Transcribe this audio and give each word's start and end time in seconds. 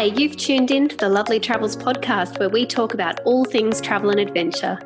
Hi, 0.00 0.06
you've 0.06 0.38
tuned 0.38 0.70
in 0.70 0.88
to 0.88 0.96
the 0.96 1.10
Lovely 1.10 1.38
Travels 1.38 1.76
podcast 1.76 2.38
where 2.38 2.48
we 2.48 2.64
talk 2.64 2.94
about 2.94 3.20
all 3.26 3.44
things 3.44 3.82
travel 3.82 4.08
and 4.08 4.18
adventure. 4.18 4.78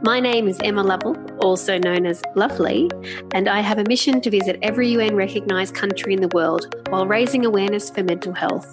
My 0.00 0.20
name 0.20 0.46
is 0.46 0.60
Emma 0.62 0.84
Lovell, 0.84 1.16
also 1.40 1.76
known 1.76 2.06
as 2.06 2.22
Lovely, 2.36 2.88
and 3.34 3.48
I 3.48 3.62
have 3.62 3.78
a 3.78 3.84
mission 3.88 4.20
to 4.20 4.30
visit 4.30 4.60
every 4.62 4.90
UN 4.90 5.16
recognised 5.16 5.74
country 5.74 6.14
in 6.14 6.20
the 6.20 6.28
world 6.28 6.72
while 6.88 7.04
raising 7.04 7.44
awareness 7.44 7.90
for 7.90 8.04
mental 8.04 8.32
health. 8.32 8.72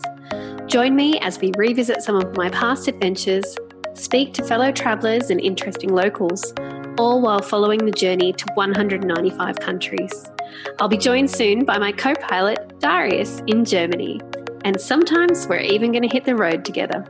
Join 0.68 0.96
me 0.96 1.18
as 1.22 1.40
we 1.40 1.52
revisit 1.58 2.04
some 2.04 2.16
of 2.16 2.38
my 2.38 2.50
past 2.50 2.88
adventures, 2.88 3.58
speak 3.96 4.36
to 4.36 4.44
fellow 4.44 4.72
travellers 4.72 5.32
and 5.32 5.42
interesting 5.42 5.90
locals, 5.90 6.54
all 7.00 7.22
while 7.22 7.42
following 7.42 7.84
the 7.84 7.92
journey 7.92 8.34
to 8.34 8.46
195 8.54 9.60
countries. 9.62 10.30
I'll 10.78 10.90
be 10.90 10.98
joined 11.00 11.32
soon 11.32 11.66
by 11.66 11.80
my 11.80 11.92
co 11.92 12.14
pilot, 12.14 12.78
Darius, 12.82 13.42
in 13.48 13.66
Germany 13.66 14.22
and 14.64 14.80
sometimes 14.80 15.48
we're 15.48 15.60
even 15.60 15.92
going 15.92 16.04
to 16.04 16.08
hit 16.08 16.26
the 16.26 16.36
road 16.36 16.66
together. 16.66 17.06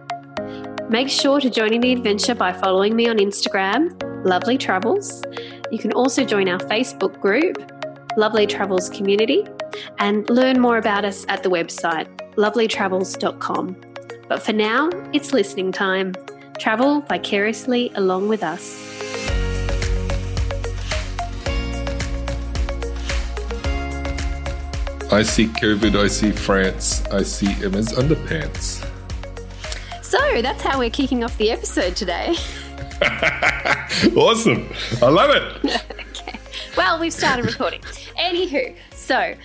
Make 0.89 1.09
sure 1.09 1.41
to 1.41 1.49
join 1.49 1.73
in 1.73 1.81
the 1.81 1.91
adventure 1.91 2.35
by 2.35 2.53
following 2.53 2.95
me 2.95 3.09
on 3.09 3.17
Instagram, 3.17 3.91
Lovely 4.25 4.57
Travels. 4.57 5.23
You 5.71 5.79
can 5.79 5.91
also 5.91 6.23
join 6.23 6.47
our 6.47 6.59
Facebook 6.59 7.19
group, 7.19 7.57
Lovely 8.15 8.47
Travels 8.47 8.89
Community, 8.89 9.45
and 9.99 10.29
learn 10.29 10.59
more 10.59 10.77
about 10.77 11.03
us 11.03 11.25
at 11.27 11.43
the 11.43 11.49
website, 11.49 12.07
lovelytravels.com. 12.35 13.75
But 14.29 14.43
for 14.43 14.53
now, 14.53 14.89
it's 15.13 15.33
listening 15.33 15.71
time. 15.71 16.13
Travel 16.59 17.01
vicariously 17.01 17.91
along 17.95 18.29
with 18.29 18.43
us. 18.43 19.46
I 25.09 25.23
see 25.23 25.47
COVID, 25.47 25.97
I 25.97 26.07
see 26.07 26.31
France, 26.31 27.01
I 27.05 27.23
see 27.23 27.47
Emma's 27.63 27.93
underpants. 27.93 28.85
So 30.03 30.41
that's 30.41 30.61
how 30.61 30.79
we're 30.79 30.89
kicking 30.89 31.23
off 31.23 31.37
the 31.37 31.49
episode 31.49 31.95
today. 31.95 32.35
awesome. 34.17 34.69
I 35.01 35.07
love 35.07 35.29
it. 35.29 35.83
okay. 36.17 36.39
Well, 36.75 36.99
we've 36.99 37.13
started 37.13 37.45
recording. 37.45 37.79
Anywho, 38.19 38.75
so 38.91 39.35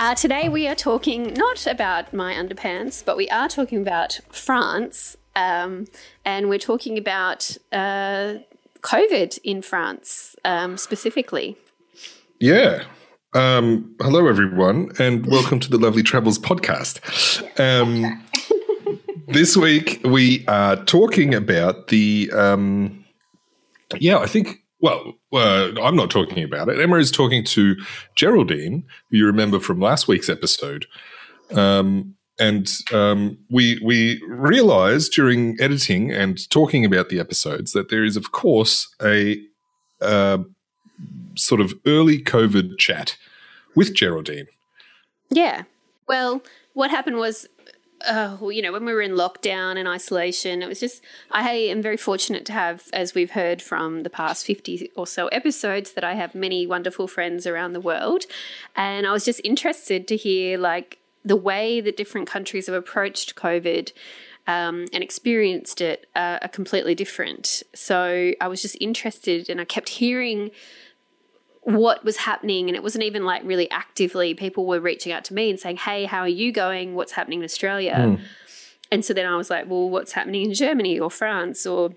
uh, 0.00 0.14
today 0.16 0.48
we 0.48 0.66
are 0.66 0.74
talking 0.74 1.32
not 1.34 1.68
about 1.68 2.12
my 2.12 2.34
underpants, 2.34 3.04
but 3.04 3.16
we 3.16 3.28
are 3.30 3.48
talking 3.48 3.80
about 3.80 4.18
France. 4.30 5.16
Um, 5.36 5.86
and 6.24 6.48
we're 6.48 6.58
talking 6.58 6.98
about 6.98 7.56
uh, 7.70 8.38
COVID 8.80 9.38
in 9.44 9.62
France 9.62 10.34
um, 10.44 10.76
specifically. 10.76 11.56
Yeah. 12.40 12.82
Um, 13.34 13.96
hello, 13.98 14.26
everyone, 14.26 14.92
and 14.98 15.24
welcome 15.24 15.58
to 15.60 15.70
the 15.70 15.78
Lovely 15.78 16.02
Travels 16.02 16.38
podcast. 16.38 17.00
Um, 17.58 18.22
this 19.28 19.56
week 19.56 20.02
we 20.04 20.46
are 20.48 20.76
talking 20.84 21.34
about 21.34 21.88
the. 21.88 22.30
Um, 22.34 23.02
yeah, 23.98 24.18
I 24.18 24.26
think. 24.26 24.58
Well, 24.80 25.14
uh, 25.32 25.72
I'm 25.80 25.96
not 25.96 26.10
talking 26.10 26.44
about 26.44 26.68
it. 26.68 26.78
Emma 26.78 26.96
is 26.96 27.10
talking 27.10 27.42
to 27.44 27.76
Geraldine, 28.16 28.84
who 29.10 29.16
you 29.16 29.26
remember 29.26 29.60
from 29.60 29.80
last 29.80 30.08
week's 30.08 30.28
episode. 30.28 30.84
Um, 31.52 32.16
and 32.38 32.70
um, 32.92 33.38
we 33.48 33.80
we 33.82 34.22
realized 34.28 35.12
during 35.12 35.56
editing 35.58 36.10
and 36.10 36.50
talking 36.50 36.84
about 36.84 37.08
the 37.08 37.18
episodes 37.18 37.72
that 37.72 37.88
there 37.88 38.04
is, 38.04 38.18
of 38.18 38.32
course, 38.32 38.94
a 39.00 39.40
uh, 40.02 40.38
sort 41.36 41.60
of 41.60 41.74
early 41.86 42.22
COVID 42.22 42.78
chat 42.78 43.16
with 43.74 43.94
Geraldine. 43.94 44.48
Yeah. 45.30 45.62
Well, 46.06 46.42
what 46.74 46.90
happened 46.90 47.16
was, 47.16 47.48
uh, 48.06 48.36
you 48.42 48.60
know, 48.62 48.72
when 48.72 48.84
we 48.84 48.92
were 48.92 49.02
in 49.02 49.12
lockdown 49.12 49.76
and 49.78 49.88
isolation, 49.88 50.62
it 50.62 50.68
was 50.68 50.80
just, 50.80 51.02
I 51.30 51.50
am 51.52 51.80
very 51.80 51.96
fortunate 51.96 52.44
to 52.46 52.52
have, 52.52 52.88
as 52.92 53.14
we've 53.14 53.30
heard 53.30 53.62
from 53.62 54.02
the 54.02 54.10
past 54.10 54.44
50 54.44 54.90
or 54.96 55.06
so 55.06 55.28
episodes, 55.28 55.92
that 55.92 56.04
I 56.04 56.14
have 56.14 56.34
many 56.34 56.66
wonderful 56.66 57.06
friends 57.06 57.46
around 57.46 57.72
the 57.72 57.80
world. 57.80 58.24
And 58.76 59.06
I 59.06 59.12
was 59.12 59.24
just 59.24 59.40
interested 59.44 60.08
to 60.08 60.16
hear, 60.16 60.58
like, 60.58 60.98
the 61.24 61.36
way 61.36 61.80
that 61.80 61.96
different 61.96 62.26
countries 62.26 62.66
have 62.66 62.74
approached 62.74 63.36
COVID. 63.36 63.92
Um, 64.44 64.86
and 64.92 65.04
experienced 65.04 65.80
it 65.80 66.08
uh, 66.16 66.40
are 66.42 66.48
completely 66.48 66.96
different. 66.96 67.62
So 67.76 68.32
I 68.40 68.48
was 68.48 68.60
just 68.60 68.76
interested, 68.80 69.48
and 69.48 69.60
I 69.60 69.64
kept 69.64 69.88
hearing 69.88 70.50
what 71.62 72.04
was 72.04 72.16
happening 72.18 72.68
and 72.68 72.76
it 72.76 72.82
wasn't 72.82 73.04
even 73.04 73.24
like 73.24 73.42
really 73.44 73.70
actively 73.70 74.34
people 74.34 74.66
were 74.66 74.80
reaching 74.80 75.12
out 75.12 75.24
to 75.24 75.34
me 75.34 75.48
and 75.48 75.60
saying 75.60 75.76
hey 75.76 76.04
how 76.04 76.20
are 76.20 76.28
you 76.28 76.52
going? 76.52 76.94
What's 76.94 77.12
happening 77.12 77.40
in 77.40 77.44
australia? 77.44 77.94
Mm. 77.94 78.20
and 78.90 79.04
so 79.04 79.14
then 79.14 79.26
i 79.26 79.36
was 79.36 79.48
like 79.48 79.68
well 79.68 79.88
what's 79.88 80.12
happening 80.12 80.42
in 80.42 80.54
germany 80.54 80.98
or 80.98 81.10
france 81.10 81.64
or 81.66 81.90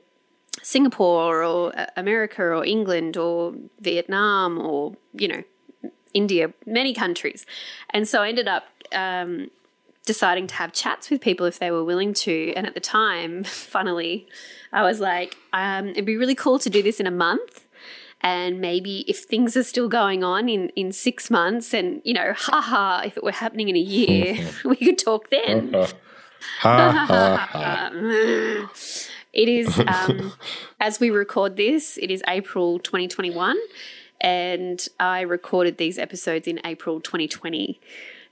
singapore 0.62 1.44
or 1.44 1.78
uh, 1.78 1.88
america 1.98 2.42
or 2.42 2.64
england 2.64 3.18
or 3.18 3.54
vietnam 3.80 4.60
or 4.60 4.96
you 5.14 5.28
know 5.28 5.44
india 6.14 6.54
many 6.66 6.94
countries? 6.94 7.46
And 7.90 8.08
so 8.08 8.22
i 8.22 8.30
ended 8.30 8.48
up 8.48 8.66
um, 8.94 9.50
deciding 10.06 10.46
to 10.48 10.56
have 10.56 10.72
chats 10.72 11.10
with 11.10 11.20
people 11.20 11.48
if 11.48 11.58
they 11.58 11.72
were 11.72 11.84
willing 11.84 12.14
to. 12.14 12.54
And 12.56 12.68
at 12.68 12.76
the 12.76 12.80
time 12.80 13.44
funnily 13.76 14.28
i 14.72 14.84
was 14.84 15.00
like 15.00 15.36
um, 15.54 15.90
it'd 15.90 16.06
be 16.06 16.18
really 16.18 16.36
cool 16.36 16.60
to 16.60 16.70
do 16.70 16.84
this 16.84 17.00
in 17.00 17.08
a 17.08 17.12
month 17.12 17.65
and 18.26 18.60
maybe 18.60 19.06
if 19.08 19.20
things 19.20 19.56
are 19.56 19.64
still 19.64 19.88
going 19.88 20.24
on 20.24 20.50
in 20.50 20.70
in 20.70 20.92
six 20.92 21.30
months 21.30 21.74
and 21.74 22.02
you 22.04 22.14
know 22.14 22.34
haha 22.36 23.02
if 23.06 23.16
it 23.16 23.24
were 23.24 23.32
happening 23.32 23.70
in 23.70 23.76
a 23.76 23.88
year 23.98 24.50
we 24.66 24.76
could 24.76 24.98
talk 24.98 25.30
then. 25.30 25.72
Ha, 26.60 27.06
ha, 27.08 27.48
ha. 27.52 27.90
it 29.34 29.48
is 29.48 29.80
um, 29.88 30.34
as 30.80 31.00
we 31.00 31.10
record 31.10 31.56
this 31.56 31.98
it 32.02 32.12
is 32.12 32.22
april 32.28 32.80
2021 32.80 33.58
and 34.22 34.88
i 35.00 35.22
recorded 35.22 35.78
these 35.78 35.98
episodes 35.98 36.48
in 36.48 36.60
april 36.66 37.00
2020 37.00 37.80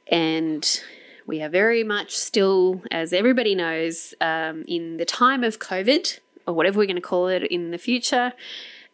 and 0.08 0.84
we 1.26 1.42
are 1.42 1.50
very 1.50 1.84
much 1.84 2.16
still 2.16 2.82
as 2.92 3.14
everybody 3.14 3.56
knows 3.56 4.14
um, 4.22 4.64
in 4.68 4.98
the 4.98 5.06
time 5.06 5.44
of 5.44 5.60
covid 5.60 6.20
or 6.46 6.54
whatever 6.54 6.78
we're 6.80 6.86
going 6.86 6.96
to 6.96 7.02
call 7.02 7.28
it 7.28 7.44
in 7.44 7.72
the 7.72 7.78
future 7.80 8.34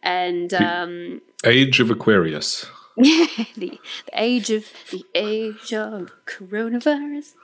and 0.02 0.52
um, 0.54 1.20
age 1.44 1.80
of 1.80 1.90
Aquarius. 1.90 2.66
Yeah, 2.96 3.26
the, 3.36 3.44
the 3.56 3.80
age 4.12 4.50
of 4.50 4.66
the 4.90 5.04
age 5.14 5.72
of 5.72 6.12
coronavirus. 6.26 7.34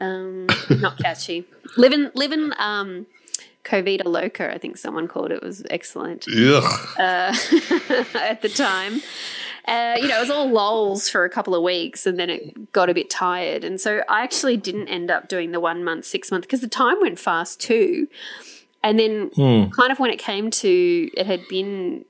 Um, 0.00 0.46
not 0.80 0.98
catchy. 0.98 1.46
Living 1.76 2.10
living 2.14 2.52
um, 2.58 3.06
Covida 3.64 4.04
Loca, 4.04 4.52
I 4.52 4.58
think 4.58 4.76
someone 4.76 5.08
called 5.08 5.32
it. 5.32 5.36
it 5.36 5.42
was 5.42 5.64
excellent. 5.70 6.26
Uh, 6.98 7.34
at 8.14 8.42
the 8.42 8.48
time. 8.48 9.02
Uh, 9.66 9.96
you 10.00 10.06
know, 10.06 10.18
it 10.18 10.20
was 10.20 10.30
all 10.30 10.48
lols 10.48 11.08
for 11.08 11.24
a 11.24 11.30
couple 11.30 11.52
of 11.52 11.60
weeks 11.60 12.06
and 12.06 12.20
then 12.20 12.30
it 12.30 12.70
got 12.70 12.88
a 12.88 12.94
bit 12.94 13.10
tired. 13.10 13.64
And 13.64 13.80
so 13.80 14.02
I 14.08 14.22
actually 14.22 14.56
didn't 14.56 14.86
end 14.86 15.10
up 15.10 15.28
doing 15.28 15.50
the 15.50 15.58
one 15.58 15.82
month, 15.82 16.04
six 16.04 16.30
month, 16.30 16.42
because 16.42 16.60
the 16.60 16.68
time 16.68 17.00
went 17.00 17.18
fast 17.18 17.60
too. 17.60 18.06
And 18.86 19.00
then, 19.00 19.30
hmm. 19.34 19.70
kind 19.70 19.90
of 19.90 19.98
when 19.98 20.12
it 20.12 20.18
came 20.20 20.48
to 20.52 21.10
it, 21.16 21.26
had 21.26 21.48
been 21.48 22.04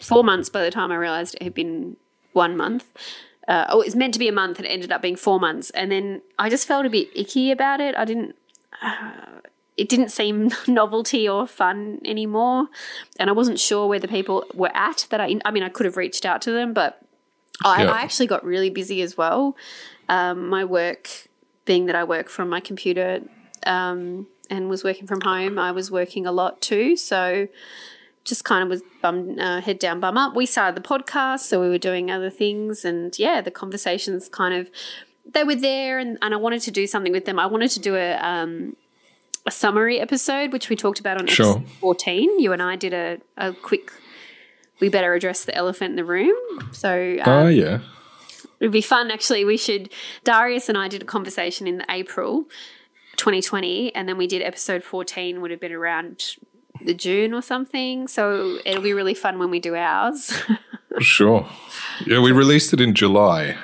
four 0.00 0.22
months 0.22 0.48
by 0.48 0.62
the 0.62 0.70
time 0.70 0.92
I 0.92 0.96
realized 0.96 1.34
it 1.34 1.42
had 1.42 1.54
been 1.54 1.96
one 2.34 2.56
month. 2.56 2.84
Uh, 3.48 3.66
oh, 3.68 3.80
it 3.80 3.86
was 3.86 3.96
meant 3.96 4.12
to 4.14 4.20
be 4.20 4.28
a 4.28 4.32
month 4.32 4.58
and 4.58 4.66
it 4.66 4.68
ended 4.70 4.92
up 4.92 5.02
being 5.02 5.16
four 5.16 5.40
months. 5.40 5.70
And 5.70 5.90
then 5.90 6.22
I 6.38 6.48
just 6.48 6.68
felt 6.68 6.86
a 6.86 6.88
bit 6.88 7.08
icky 7.16 7.50
about 7.50 7.80
it. 7.80 7.96
I 7.96 8.04
didn't. 8.04 8.36
Uh, 8.80 9.40
it 9.76 9.88
didn't 9.88 10.10
seem 10.10 10.52
novelty 10.68 11.28
or 11.28 11.48
fun 11.48 12.00
anymore, 12.04 12.68
and 13.18 13.28
I 13.28 13.32
wasn't 13.32 13.58
sure 13.58 13.88
where 13.88 13.98
the 13.98 14.06
people 14.06 14.44
were 14.54 14.70
at. 14.72 15.08
That 15.10 15.20
I, 15.20 15.34
I 15.44 15.50
mean, 15.50 15.64
I 15.64 15.68
could 15.68 15.84
have 15.84 15.96
reached 15.96 16.24
out 16.24 16.42
to 16.42 16.52
them, 16.52 16.72
but 16.72 17.02
I, 17.64 17.82
yeah. 17.82 17.90
I 17.90 18.02
actually 18.02 18.28
got 18.28 18.44
really 18.44 18.70
busy 18.70 19.02
as 19.02 19.16
well. 19.16 19.56
Um, 20.08 20.48
my 20.48 20.64
work, 20.64 21.10
being 21.64 21.86
that 21.86 21.96
I 21.96 22.04
work 22.04 22.28
from 22.28 22.48
my 22.48 22.60
computer, 22.60 23.20
um, 23.66 24.28
and 24.50 24.68
was 24.68 24.84
working 24.84 25.06
from 25.06 25.20
home, 25.22 25.58
I 25.58 25.72
was 25.72 25.90
working 25.90 26.26
a 26.26 26.32
lot 26.32 26.60
too. 26.60 26.96
So 26.96 27.48
just 28.24 28.44
kind 28.44 28.62
of 28.62 28.68
was 28.68 28.82
bum 29.02 29.38
uh, 29.38 29.60
head 29.60 29.78
down, 29.78 30.00
bum 30.00 30.16
up. 30.16 30.34
We 30.34 30.46
started 30.46 30.82
the 30.82 30.86
podcast, 30.86 31.40
so 31.40 31.60
we 31.60 31.68
were 31.68 31.78
doing 31.78 32.10
other 32.10 32.30
things, 32.30 32.84
and 32.84 33.16
yeah, 33.18 33.40
the 33.40 33.50
conversations 33.50 34.28
kind 34.28 34.54
of 34.54 34.70
they 35.30 35.44
were 35.44 35.54
there, 35.54 35.98
and, 35.98 36.18
and 36.22 36.34
I 36.34 36.36
wanted 36.36 36.62
to 36.62 36.70
do 36.70 36.86
something 36.86 37.12
with 37.12 37.24
them. 37.24 37.38
I 37.38 37.46
wanted 37.46 37.70
to 37.72 37.80
do 37.80 37.96
a 37.96 38.14
um, 38.16 38.76
a 39.46 39.50
summary 39.50 40.00
episode, 40.00 40.52
which 40.52 40.68
we 40.68 40.76
talked 40.76 41.00
about 41.00 41.18
on 41.18 41.26
sure. 41.26 41.58
episode 41.58 41.68
fourteen. 41.80 42.38
You 42.38 42.52
and 42.52 42.62
I 42.62 42.76
did 42.76 42.92
a, 42.92 43.18
a 43.36 43.52
quick. 43.52 43.92
We 44.80 44.88
better 44.88 45.14
address 45.14 45.44
the 45.44 45.54
elephant 45.54 45.90
in 45.90 45.96
the 45.96 46.04
room. 46.04 46.36
So, 46.72 47.16
um, 47.24 47.28
oh 47.28 47.48
yeah, 47.48 47.80
it'd 48.58 48.72
be 48.72 48.80
fun. 48.80 49.10
Actually, 49.10 49.44
we 49.44 49.56
should. 49.56 49.90
Darius 50.24 50.68
and 50.68 50.76
I 50.76 50.88
did 50.88 51.02
a 51.02 51.06
conversation 51.06 51.66
in 51.66 51.84
April 51.88 52.46
2020, 53.16 53.94
and 53.94 54.08
then 54.08 54.16
we 54.16 54.26
did 54.26 54.42
episode 54.42 54.82
14, 54.82 55.40
would 55.40 55.50
have 55.50 55.60
been 55.60 55.72
around 55.72 56.36
the 56.84 56.94
June 56.94 57.32
or 57.34 57.42
something. 57.42 58.08
So 58.08 58.58
it'll 58.64 58.82
be 58.82 58.92
really 58.92 59.14
fun 59.14 59.38
when 59.38 59.50
we 59.50 59.60
do 59.60 59.74
ours. 59.74 60.32
sure. 61.00 61.48
Yeah, 62.06 62.20
we 62.20 62.32
released 62.32 62.72
it 62.72 62.80
in 62.80 62.94
July. 62.94 63.56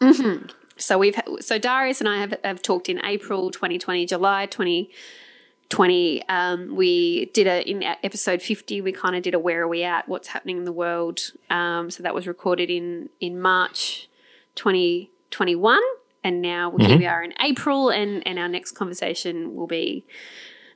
Mm-hmm. 0.00 0.46
So 0.76 0.98
we've 0.98 1.18
so 1.40 1.58
Darius 1.58 2.00
and 2.00 2.08
I 2.08 2.18
have, 2.18 2.34
have 2.42 2.62
talked 2.62 2.88
in 2.88 3.04
April 3.04 3.50
2020, 3.50 4.06
July 4.06 4.46
2020. 4.46 6.28
Um, 6.28 6.74
we 6.74 7.26
did 7.26 7.46
a 7.46 7.62
in 7.68 7.82
episode 7.84 8.42
50. 8.42 8.80
We 8.80 8.90
kind 8.90 9.14
of 9.14 9.22
did 9.22 9.34
a 9.34 9.38
where 9.38 9.62
are 9.62 9.68
we 9.68 9.84
at? 9.84 10.08
What's 10.08 10.28
happening 10.28 10.56
in 10.58 10.64
the 10.64 10.72
world? 10.72 11.20
Um, 11.50 11.90
so 11.90 12.02
that 12.02 12.14
was 12.14 12.26
recorded 12.26 12.68
in 12.68 13.10
in 13.20 13.40
March 13.40 14.08
2021, 14.56 15.80
and 16.24 16.42
now 16.42 16.70
mm-hmm. 16.70 16.84
here 16.84 16.98
we 16.98 17.06
are 17.06 17.22
in 17.22 17.34
April, 17.40 17.90
and 17.90 18.26
and 18.26 18.38
our 18.38 18.48
next 18.48 18.72
conversation 18.72 19.54
will 19.54 19.66
be 19.66 20.04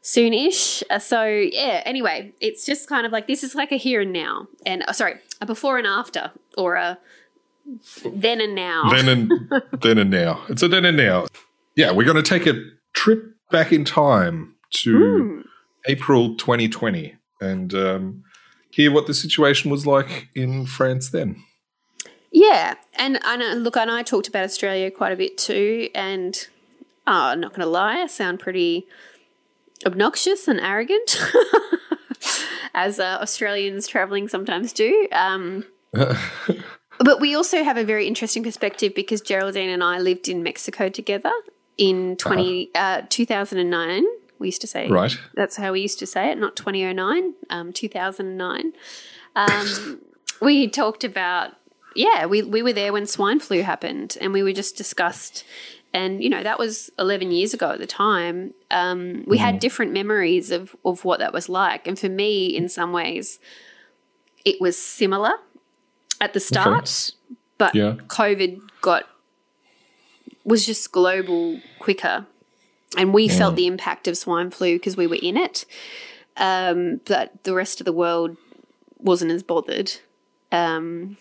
soonish. 0.03 0.83
Uh, 0.91 0.99
so 0.99 1.25
yeah. 1.25 1.83
Anyway, 1.85 2.33
it's 2.41 2.65
just 2.65 2.89
kind 2.89 3.07
of 3.07 3.13
like 3.13 3.27
this 3.27 3.43
is 3.43 3.55
like 3.55 3.73
a 3.73 3.77
here 3.77 4.01
and 4.01 4.13
now, 4.13 4.49
and 4.65 4.85
uh, 4.89 4.93
sorry, 4.93 5.15
a 5.41 5.47
before 5.47 5.79
and 5.79 5.87
after, 5.87 6.31
or 6.57 6.77
a 6.77 6.99
then 8.05 8.41
and 8.41 8.55
now. 8.55 8.91
Then 8.91 9.09
and 9.09 9.33
then 9.83 9.99
and 9.99 10.11
now. 10.11 10.45
It's 10.49 10.63
a 10.63 10.69
then 10.69 10.85
and 10.85 10.97
now. 10.97 11.27
Yeah, 11.75 11.93
we're 11.93 12.05
going 12.05 12.17
to 12.17 12.23
take 12.23 12.47
a 12.47 12.63
trip 12.95 13.35
back 13.51 13.73
in 13.73 13.85
time 13.85 14.55
to 14.71 14.99
mm. 14.99 15.43
April 15.87 16.37
2020 16.37 17.15
and 17.41 17.75
um, 17.75 18.25
hear 18.71 18.91
what 18.91 19.07
the 19.07 19.15
situation 19.15 19.71
was 19.71 19.87
like 19.87 20.29
in 20.35 20.67
France 20.67 21.11
then. 21.11 21.43
Yeah, 22.37 22.75
and 22.97 23.19
I 23.25 23.37
know, 23.39 23.55
look, 23.55 23.79
and 23.79 23.91
I 23.91 24.03
talked 24.03 24.29
about 24.29 24.45
Australia 24.45 24.91
quite 24.91 25.11
a 25.11 25.17
bit 25.17 25.39
too, 25.39 25.89
and 25.95 26.37
oh, 27.07 27.29
I'm 27.29 27.41
not 27.41 27.53
going 27.53 27.63
to 27.63 27.67
lie, 27.67 28.03
I 28.03 28.09
sound 28.09 28.41
pretty 28.41 28.87
obnoxious 29.87 30.47
and 30.47 30.61
arrogant, 30.61 31.19
as 32.75 33.01
uh, 33.01 33.17
Australians 33.23 33.89
traveling 33.89 34.29
sometimes 34.29 34.75
do. 34.75 35.09
Um, 35.13 35.65
but 35.95 37.23
we 37.23 37.35
also 37.35 37.65
have 37.65 37.79
a 37.79 37.85
very 37.85 38.07
interesting 38.07 38.43
perspective 38.43 38.95
because 38.95 39.23
Geraldine 39.23 39.71
and 39.71 39.83
I 39.83 39.99
lived 39.99 40.29
in 40.29 40.43
Mexico 40.43 40.91
together 40.91 41.33
in 41.79 42.17
20, 42.17 42.71
uh-huh. 42.75 43.01
uh, 43.05 43.07
2009. 43.09 44.05
We 44.39 44.49
used 44.49 44.61
to 44.61 44.67
say 44.67 44.89
right. 44.89 45.19
That's 45.33 45.57
how 45.57 45.73
we 45.73 45.81
used 45.81 45.99
to 46.01 46.07
say 46.07 46.31
it, 46.31 46.37
not 46.37 46.55
2009, 46.55 47.33
um, 47.49 47.73
2009. 47.73 48.75
Um, 49.35 50.01
we 50.43 50.69
talked 50.69 51.03
about 51.03 51.55
yeah, 51.99 52.27
we 52.27 52.43
we 52.43 52.63
were 52.63 52.73
there 52.73 52.93
when 52.93 53.07
swine 53.07 53.41
flu 53.41 53.63
happened, 53.63 54.17
and 54.21 54.33
we 54.33 54.43
were 54.43 54.53
just 54.53 54.77
discussed. 54.77 55.45
And 55.93 56.23
you 56.23 56.29
know 56.29 56.43
that 56.43 56.59
was 56.59 56.91
11 56.99 57.31
years 57.31 57.55
ago 57.55 57.71
at 57.71 57.79
the 57.79 57.87
time. 57.87 58.53
Um, 58.71 59.25
we 59.27 59.39
mm. 59.39 59.41
had 59.41 59.61
different 59.61 59.93
memories 59.93 60.51
of 60.51 60.77
of 60.85 61.05
what 61.05 61.21
that 61.21 61.33
was 61.33 61.49
like, 61.49 61.87
and 61.87 61.99
for 61.99 62.09
me, 62.09 62.47
in 62.47 62.69
some 62.69 62.93
ways, 62.93 63.39
it 64.45 64.61
was 64.61 64.77
similar 64.77 65.33
at 66.21 66.33
the 66.33 66.41
start, 66.41 67.13
okay. 67.27 67.39
but 67.59 67.75
yeah. 67.75 67.95
COVID 68.09 68.61
got 68.81 69.05
was 70.45 70.67
just 70.67 70.93
global 70.93 71.61
quicker, 71.79 72.27
and 72.97 73.15
we 73.15 73.29
mm. 73.29 73.37
felt 73.37 73.57
the 73.57 73.67
impact 73.67 74.07
of 74.07 74.17
swine 74.17 74.51
flu 74.51 74.77
because 74.77 74.97
we 74.97 75.07
were 75.07 75.19
in 75.23 75.37
it. 75.37 75.65
Um, 76.37 77.01
but 77.07 77.45
the 77.45 77.55
rest 77.55 77.81
of 77.81 77.87
the 77.87 77.93
world 77.93 78.37
wasn't 78.99 79.31
as 79.31 79.43
bothered. 79.43 79.93
Um, 80.53 81.17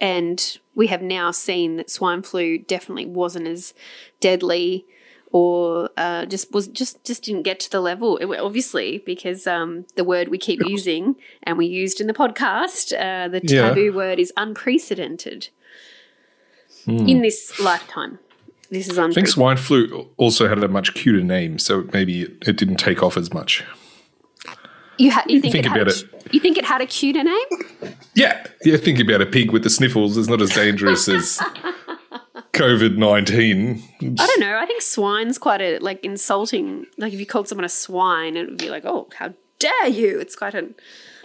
and 0.00 0.58
we 0.74 0.86
have 0.88 1.02
now 1.02 1.30
seen 1.30 1.76
that 1.76 1.90
swine 1.90 2.22
flu 2.22 2.58
definitely 2.58 3.06
wasn't 3.06 3.46
as 3.46 3.74
deadly 4.20 4.86
or 5.32 5.90
uh, 5.96 6.26
just 6.26 6.52
was 6.52 6.68
just 6.68 7.04
just 7.04 7.22
didn't 7.24 7.42
get 7.42 7.60
to 7.60 7.70
the 7.70 7.80
level. 7.80 8.18
Obviously 8.38 8.98
because 8.98 9.46
um, 9.46 9.86
the 9.96 10.04
word 10.04 10.28
we 10.28 10.38
keep 10.38 10.60
using 10.66 11.16
and 11.42 11.56
we 11.56 11.66
used 11.66 12.00
in 12.00 12.06
the 12.06 12.14
podcast 12.14 12.92
uh, 12.98 13.28
the 13.28 13.40
taboo 13.40 13.84
yeah. 13.84 13.90
word 13.90 14.18
is 14.18 14.32
unprecedented 14.36 15.48
mm. 16.86 17.08
in 17.08 17.22
this 17.22 17.58
lifetime. 17.60 18.18
This 18.70 18.88
is 18.88 18.98
I 18.98 19.10
think 19.10 19.28
swine 19.28 19.56
flu 19.56 20.08
also 20.16 20.48
had 20.48 20.62
a 20.62 20.68
much 20.68 20.94
cuter 20.94 21.22
name 21.22 21.58
so 21.58 21.88
maybe 21.92 22.22
it 22.22 22.56
didn't 22.56 22.76
take 22.76 23.02
off 23.02 23.16
as 23.16 23.32
much 23.32 23.64
you, 25.00 25.10
ha- 25.10 25.24
you 25.26 25.40
think, 25.40 25.52
think 25.52 25.66
it 25.66 25.72
about 25.72 25.88
a, 25.88 25.90
it. 25.90 26.32
You 26.32 26.40
think 26.40 26.58
it 26.58 26.64
had 26.64 26.80
a 26.80 26.86
cuter 26.86 27.24
name? 27.24 27.46
Yeah, 28.14 28.46
yeah. 28.64 28.76
Think 28.76 29.00
about 29.00 29.20
a 29.20 29.26
pig 29.26 29.50
with 29.50 29.62
the 29.62 29.70
sniffles. 29.70 30.16
It's 30.16 30.28
not 30.28 30.42
as 30.42 30.50
dangerous 30.50 31.08
as 31.08 31.38
COVID 32.52 32.96
nineteen. 32.96 33.82
I 34.02 34.26
don't 34.26 34.40
know. 34.40 34.58
I 34.58 34.66
think 34.66 34.82
swine's 34.82 35.38
quite 35.38 35.60
a 35.60 35.78
like 35.78 36.04
insulting. 36.04 36.86
Like 36.98 37.12
if 37.12 37.20
you 37.20 37.26
called 37.26 37.48
someone 37.48 37.64
a 37.64 37.68
swine, 37.68 38.36
it 38.36 38.48
would 38.48 38.58
be 38.58 38.68
like, 38.68 38.84
oh, 38.84 39.08
how 39.16 39.32
dare 39.58 39.88
you? 39.88 40.20
It's 40.20 40.36
quite 40.36 40.54
a. 40.54 40.68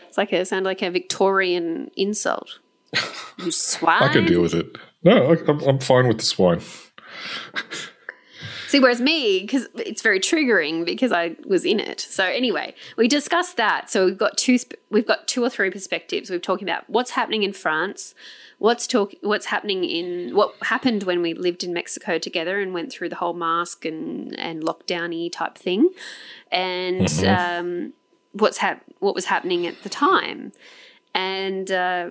It's 0.08 0.18
like 0.18 0.32
a 0.32 0.46
sound 0.46 0.66
like 0.66 0.82
a 0.82 0.90
Victorian 0.90 1.92
insult. 1.98 2.60
You 3.38 3.52
swine. 3.52 4.04
I 4.10 4.14
can 4.14 4.26
deal 4.26 4.42
with 4.42 4.54
it. 4.54 4.78
No, 5.04 5.34
I, 5.34 5.38
I'm, 5.48 5.60
I'm 5.62 5.80
fine 5.80 6.08
with 6.08 6.20
the 6.20 6.26
swine. 6.26 6.62
See, 8.76 8.82
whereas 8.82 9.00
me, 9.00 9.40
because 9.40 9.70
it's 9.76 10.02
very 10.02 10.20
triggering 10.20 10.84
because 10.84 11.14
I 11.14 11.38
was 11.46 11.64
in 11.64 11.80
it. 11.80 12.02
So 12.02 12.26
anyway, 12.26 12.76
we 12.98 13.08
discussed 13.08 13.56
that. 13.56 13.90
So 13.90 14.04
we've 14.04 14.18
got 14.18 14.36
two, 14.38 14.60
we've 14.90 15.08
got 15.08 15.30
two 15.30 15.42
or 15.46 15.50
three 15.50 15.72
perspectives. 15.72 16.30
We've 16.30 16.42
talking 16.42 16.68
about 16.68 16.90
what's 16.90 17.12
happening 17.12 17.44
in 17.44 17.54
France, 17.54 18.14
what's 18.58 18.86
talk, 18.86 19.14
what's 19.22 19.46
happening 19.46 19.86
in 19.86 20.36
what 20.36 20.56
happened 20.64 21.04
when 21.04 21.22
we 21.22 21.34
lived 21.34 21.64
in 21.64 21.72
Mexico 21.72 22.18
together 22.18 22.60
and 22.60 22.74
went 22.74 22.92
through 22.92 23.08
the 23.08 23.16
whole 23.16 23.32
mask 23.32 23.86
and 23.86 24.38
and 24.38 24.62
lockdowny 24.62 25.32
type 25.32 25.58
thing, 25.58 25.92
and 26.52 27.08
mm-hmm. 27.08 27.60
um, 27.62 27.94
what's 28.34 28.58
hap- 28.58 28.84
what 29.00 29.16
was 29.16 29.24
happening 29.28 29.66
at 29.66 29.84
the 29.84 29.90
time, 29.90 30.52
and. 31.14 31.72
Uh, 31.72 32.10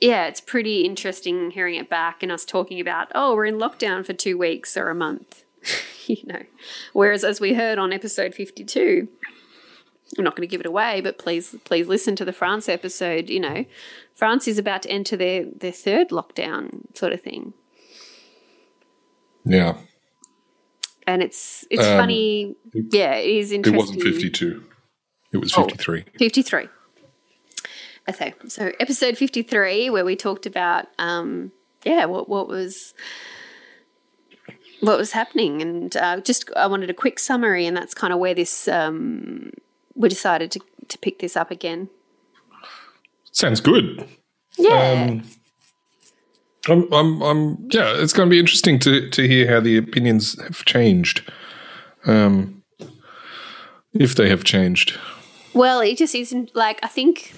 yeah, 0.00 0.26
it's 0.26 0.40
pretty 0.40 0.82
interesting 0.82 1.50
hearing 1.50 1.74
it 1.74 1.88
back 1.88 2.22
and 2.22 2.30
us 2.30 2.44
talking 2.44 2.80
about, 2.80 3.08
oh, 3.14 3.34
we're 3.34 3.46
in 3.46 3.56
lockdown 3.56 4.04
for 4.04 4.12
two 4.12 4.36
weeks 4.36 4.76
or 4.76 4.88
a 4.90 4.94
month, 4.94 5.44
you 6.06 6.18
know. 6.24 6.42
Whereas, 6.92 7.24
as 7.24 7.40
we 7.40 7.54
heard 7.54 7.78
on 7.78 7.92
episode 7.92 8.34
52, 8.34 9.08
I'm 10.18 10.24
not 10.24 10.36
going 10.36 10.46
to 10.46 10.50
give 10.50 10.60
it 10.60 10.66
away, 10.66 11.00
but 11.00 11.18
please, 11.18 11.54
please 11.64 11.88
listen 11.88 12.16
to 12.16 12.24
the 12.24 12.32
France 12.32 12.68
episode. 12.68 13.28
You 13.28 13.40
know, 13.40 13.64
France 14.14 14.46
is 14.46 14.58
about 14.58 14.82
to 14.82 14.90
enter 14.90 15.16
their, 15.16 15.44
their 15.44 15.72
third 15.72 16.10
lockdown 16.10 16.96
sort 16.96 17.12
of 17.12 17.20
thing. 17.20 17.54
Yeah. 19.44 19.76
And 21.06 21.22
it's 21.22 21.64
it's 21.70 21.86
um, 21.86 21.98
funny. 21.98 22.56
Yeah, 22.72 23.14
it 23.14 23.30
is 23.30 23.52
interesting. 23.52 23.74
It 23.74 23.78
wasn't 23.78 24.02
52. 24.02 24.64
It 25.32 25.36
was 25.36 25.54
53. 25.54 26.04
Oh, 26.04 26.10
53. 26.18 26.68
Okay, 28.08 28.34
so 28.48 28.72
episode 28.78 29.18
53, 29.18 29.90
where 29.90 30.04
we 30.04 30.14
talked 30.14 30.46
about, 30.46 30.86
um, 30.98 31.50
yeah, 31.84 32.04
what, 32.04 32.28
what 32.28 32.48
was 32.48 32.94
what 34.80 34.98
was 34.98 35.12
happening 35.12 35.62
and 35.62 35.96
uh, 35.96 36.20
just 36.20 36.50
i 36.54 36.66
wanted 36.66 36.90
a 36.90 36.94
quick 36.94 37.18
summary 37.18 37.66
and 37.66 37.74
that's 37.74 37.94
kind 37.94 38.12
of 38.12 38.18
where 38.18 38.34
this 38.34 38.68
um, 38.68 39.50
we 39.94 40.06
decided 40.06 40.50
to, 40.50 40.60
to 40.86 40.98
pick 40.98 41.18
this 41.18 41.34
up 41.34 41.50
again 41.50 41.88
sounds 43.32 43.58
good 43.58 44.06
yeah 44.58 45.08
um, 45.08 45.22
I'm, 46.68 46.92
I'm, 46.92 47.22
I'm, 47.22 47.68
yeah, 47.70 47.94
it's 47.96 48.12
going 48.12 48.28
to 48.28 48.30
be 48.30 48.40
interesting 48.40 48.78
to, 48.80 49.08
to 49.10 49.28
hear 49.28 49.48
how 49.48 49.60
the 49.60 49.76
opinions 49.76 50.40
have 50.42 50.64
changed. 50.64 51.22
Um, 52.06 52.62
if 53.92 54.14
they 54.14 54.28
have 54.28 54.44
changed. 54.44 54.98
Well, 55.54 55.80
it 55.80 55.96
just 55.96 56.14
isn't 56.14 56.54
like, 56.54 56.78
I 56.82 56.88
think 56.88 57.34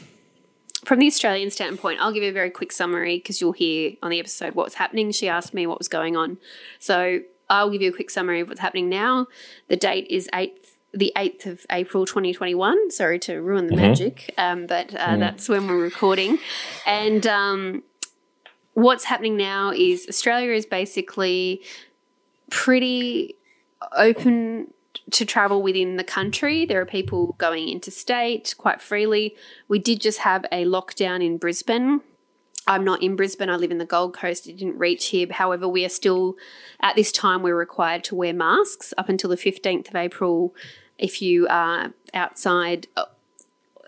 from 0.89 1.01
the 1.01 1.07
Australian 1.07 1.51
standpoint, 1.51 2.01
I'll 2.01 2.13
give 2.13 2.23
you 2.23 2.31
a 2.31 2.33
very 2.33 2.49
quick 2.49 2.73
summary 2.73 3.19
because 3.19 3.43
you'll 3.43 3.53
hear 3.53 3.93
on 4.03 4.09
the 4.09 4.19
episode 4.19 4.55
what's 4.55 4.77
happening. 4.77 5.13
She 5.13 5.29
asked 5.29 5.53
me 5.53 5.67
what 5.67 5.77
was 5.77 5.87
going 5.87 6.17
on. 6.17 6.39
So 6.79 7.21
I'll 7.51 7.69
give 7.69 7.83
you 7.83 7.91
a 7.91 7.93
quick 7.93 8.09
summary 8.09 8.41
of 8.41 8.49
what's 8.49 8.61
happening 8.61 8.89
now. 8.89 9.27
The 9.69 9.77
date 9.77 10.07
is 10.09 10.31
8th 10.33 10.77
the 10.95 11.13
8th 11.15 11.45
of 11.45 11.67
April 11.71 12.07
2021. 12.07 12.91
Sorry 12.91 13.19
to 13.19 13.37
ruin 13.43 13.67
the 13.67 13.75
mm-hmm. 13.75 13.83
magic, 13.83 14.33
um, 14.39 14.67
but 14.67 14.95
uh, 14.95 15.09
mm. 15.09 15.19
that's 15.19 15.47
when 15.47 15.69
we're 15.69 15.77
recording. 15.77 16.39
And 16.87 17.27
um, 17.27 17.83
what's 18.73 19.05
happening 19.05 19.37
now 19.37 19.71
is 19.71 20.07
Australia 20.09 20.53
is 20.53 20.65
basically 20.65 21.61
pretty 22.49 23.37
open 23.95 24.73
to 25.11 25.25
travel 25.25 25.63
within 25.63 25.97
the 25.97 26.05
country. 26.05 26.65
There 26.65 26.81
are 26.81 26.87
people 26.87 27.35
going 27.39 27.69
interstate 27.69 28.55
quite 28.59 28.81
freely. 28.81 29.37
We 29.69 29.79
did 29.79 30.01
just 30.01 30.21
have 30.21 30.45
a 30.53 30.65
lockdown 30.65 31.25
in 31.25 31.39
Brisbane. 31.39 32.01
I'm 32.67 32.85
not 32.85 33.03
in 33.03 33.17
Brisbane, 33.17 33.49
I 33.49 33.57
live 33.57 33.71
in 33.71 33.79
the 33.79 33.87
Gold 33.87 34.13
Coast. 34.13 34.47
It 34.47 34.59
didn't 34.59 34.79
reach 34.79 35.07
here. 35.07 35.27
However, 35.31 35.67
we 35.67 35.87
are 35.87 35.91
still, 35.91 36.37
at 36.81 36.97
this 36.97 37.11
time, 37.11 37.43
we're 37.43 37.57
required 37.57 38.05
to 38.05 38.15
wear 38.15 38.35
masks 38.35 38.93
up 38.99 39.09
until 39.09 39.31
the 39.31 39.37
15th 39.37 39.89
of 39.89 39.97
April 39.97 40.55
if 40.99 41.23
you 41.23 41.49
are 41.49 41.95
outside. 42.13 42.87
Uh, 42.95 43.07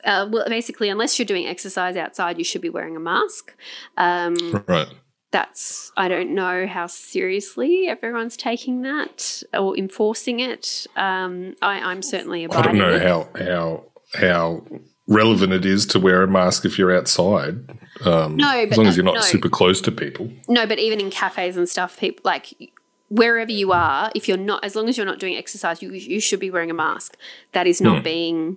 uh 0.02 0.26
well, 0.30 0.48
basically, 0.48 0.88
unless 0.88 1.18
you're 1.18 1.26
doing 1.26 1.46
exercise 1.46 1.94
outside, 1.94 2.38
you 2.38 2.44
should 2.44 2.62
be 2.62 2.70
wearing 2.70 2.96
a 2.96 3.00
mask. 3.00 3.54
Um, 3.98 4.64
right 4.66 4.88
that's 5.32 5.92
I 5.96 6.08
don't 6.08 6.34
know 6.34 6.66
how 6.66 6.86
seriously 6.86 7.86
everyone's 7.88 8.36
taking 8.36 8.82
that 8.82 9.42
or 9.54 9.76
enforcing 9.76 10.40
it. 10.40 10.86
Um, 10.96 11.54
I, 11.62 11.92
am 11.92 12.02
certainly 12.02 12.44
abiding. 12.44 12.80
I 12.80 12.90
don't 12.90 13.00
know 13.02 13.28
how 13.38 13.44
how 13.44 13.84
how 14.14 14.64
relevant 15.06 15.52
it 15.52 15.64
is 15.64 15.86
to 15.86 16.00
wear 16.00 16.22
a 16.22 16.28
mask 16.28 16.64
if 16.64 16.78
you're 16.78 16.94
outside. 16.96 17.68
Um, 18.04 18.36
No, 18.36 18.50
as 18.58 18.76
long 18.76 18.86
as 18.86 18.96
you're 18.96 19.04
not 19.04 19.16
no. 19.16 19.20
super 19.20 19.48
close 19.48 19.80
to 19.82 19.92
people. 19.92 20.30
No, 20.48 20.66
but 20.66 20.78
even 20.78 21.00
in 21.00 21.10
cafes 21.10 21.56
and 21.56 21.68
stuff, 21.68 21.98
people 21.98 22.22
like 22.24 22.72
wherever 23.08 23.50
you 23.50 23.72
are, 23.72 24.10
if 24.14 24.28
you're 24.28 24.36
not, 24.36 24.64
as 24.64 24.74
long 24.76 24.88
as 24.88 24.96
you're 24.96 25.06
not 25.06 25.18
doing 25.18 25.36
exercise, 25.36 25.82
you 25.82 25.92
you 25.92 26.20
should 26.20 26.40
be 26.40 26.50
wearing 26.50 26.70
a 26.70 26.74
mask. 26.74 27.16
That 27.52 27.66
is 27.66 27.78
Hmm. 27.78 27.84
not 27.84 28.04
being 28.04 28.56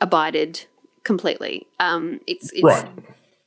abided 0.00 0.64
completely. 1.04 1.66
Um, 1.78 2.20
it's 2.26 2.50
it's 2.52 2.62
Right. 2.62 2.86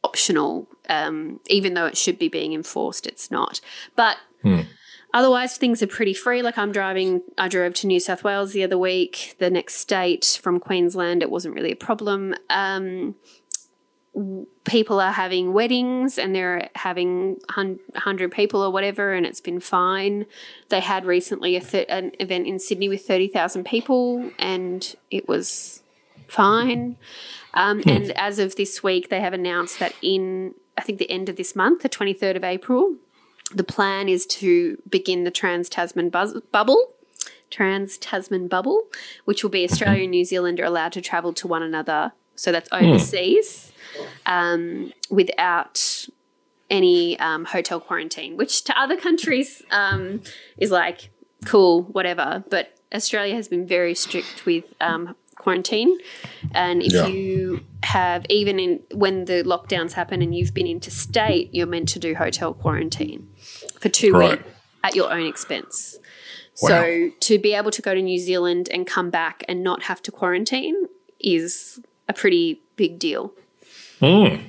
Optional, 0.04 0.68
um, 0.90 1.40
even 1.48 1.74
though 1.74 1.86
it 1.86 1.98
should 1.98 2.20
be 2.20 2.28
being 2.28 2.54
enforced. 2.54 3.08
It's 3.08 3.32
not. 3.32 3.62
But 3.96 4.18
Hmm. 4.42 4.62
otherwise, 5.14 5.58
things 5.58 5.82
are 5.82 5.88
pretty 5.88 6.14
free. 6.14 6.42
Like 6.42 6.58
I'm 6.58 6.72
driving, 6.72 7.22
I 7.38 7.48
drove 7.48 7.74
to 7.76 7.88
New 7.88 8.00
South 8.00 8.24
Wales 8.24 8.52
the 8.52 8.64
other 8.64 8.78
week, 8.78 9.36
the 9.40 9.50
next 9.50 9.76
state 9.76 10.40
from 10.42 10.60
Queensland. 10.60 11.22
It 11.22 11.30
wasn't 11.30 11.56
really 11.56 11.72
a 11.72 11.76
problem. 11.78 12.36
Um, 12.50 13.16
people 14.66 15.00
are 15.00 15.12
having 15.12 15.54
weddings 15.54 16.20
and 16.20 16.36
they're 16.36 16.70
having 16.76 17.38
100 17.56 18.32
people 18.32 18.62
or 18.62 18.70
whatever, 18.72 19.14
and 19.14 19.26
it's 19.26 19.42
been 19.42 19.60
fine. 19.60 20.26
They 20.70 20.82
had 20.82 21.06
recently 21.06 21.56
a 21.56 21.62
th- 21.62 21.88
an 21.90 22.12
event 22.20 22.46
in 22.46 22.60
Sydney 22.60 22.90
with 22.90 23.08
30,000 23.08 23.64
people, 23.66 24.30
and 24.38 24.96
it 25.10 25.28
was 25.28 25.82
fine. 26.28 26.98
Um, 27.54 27.82
And 27.86 28.12
as 28.12 28.40
of 28.40 28.56
this 28.56 28.82
week, 28.84 29.10
they 29.10 29.22
have 29.22 29.34
announced 29.34 29.80
that 29.80 29.94
in, 30.02 30.54
I 30.78 30.82
think, 30.82 31.00
the 31.00 31.10
end 31.10 31.30
of 31.30 31.36
this 31.36 31.56
month, 31.56 31.82
the 31.84 31.90
23rd 31.90 32.36
of 32.36 32.44
April, 32.44 32.96
the 33.54 33.64
plan 33.64 34.10
is 34.10 34.26
to 34.28 34.82
begin 34.90 35.24
the 35.24 35.32
Trans 35.32 35.70
Tasman 35.70 36.10
buzz- 36.10 36.42
bubble. 36.52 36.94
Trans 37.52 38.00
Tasman 38.00 38.48
bubble, 38.48 38.86
which 39.26 39.44
will 39.44 39.52
be 39.52 39.64
Australia 39.64 40.02
and 40.04 40.12
New 40.12 40.26
Zealand 40.26 40.60
are 40.60 40.66
allowed 40.66 40.92
to 40.94 41.02
travel 41.02 41.34
to 41.34 41.48
one 41.48 41.62
another. 41.62 42.14
So 42.36 42.52
that's 42.52 42.68
overseas 42.72 43.72
um, 44.26 44.92
without 45.12 46.08
any 46.72 47.20
um, 47.20 47.46
hotel 47.46 47.80
quarantine, 47.80 48.38
which 48.38 48.64
to 48.64 48.80
other 48.80 48.98
countries 48.98 49.62
um, 49.70 50.22
is 50.58 50.72
like 50.72 51.12
cool, 51.46 51.84
whatever. 51.84 52.44
But 52.50 52.76
Australia 52.92 53.36
has 53.36 53.48
been 53.48 53.68
very 53.68 53.94
strict 53.94 54.48
with 54.48 54.64
um, 54.82 55.16
quarantine, 55.36 55.98
and 56.54 56.82
if 56.84 56.94
Yeah. 56.94 57.08
you 57.08 57.62
have 57.84 58.26
even 58.30 58.60
in 58.60 58.80
when 58.94 59.26
the 59.26 59.44
lockdowns 59.44 59.94
happen 59.94 60.22
and 60.22 60.36
you've 60.36 60.54
been 60.54 60.68
interstate, 60.68 61.50
you're 61.54 61.68
meant 61.68 61.90
to 61.90 62.00
do 62.00 62.16
hotel 62.16 62.54
quarantine 62.54 63.28
for 63.80 63.90
two 63.90 64.14
Right. 64.14 64.40
weeks 64.40 64.50
at 64.84 64.96
your 64.96 65.12
own 65.12 65.26
expense. 65.26 65.98
Wow. 66.62 66.70
So 66.70 67.10
to 67.22 67.40
be 67.40 67.54
able 67.54 67.72
to 67.72 67.82
go 67.82 67.94
to 67.96 68.02
New 68.02 68.20
Zealand 68.20 68.70
and 68.72 68.86
come 68.86 69.10
back 69.10 69.44
and 69.48 69.64
not 69.64 69.84
have 69.84 70.02
to 70.04 70.12
quarantine 70.12 70.88
is 71.20 71.80
a 72.08 72.14
pretty 72.14 72.62
big 72.76 73.00
deal. 73.00 73.34
Mm. 74.02 74.44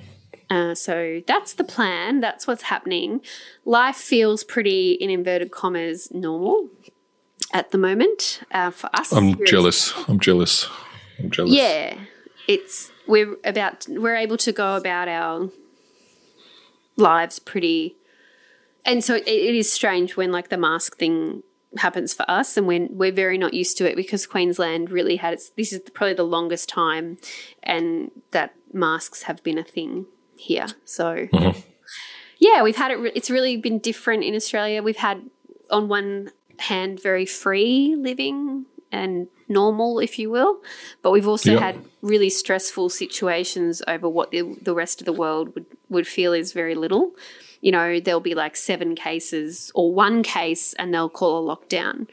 Uh, 0.51 0.75
so 0.75 1.23
that's 1.27 1.55
the 1.55 1.65
plan. 1.65 2.21
That's 2.21 2.47
what's 2.47 2.65
happening. 2.65 3.21
Life 3.65 3.97
feels 3.97 4.45
pretty, 4.45 4.93
in 4.93 5.09
inverted 5.09 5.51
commas, 5.51 6.11
normal 6.13 6.69
at 7.55 7.71
the 7.71 7.79
moment 7.79 8.43
uh, 8.51 8.71
for 8.71 8.91
us. 8.93 9.13
I'm 9.13 9.43
jealous. 9.47 9.95
I'm 10.09 10.19
jealous. 10.19 10.69
I'm 11.19 11.31
jealous. 11.31 11.53
yeah, 11.53 11.97
it's 12.49 12.91
we're 13.07 13.37
about 13.45 13.87
we're 13.89 14.17
able 14.17 14.37
to 14.39 14.53
go 14.53 14.77
about 14.77 15.09
our 15.09 15.51
lives 16.97 17.39
pretty, 17.39 17.97
and 18.85 19.03
so 19.03 19.15
it, 19.15 19.27
it 19.27 19.55
is 19.55 19.73
strange 19.73 20.17
when 20.17 20.33
like 20.33 20.49
the 20.51 20.59
mask 20.59 20.99
thing 20.99 21.45
happens 21.79 22.13
for 22.13 22.29
us, 22.29 22.57
and 22.57 22.67
when 22.67 22.89
we're 22.91 23.13
very 23.13 23.39
not 23.39 23.55
used 23.55 23.79
to 23.79 23.89
it 23.89 23.95
because 23.95 24.27
Queensland 24.27 24.91
really 24.91 25.17
had 25.17 25.33
its. 25.33 25.51
This 25.51 25.73
is 25.73 25.81
probably 25.95 26.15
the 26.15 26.25
longest 26.25 26.69
time, 26.69 27.19
and 27.63 28.11
that 28.33 28.55
masks 28.73 29.23
have 29.23 29.43
been 29.45 29.59
a 29.59 29.65
thing 29.65 30.07
here. 30.37 30.67
So 30.85 31.29
yeah, 32.39 32.63
we've 32.65 32.77
had 32.77 32.91
it. 32.91 33.13
It's 33.15 33.31
really 33.31 33.57
been 33.57 33.79
different 33.79 34.25
in 34.25 34.35
Australia. 34.35 34.83
We've 34.83 34.97
had 34.97 35.31
on 35.71 35.89
one 35.89 36.31
hand 36.59 37.01
very 37.03 37.27
free 37.27 37.95
living 37.97 38.67
and 38.93 39.29
normal, 39.49 39.99
if 39.99 40.19
you 40.19 40.31
will, 40.31 40.61
but 41.03 41.11
we've 41.11 41.27
also 41.29 41.53
Yep. 41.53 41.61
had 41.61 41.85
really 42.01 42.31
stressful 42.31 42.89
situations 42.91 43.83
over 43.89 44.09
what 44.09 44.31
the, 44.31 44.57
the 44.63 44.75
rest 44.75 45.01
of 45.01 45.05
the 45.05 45.13
world 45.13 45.55
would, 45.55 45.67
would 45.89 46.07
feel 46.07 46.33
is 46.33 46.53
very 46.53 46.75
little. 46.75 47.13
You 47.61 47.73
know, 47.73 47.99
there'll 47.99 48.21
be 48.21 48.35
like 48.35 48.57
seven 48.57 48.95
cases 48.95 49.73
or 49.75 49.93
one 49.93 50.23
case 50.23 50.75
and 50.75 50.93
they'll 50.95 51.09
call 51.09 51.51
a 51.51 51.57
lockdown. 51.57 52.07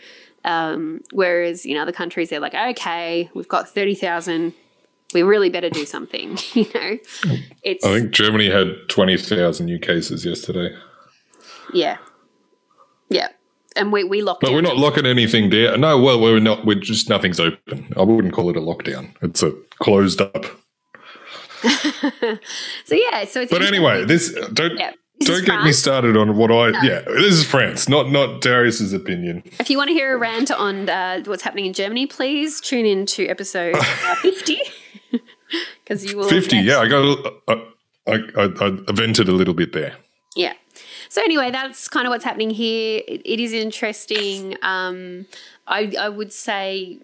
Um, 0.43 1.01
whereas 1.11 1.65
in 1.65 1.77
other 1.77 1.91
countries, 1.91 2.29
they're 2.29 2.39
like, 2.39 2.55
okay, 2.55 3.29
we've 3.35 3.47
got 3.47 3.69
30,000. 3.69 4.53
We 5.13 5.23
really 5.23 5.49
better 5.49 5.69
do 5.69 5.85
something. 5.85 6.37
you 6.53 6.65
know, 6.73 6.97
it's, 7.63 7.85
I 7.85 7.99
think 7.99 8.11
Germany 8.11 8.49
had 8.49 8.69
20,000 8.89 9.65
new 9.65 9.77
cases 9.77 10.25
yesterday. 10.25 10.75
yeah. 11.73 11.97
Yeah. 13.09 13.27
And 13.75 13.91
we 13.91 14.03
we 14.03 14.21
locked. 14.21 14.41
But 14.41 14.51
we're 14.51 14.61
not 14.61 14.77
locking 14.77 15.05
anything 15.05 15.49
down. 15.49 15.81
No, 15.81 15.97
well, 15.97 16.19
we're 16.19 16.39
not. 16.39 16.65
We're 16.65 16.79
just 16.79 17.09
nothing's 17.09 17.39
open. 17.39 17.93
I 17.95 18.01
wouldn't 18.01 18.33
call 18.33 18.49
it 18.49 18.57
a 18.57 18.61
lockdown. 18.61 19.15
It's 19.21 19.41
a 19.41 19.53
closed 19.79 20.21
up. 20.21 20.45
so 21.63 22.95
yeah, 22.95 23.25
so 23.25 23.41
it's 23.41 23.51
But 23.51 23.61
anyway, 23.61 24.03
this 24.05 24.33
don't 24.53 24.77
Yeah. 24.77 24.91
This 25.19 25.29
don't 25.29 25.45
get 25.45 25.63
me 25.63 25.71
started 25.71 26.17
on 26.17 26.35
what 26.35 26.51
I. 26.51 26.69
Yeah, 26.83 27.01
this 27.01 27.35
is 27.35 27.45
France, 27.45 27.87
not 27.87 28.09
not 28.09 28.41
Darius's 28.41 28.91
opinion. 28.91 29.43
If 29.59 29.69
you 29.69 29.77
want 29.77 29.89
to 29.89 29.93
hear 29.93 30.15
a 30.15 30.17
rant 30.17 30.49
on 30.49 30.89
uh, 30.89 31.21
what's 31.25 31.43
happening 31.43 31.65
in 31.65 31.73
Germany, 31.73 32.07
please 32.07 32.59
tune 32.59 32.87
in 32.87 33.05
to 33.05 33.27
episode 33.27 33.75
uh, 33.75 34.15
50. 34.21 34.59
Because 35.83 36.09
you 36.09 36.17
will. 36.17 36.29
Fifty. 36.29 36.55
Yeah, 36.57 36.79
I 36.79 36.87
got. 36.87 37.33
I, 37.49 37.53
I, 38.07 38.13
I, 38.37 38.83
I 38.87 38.91
vented 38.93 39.27
a 39.27 39.33
little 39.33 39.53
bit 39.53 39.73
there. 39.73 39.95
Yeah. 40.33 40.53
So 41.11 41.21
anyway, 41.21 41.51
that's 41.51 41.89
kind 41.89 42.07
of 42.07 42.11
what's 42.11 42.23
happening 42.23 42.51
here. 42.51 43.01
It, 43.05 43.21
it 43.25 43.41
is 43.41 43.51
interesting. 43.51 44.55
Um, 44.61 45.25
I, 45.67 45.93
I 45.99 46.07
would 46.07 46.31
say 46.31 46.99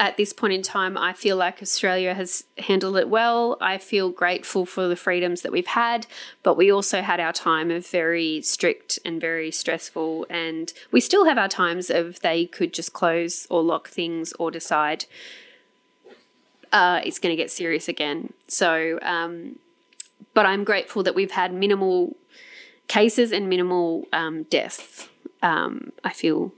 at 0.00 0.16
this 0.16 0.32
point 0.32 0.54
in 0.54 0.62
time, 0.62 0.98
I 0.98 1.12
feel 1.12 1.36
like 1.36 1.62
Australia 1.62 2.14
has 2.14 2.42
handled 2.58 2.96
it 2.96 3.08
well. 3.08 3.56
I 3.60 3.78
feel 3.78 4.08
grateful 4.08 4.66
for 4.66 4.88
the 4.88 4.96
freedoms 4.96 5.42
that 5.42 5.52
we've 5.52 5.68
had, 5.68 6.08
but 6.42 6.56
we 6.56 6.68
also 6.68 7.00
had 7.00 7.20
our 7.20 7.32
time 7.32 7.70
of 7.70 7.86
very 7.86 8.42
strict 8.42 8.98
and 9.04 9.20
very 9.20 9.52
stressful, 9.52 10.26
and 10.28 10.72
we 10.90 11.00
still 11.00 11.26
have 11.26 11.38
our 11.38 11.46
times 11.46 11.90
of 11.90 12.18
they 12.22 12.44
could 12.44 12.74
just 12.74 12.92
close 12.92 13.46
or 13.50 13.62
lock 13.62 13.86
things 13.86 14.32
or 14.32 14.50
decide 14.50 15.04
uh, 16.72 17.00
it's 17.04 17.20
going 17.20 17.30
to 17.30 17.40
get 17.40 17.52
serious 17.52 17.86
again. 17.86 18.32
So, 18.48 18.98
um, 19.02 19.60
but 20.34 20.44
I'm 20.44 20.64
grateful 20.64 21.04
that 21.04 21.14
we've 21.14 21.30
had 21.30 21.54
minimal 21.54 22.16
cases 22.90 23.30
and 23.32 23.48
minimal 23.48 24.04
um, 24.12 24.42
deaths. 24.50 25.08
Um, 25.42 25.92
I 26.04 26.12
feel 26.12 26.52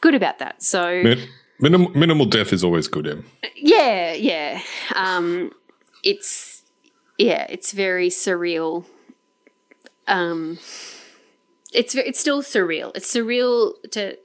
good 0.00 0.14
about 0.14 0.38
that. 0.38 0.62
So 0.62 1.02
Min- 1.02 1.28
Minimal, 1.60 1.90
minimal 1.90 2.26
death 2.26 2.52
is 2.52 2.62
always 2.62 2.86
good, 2.88 3.06
Em. 3.06 3.24
yeah, 3.56 4.12
yeah, 4.12 4.60
um, 4.94 5.50
it's 6.04 6.62
yeah, 7.18 7.46
it's 7.50 7.72
very 7.72 8.10
surreal. 8.10 8.84
Um, 10.06 10.58
it's 11.72 11.96
it's 11.96 12.20
still 12.20 12.42
surreal. 12.42 12.92
It's 12.94 13.12
surreal 13.12 13.72
to 13.90 14.16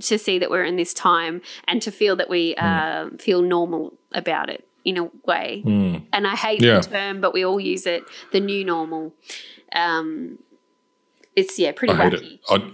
to 0.00 0.18
see 0.18 0.38
that 0.38 0.48
we're 0.50 0.64
in 0.64 0.76
this 0.76 0.94
time 0.94 1.42
and 1.68 1.82
to 1.82 1.90
feel 1.90 2.16
that 2.16 2.30
we 2.30 2.54
uh, 2.56 3.10
feel 3.18 3.42
normal 3.42 3.92
about 4.12 4.48
it 4.48 4.66
in 4.86 4.96
a 4.96 5.04
way. 5.26 5.62
And 6.14 6.26
I 6.26 6.34
hate 6.36 6.62
Yeah. 6.62 6.80
the 6.80 6.88
term, 6.88 7.20
but 7.20 7.34
we 7.34 7.44
all 7.44 7.60
use 7.60 7.86
it. 7.86 8.04
The 8.32 8.40
new 8.40 8.64
normal. 8.64 9.12
Um, 9.74 10.38
it's 11.36 11.58
yeah, 11.58 11.72
pretty 11.72 11.94
I 11.94 12.04
hate 12.10 12.12
wacky. 12.14 12.32
it. 12.34 12.40
I, 12.48 12.72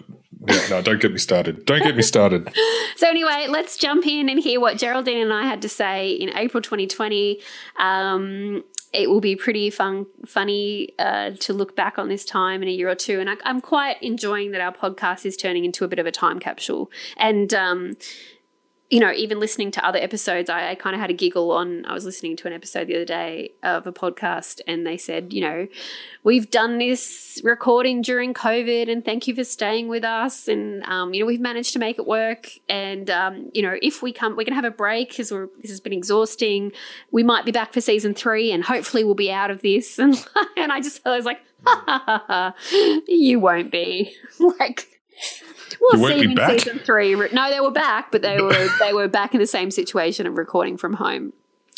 yeah, 0.48 0.68
no, 0.70 0.82
don't 0.82 1.00
get 1.00 1.12
me 1.12 1.18
started. 1.18 1.64
Don't 1.66 1.82
get 1.82 1.96
me 1.96 2.02
started. 2.02 2.52
So 2.96 3.08
anyway, 3.08 3.46
let's 3.48 3.78
jump 3.78 4.06
in 4.06 4.28
and 4.28 4.38
hear 4.38 4.60
what 4.60 4.76
Geraldine 4.76 5.22
and 5.22 5.32
I 5.32 5.44
had 5.46 5.62
to 5.62 5.70
say 5.70 6.10
in 6.10 6.36
April 6.36 6.60
2020. 6.60 7.40
Um, 7.78 8.62
it 8.92 9.08
will 9.08 9.22
be 9.22 9.36
pretty 9.36 9.70
fun, 9.70 10.04
funny 10.26 10.90
uh, 10.98 11.30
to 11.40 11.54
look 11.54 11.74
back 11.74 11.98
on 11.98 12.08
this 12.10 12.26
time 12.26 12.60
in 12.62 12.68
a 12.68 12.72
year 12.72 12.90
or 12.90 12.94
two, 12.94 13.18
and 13.18 13.30
I, 13.30 13.36
I'm 13.44 13.62
quite 13.62 14.02
enjoying 14.02 14.50
that 14.50 14.60
our 14.60 14.72
podcast 14.72 15.24
is 15.24 15.34
turning 15.34 15.64
into 15.64 15.82
a 15.84 15.88
bit 15.88 15.98
of 15.98 16.04
a 16.04 16.10
time 16.10 16.38
capsule. 16.38 16.90
And 17.16 17.54
um, 17.54 17.92
you 18.90 18.98
know, 18.98 19.12
even 19.12 19.38
listening 19.38 19.70
to 19.70 19.86
other 19.86 20.00
episodes, 20.00 20.50
I, 20.50 20.70
I 20.70 20.74
kind 20.74 20.94
of 20.94 21.00
had 21.00 21.10
a 21.10 21.14
giggle 21.14 21.52
on. 21.52 21.86
I 21.86 21.94
was 21.94 22.04
listening 22.04 22.36
to 22.38 22.48
an 22.48 22.52
episode 22.52 22.88
the 22.88 22.96
other 22.96 23.04
day 23.04 23.52
of 23.62 23.86
a 23.86 23.92
podcast, 23.92 24.60
and 24.66 24.84
they 24.84 24.96
said, 24.96 25.32
you 25.32 25.40
know, 25.42 25.68
we've 26.24 26.50
done 26.50 26.78
this 26.78 27.40
recording 27.44 28.02
during 28.02 28.34
COVID, 28.34 28.90
and 28.90 29.04
thank 29.04 29.28
you 29.28 29.34
for 29.36 29.44
staying 29.44 29.86
with 29.86 30.02
us. 30.02 30.48
And 30.48 30.82
um, 30.84 31.14
you 31.14 31.20
know, 31.20 31.26
we've 31.26 31.40
managed 31.40 31.72
to 31.74 31.78
make 31.78 32.00
it 32.00 32.06
work. 32.06 32.48
And 32.68 33.08
um, 33.10 33.50
you 33.54 33.62
know, 33.62 33.76
if 33.80 34.02
we 34.02 34.12
come, 34.12 34.36
we're 34.36 34.44
gonna 34.44 34.56
have 34.56 34.64
a 34.64 34.72
break 34.72 35.10
because 35.10 35.28
this 35.28 35.70
has 35.70 35.80
been 35.80 35.92
exhausting. 35.92 36.72
We 37.12 37.22
might 37.22 37.44
be 37.44 37.52
back 37.52 37.72
for 37.72 37.80
season 37.80 38.12
three, 38.12 38.50
and 38.50 38.64
hopefully 38.64 39.04
we'll 39.04 39.14
be 39.14 39.30
out 39.30 39.50
of 39.50 39.62
this. 39.62 39.98
And 40.10 40.16
and 40.56 40.72
I 40.72 40.80
just 40.80 41.06
I 41.06 41.14
was 41.14 41.26
like, 41.26 41.40
ha 41.64 41.84
ha 41.86 42.24
ha, 42.26 42.54
you 43.06 43.38
won't 43.38 43.70
be 43.70 44.16
like. 44.40 44.88
We'll 45.80 46.08
see 46.08 46.24
in 46.24 46.34
back? 46.34 46.60
season 46.60 46.78
three. 46.80 47.14
No, 47.14 47.50
they 47.50 47.60
were 47.60 47.70
back, 47.70 48.12
but 48.12 48.22
they 48.22 48.40
were 48.40 48.68
they 48.78 48.92
were 48.92 49.08
back 49.08 49.34
in 49.34 49.40
the 49.40 49.46
same 49.46 49.70
situation 49.70 50.26
of 50.26 50.36
recording 50.36 50.76
from 50.76 50.94
home. 50.94 51.32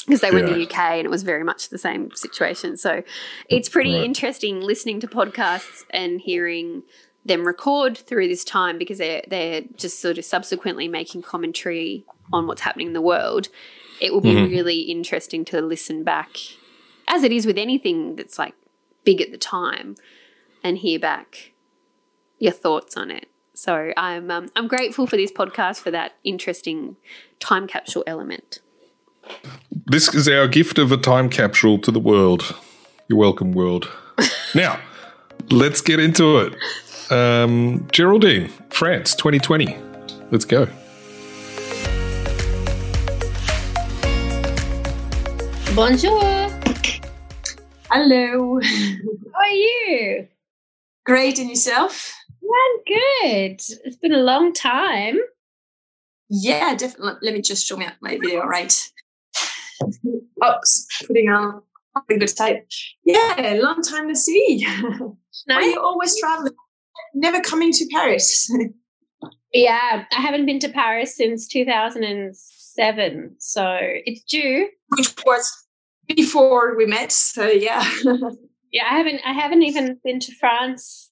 because 0.06 0.20
they 0.20 0.30
were 0.30 0.38
in 0.38 0.46
the 0.46 0.66
UK 0.66 0.78
and 0.78 1.04
it 1.04 1.10
was 1.10 1.22
very 1.22 1.44
much 1.44 1.68
the 1.68 1.78
same 1.78 2.10
situation. 2.14 2.76
So 2.76 3.02
it's 3.48 3.68
pretty 3.68 3.94
right. 3.94 4.04
interesting 4.04 4.60
listening 4.60 5.00
to 5.00 5.06
podcasts 5.06 5.84
and 5.90 6.20
hearing 6.20 6.82
them 7.24 7.46
record 7.46 7.96
through 7.96 8.26
this 8.26 8.44
time 8.44 8.78
because 8.78 8.98
they're 8.98 9.22
they're 9.28 9.62
just 9.76 10.00
sort 10.00 10.18
of 10.18 10.24
subsequently 10.24 10.88
making 10.88 11.22
commentary 11.22 12.04
on 12.32 12.46
what's 12.46 12.62
happening 12.62 12.88
in 12.88 12.92
the 12.92 13.00
world. 13.00 13.48
It 14.00 14.12
will 14.12 14.20
be 14.20 14.34
mm-hmm. 14.34 14.50
really 14.50 14.80
interesting 14.80 15.44
to 15.46 15.60
listen 15.60 16.02
back, 16.02 16.36
as 17.06 17.22
it 17.22 17.30
is 17.30 17.46
with 17.46 17.56
anything 17.56 18.16
that's 18.16 18.38
like 18.38 18.54
big 19.04 19.20
at 19.20 19.30
the 19.30 19.38
time, 19.38 19.94
and 20.64 20.78
hear 20.78 20.98
back 20.98 21.52
your 22.38 22.52
thoughts 22.52 22.96
on 22.96 23.12
it. 23.12 23.28
So 23.62 23.92
I'm 23.96 24.28
um, 24.28 24.50
I'm 24.56 24.66
grateful 24.66 25.06
for 25.06 25.16
this 25.16 25.30
podcast 25.30 25.82
for 25.82 25.92
that 25.92 26.14
interesting 26.24 26.96
time 27.38 27.68
capsule 27.68 28.02
element. 28.08 28.58
This 29.86 30.12
is 30.12 30.26
our 30.28 30.48
gift 30.48 30.78
of 30.78 30.90
a 30.90 30.96
time 30.96 31.28
capsule 31.28 31.78
to 31.82 31.92
the 31.92 32.00
world. 32.00 32.56
You're 33.06 33.20
welcome, 33.20 33.52
world. 33.52 33.88
now, 34.56 34.80
let's 35.52 35.80
get 35.80 36.00
into 36.00 36.38
it. 36.38 37.12
Um, 37.12 37.86
Geraldine, 37.92 38.48
France, 38.70 39.14
2020. 39.14 39.78
Let's 40.32 40.44
go. 40.44 40.66
Bonjour. 45.76 46.50
Hello. 47.92 48.60
How 48.60 49.40
are 49.40 49.50
you? 49.50 50.26
Great, 51.04 51.38
and 51.38 51.48
yourself? 51.48 52.12
I'm 52.52 52.76
good. 52.86 53.60
It's 53.84 53.96
been 53.96 54.12
a 54.12 54.18
long 54.22 54.52
time. 54.52 55.18
Yeah, 56.28 56.74
definitely. 56.74 57.18
Let 57.22 57.34
me 57.34 57.42
just 57.42 57.66
show 57.66 57.76
me 57.76 57.86
my 58.00 58.18
video, 58.18 58.44
right? 58.44 58.72
Oops, 60.44 60.86
putting 61.06 61.28
on 61.28 61.62
a 61.96 62.18
good 62.18 62.36
type. 62.36 62.66
Yeah, 63.04 63.58
long 63.62 63.82
time 63.82 64.08
to 64.08 64.16
see. 64.16 64.64
Nice. 64.64 65.00
Why 65.46 65.54
are 65.56 65.62
you 65.62 65.80
always 65.80 66.18
traveling? 66.18 66.54
Never 67.14 67.40
coming 67.40 67.72
to 67.72 67.86
Paris. 67.92 68.50
yeah, 69.52 70.04
I 70.10 70.20
haven't 70.20 70.46
been 70.46 70.58
to 70.60 70.68
Paris 70.68 71.16
since 71.16 71.46
2007, 71.48 73.36
so 73.38 73.78
it's 73.80 74.22
due. 74.24 74.68
Which 74.96 75.14
was 75.26 75.52
before 76.08 76.76
we 76.76 76.86
met. 76.86 77.12
So 77.12 77.46
yeah. 77.46 77.84
yeah, 78.72 78.84
I 78.90 78.96
haven't. 78.96 79.20
I 79.24 79.32
haven't 79.32 79.62
even 79.62 79.98
been 80.02 80.20
to 80.20 80.34
France 80.36 81.11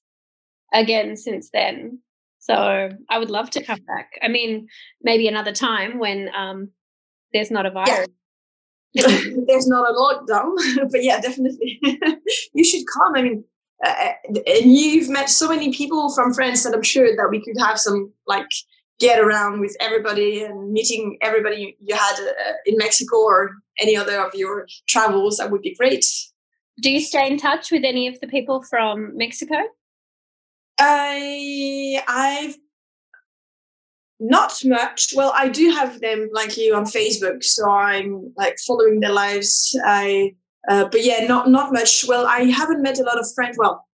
again 0.73 1.15
since 1.17 1.49
then. 1.51 1.99
So 2.39 2.89
I 3.09 3.19
would 3.19 3.29
love 3.29 3.51
to 3.51 3.63
come 3.63 3.79
back. 3.85 4.13
I 4.21 4.27
mean, 4.27 4.67
maybe 5.01 5.27
another 5.27 5.51
time 5.51 5.99
when 5.99 6.29
um, 6.35 6.69
there's 7.33 7.51
not 7.51 7.65
a 7.65 7.71
virus. 7.71 8.07
Yeah. 8.93 9.03
there's 9.47 9.67
not 9.67 9.89
a 9.89 9.93
lockdown, 9.93 10.55
but 10.91 11.03
yeah, 11.03 11.21
definitely. 11.21 11.79
you 12.53 12.63
should 12.63 12.83
come. 12.91 13.15
I 13.15 13.21
mean, 13.21 13.43
uh, 13.85 14.09
and 14.27 14.75
you've 14.75 15.09
met 15.09 15.29
so 15.29 15.49
many 15.49 15.71
people 15.73 16.13
from 16.13 16.33
France 16.33 16.63
that 16.63 16.73
I'm 16.73 16.83
sure 16.83 17.15
that 17.15 17.27
we 17.29 17.43
could 17.43 17.57
have 17.59 17.79
some 17.79 18.11
like 18.27 18.47
get 18.99 19.19
around 19.19 19.59
with 19.59 19.75
everybody 19.79 20.43
and 20.43 20.71
meeting 20.71 21.17
everybody 21.21 21.75
you 21.79 21.95
had 21.95 22.13
uh, 22.19 22.53
in 22.65 22.77
Mexico 22.77 23.17
or 23.17 23.51
any 23.79 23.95
other 23.95 24.19
of 24.19 24.33
your 24.35 24.67
travels. 24.87 25.37
That 25.37 25.51
would 25.51 25.61
be 25.61 25.75
great. 25.75 26.05
Do 26.79 26.91
you 26.91 26.99
stay 26.99 27.27
in 27.27 27.37
touch 27.37 27.71
with 27.71 27.83
any 27.83 28.07
of 28.07 28.19
the 28.19 28.27
people 28.27 28.63
from 28.63 29.15
Mexico? 29.17 29.55
I 30.81 32.03
I've 32.07 32.57
not 34.19 34.53
much. 34.63 35.13
Well, 35.15 35.33
I 35.35 35.49
do 35.49 35.71
have 35.71 35.99
them 35.99 36.29
like 36.31 36.57
you 36.57 36.75
on 36.75 36.85
Facebook, 36.85 37.43
so 37.43 37.69
I'm 37.69 38.33
like 38.37 38.57
following 38.67 38.99
their 38.99 39.11
lives. 39.11 39.75
I, 39.85 40.35
uh, 40.69 40.85
but 40.91 41.03
yeah, 41.03 41.25
not 41.25 41.49
not 41.49 41.73
much. 41.73 42.05
Well, 42.07 42.25
I 42.27 42.43
haven't 42.43 42.81
met 42.81 42.99
a 42.99 43.03
lot 43.03 43.19
of 43.19 43.27
French. 43.35 43.55
Well, 43.57 43.85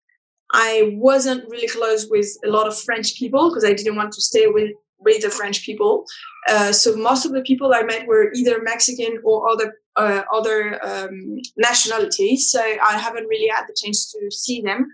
I 0.52 0.94
wasn't 0.96 1.50
really 1.50 1.68
close 1.68 2.08
with 2.10 2.28
a 2.46 2.50
lot 2.50 2.68
of 2.68 2.80
French 2.80 3.16
people 3.18 3.50
because 3.50 3.66
I 3.66 3.74
didn't 3.74 3.96
want 3.96 4.14
to 4.14 4.22
stay 4.22 4.48
with 4.48 4.72
with 5.00 5.22
the 5.22 5.30
French 5.30 5.64
people. 5.64 6.06
Uh, 6.50 6.72
so 6.72 6.96
most 6.96 7.26
of 7.26 7.32
the 7.32 7.42
people 7.42 7.74
I 7.74 7.84
met 7.84 8.08
were 8.08 8.32
either 8.34 8.62
Mexican 8.62 9.20
or 9.24 9.50
other 9.50 9.76
uh, 9.96 10.24
other 10.34 10.80
um, 10.86 11.40
nationalities. 11.58 12.50
So 12.52 12.62
I 12.62 12.98
haven't 12.98 13.28
really 13.28 13.50
had 13.50 13.66
the 13.68 13.76
chance 13.82 14.12
to 14.12 14.32
see 14.32 14.62
them. 14.62 14.88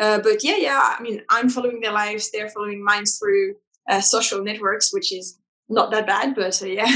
Uh, 0.00 0.18
but 0.18 0.42
yeah, 0.42 0.56
yeah. 0.56 0.96
I 0.98 1.02
mean, 1.02 1.22
I'm 1.28 1.48
following 1.48 1.80
their 1.80 1.92
lives; 1.92 2.30
they're 2.30 2.48
following 2.48 2.82
mine 2.82 3.04
through 3.04 3.54
uh, 3.88 4.00
social 4.00 4.42
networks, 4.42 4.92
which 4.92 5.12
is 5.12 5.38
not 5.68 5.90
that 5.92 6.06
bad, 6.06 6.34
but 6.34 6.60
uh, 6.62 6.66
yeah. 6.66 6.86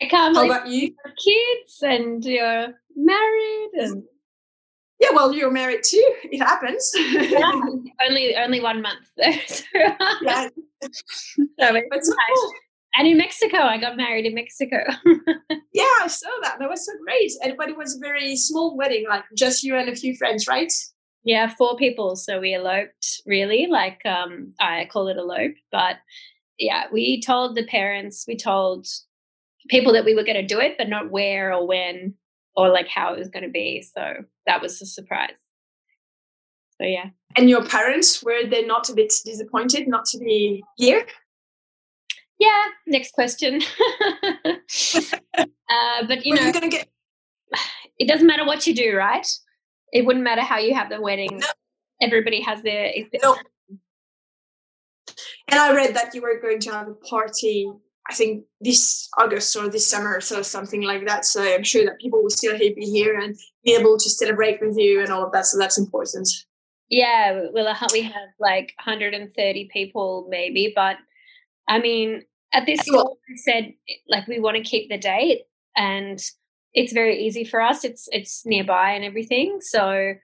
I 0.00 0.06
can't 0.06 0.36
How 0.36 0.44
about 0.44 0.68
you? 0.68 0.94
Kids 1.24 1.78
and 1.82 2.24
you're 2.24 2.68
married 2.96 3.70
and 3.74 4.02
yeah, 5.02 5.10
well, 5.12 5.32
you're 5.32 5.50
married 5.50 5.82
too. 5.84 6.14
It 6.24 6.38
happens. 6.38 6.92
yeah, 6.94 7.50
only 8.08 8.36
only 8.36 8.60
one 8.60 8.82
month 8.82 9.10
though. 9.16 9.32
So, 9.46 9.64
yeah. 10.22 10.48
so 11.58 11.72
so 12.00 12.14
cool. 12.34 12.52
And 12.96 13.08
in 13.08 13.16
Mexico, 13.16 13.58
I 13.58 13.78
got 13.78 13.96
married 13.96 14.26
in 14.26 14.34
Mexico. 14.34 14.78
yeah, 15.72 15.94
I 16.00 16.06
saw 16.08 16.28
that. 16.42 16.58
That 16.58 16.68
was 16.68 16.84
so 16.84 16.92
great. 17.04 17.32
And 17.42 17.56
but 17.56 17.68
it 17.68 17.76
was 17.76 17.96
a 17.96 18.00
very 18.00 18.36
small 18.36 18.76
wedding, 18.76 19.06
like 19.08 19.24
just 19.36 19.62
you 19.62 19.76
and 19.76 19.88
a 19.88 19.96
few 19.96 20.16
friends, 20.16 20.46
right? 20.46 20.72
Yeah, 21.24 21.54
four 21.54 21.76
people. 21.76 22.16
So 22.16 22.40
we 22.40 22.54
eloped 22.54 23.22
really, 23.26 23.66
like 23.66 24.04
um 24.04 24.54
I 24.60 24.88
call 24.90 25.08
it 25.08 25.16
elope, 25.16 25.54
but 25.70 25.96
yeah, 26.58 26.84
we 26.92 27.20
told 27.20 27.56
the 27.56 27.64
parents, 27.64 28.24
we 28.26 28.36
told 28.36 28.86
people 29.68 29.92
that 29.92 30.04
we 30.04 30.14
were 30.14 30.24
going 30.24 30.36
to 30.36 30.46
do 30.46 30.60
it, 30.60 30.76
but 30.78 30.88
not 30.88 31.10
where 31.10 31.52
or 31.52 31.66
when 31.66 32.14
or 32.56 32.68
like 32.68 32.88
how 32.88 33.14
it 33.14 33.18
was 33.18 33.28
going 33.28 33.44
to 33.44 33.50
be. 33.50 33.82
So 33.82 34.24
that 34.46 34.60
was 34.60 34.80
a 34.82 34.86
surprise. 34.86 35.36
So 36.80 36.86
yeah. 36.86 37.10
And 37.36 37.48
your 37.48 37.64
parents 37.64 38.22
were 38.22 38.46
they 38.48 38.64
not 38.64 38.88
a 38.90 38.94
bit 38.94 39.12
disappointed 39.24 39.88
not 39.88 40.04
to 40.06 40.18
be 40.18 40.62
here? 40.76 41.06
Yeah. 42.38 42.64
Next 42.86 43.12
question. 43.12 43.62
uh, 45.38 45.46
but 46.06 46.26
you 46.26 46.34
know, 46.34 46.52
gonna 46.52 46.68
get. 46.68 46.88
It 47.98 48.08
doesn't 48.08 48.26
matter 48.26 48.44
what 48.44 48.66
you 48.66 48.74
do, 48.74 48.96
right? 48.96 49.26
It 49.92 50.06
wouldn't 50.06 50.24
matter 50.24 50.42
how 50.42 50.58
you 50.58 50.74
have 50.74 50.88
the 50.90 51.00
wedding. 51.00 51.38
No. 51.38 51.46
Everybody 52.00 52.40
has 52.40 52.62
their. 52.62 52.92
No. 53.22 53.36
And 55.48 55.60
I 55.60 55.74
read 55.74 55.94
that 55.94 56.14
you 56.14 56.22
were 56.22 56.40
going 56.40 56.60
to 56.60 56.72
have 56.72 56.88
a 56.88 56.94
party. 56.94 57.70
I 58.10 58.14
think 58.14 58.44
this 58.60 59.08
August 59.18 59.54
or 59.54 59.68
this 59.68 59.88
summer, 59.88 60.20
so 60.20 60.42
something 60.42 60.82
like 60.82 61.06
that. 61.06 61.24
So 61.24 61.42
I'm 61.42 61.62
sure 61.62 61.84
that 61.84 62.00
people 62.00 62.22
will 62.22 62.30
still 62.30 62.58
be 62.58 62.74
here 62.78 63.20
and 63.20 63.36
be 63.64 63.74
able 63.74 63.96
to 63.96 64.10
celebrate 64.10 64.60
with 64.60 64.76
you 64.76 65.00
and 65.00 65.10
all 65.10 65.24
of 65.24 65.32
that. 65.32 65.46
So 65.46 65.58
that's 65.58 65.78
important. 65.78 66.28
Yeah, 66.88 67.46
well, 67.52 67.68
uh, 67.68 67.88
we 67.92 68.02
have 68.02 68.30
like 68.40 68.74
130 68.84 69.70
people 69.72 70.26
maybe, 70.28 70.72
but 70.74 70.96
I 71.68 71.78
mean, 71.78 72.22
at 72.52 72.66
this 72.66 72.82
point, 72.88 73.18
we 73.28 73.36
said 73.36 73.72
like 74.08 74.26
we 74.26 74.40
want 74.40 74.56
to 74.56 74.62
keep 74.62 74.90
the 74.90 74.98
date 74.98 75.42
and 75.76 76.22
it's 76.74 76.92
very 76.92 77.24
easy 77.24 77.44
for 77.44 77.60
us. 77.60 77.84
It's 77.84 78.08
it's 78.12 78.44
nearby 78.46 78.92
and 78.92 79.04
everything. 79.04 79.58
So, 79.60 80.14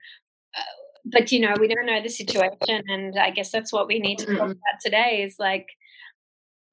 uh, 0.57 0.73
but 1.05 1.31
you 1.31 1.39
know, 1.39 1.53
we 1.59 1.67
don't 1.67 1.85
know 1.85 2.01
the 2.01 2.09
situation, 2.09 2.83
and 2.87 3.17
I 3.17 3.29
guess 3.31 3.51
that's 3.51 3.71
what 3.71 3.87
we 3.87 3.99
need 3.99 4.19
to 4.19 4.25
talk 4.25 4.51
about 4.51 4.79
today. 4.83 5.23
Is 5.23 5.35
like 5.39 5.67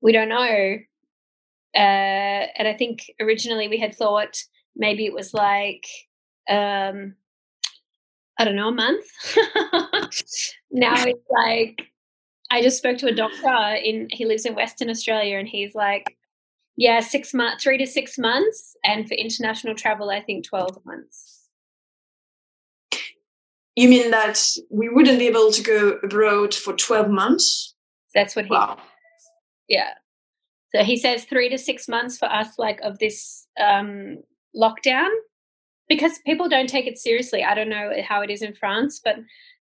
we 0.00 0.12
don't 0.12 0.28
know, 0.28 0.78
uh, 1.74 1.78
and 2.58 2.68
I 2.68 2.74
think 2.74 3.10
originally 3.20 3.68
we 3.68 3.78
had 3.78 3.94
thought 3.94 4.36
maybe 4.74 5.06
it 5.06 5.12
was 5.12 5.34
like 5.34 5.86
um, 6.48 7.14
I 8.38 8.44
don't 8.44 8.56
know 8.56 8.68
a 8.68 8.72
month. 8.72 9.06
now 10.70 10.94
it's 11.04 11.30
like 11.30 11.90
I 12.50 12.62
just 12.62 12.78
spoke 12.78 12.98
to 12.98 13.08
a 13.08 13.14
doctor 13.14 13.76
in 13.82 14.08
he 14.10 14.24
lives 14.24 14.46
in 14.46 14.54
Western 14.54 14.90
Australia, 14.90 15.38
and 15.38 15.48
he's 15.48 15.74
like 15.74 16.16
yeah, 16.76 17.00
six 17.00 17.32
months, 17.32 17.64
three 17.64 17.78
to 17.78 17.86
six 17.86 18.18
months, 18.18 18.76
and 18.84 19.08
for 19.08 19.14
international 19.14 19.74
travel, 19.74 20.10
I 20.10 20.20
think 20.20 20.44
twelve 20.44 20.78
months. 20.84 21.48
You 23.74 23.88
mean 23.88 24.10
that 24.10 24.40
we 24.70 24.88
wouldn't 24.88 25.18
be 25.18 25.26
able 25.26 25.50
to 25.52 25.62
go 25.62 25.98
abroad 26.02 26.54
for 26.54 26.74
twelve 26.74 27.08
months? 27.08 27.74
That's 28.14 28.36
what 28.36 28.46
he. 28.46 28.50
Wow. 28.50 28.78
Yeah. 29.68 29.90
So 30.74 30.82
he 30.82 30.96
says 30.96 31.24
three 31.24 31.48
to 31.48 31.58
six 31.58 31.88
months 31.88 32.18
for 32.18 32.30
us, 32.30 32.58
like 32.58 32.80
of 32.82 32.98
this 32.98 33.46
um, 33.58 34.18
lockdown, 34.54 35.08
because 35.88 36.18
people 36.26 36.48
don't 36.48 36.68
take 36.68 36.86
it 36.86 36.98
seriously. 36.98 37.42
I 37.42 37.54
don't 37.54 37.70
know 37.70 37.92
how 38.06 38.20
it 38.20 38.30
is 38.30 38.42
in 38.42 38.54
France, 38.54 39.00
but 39.02 39.16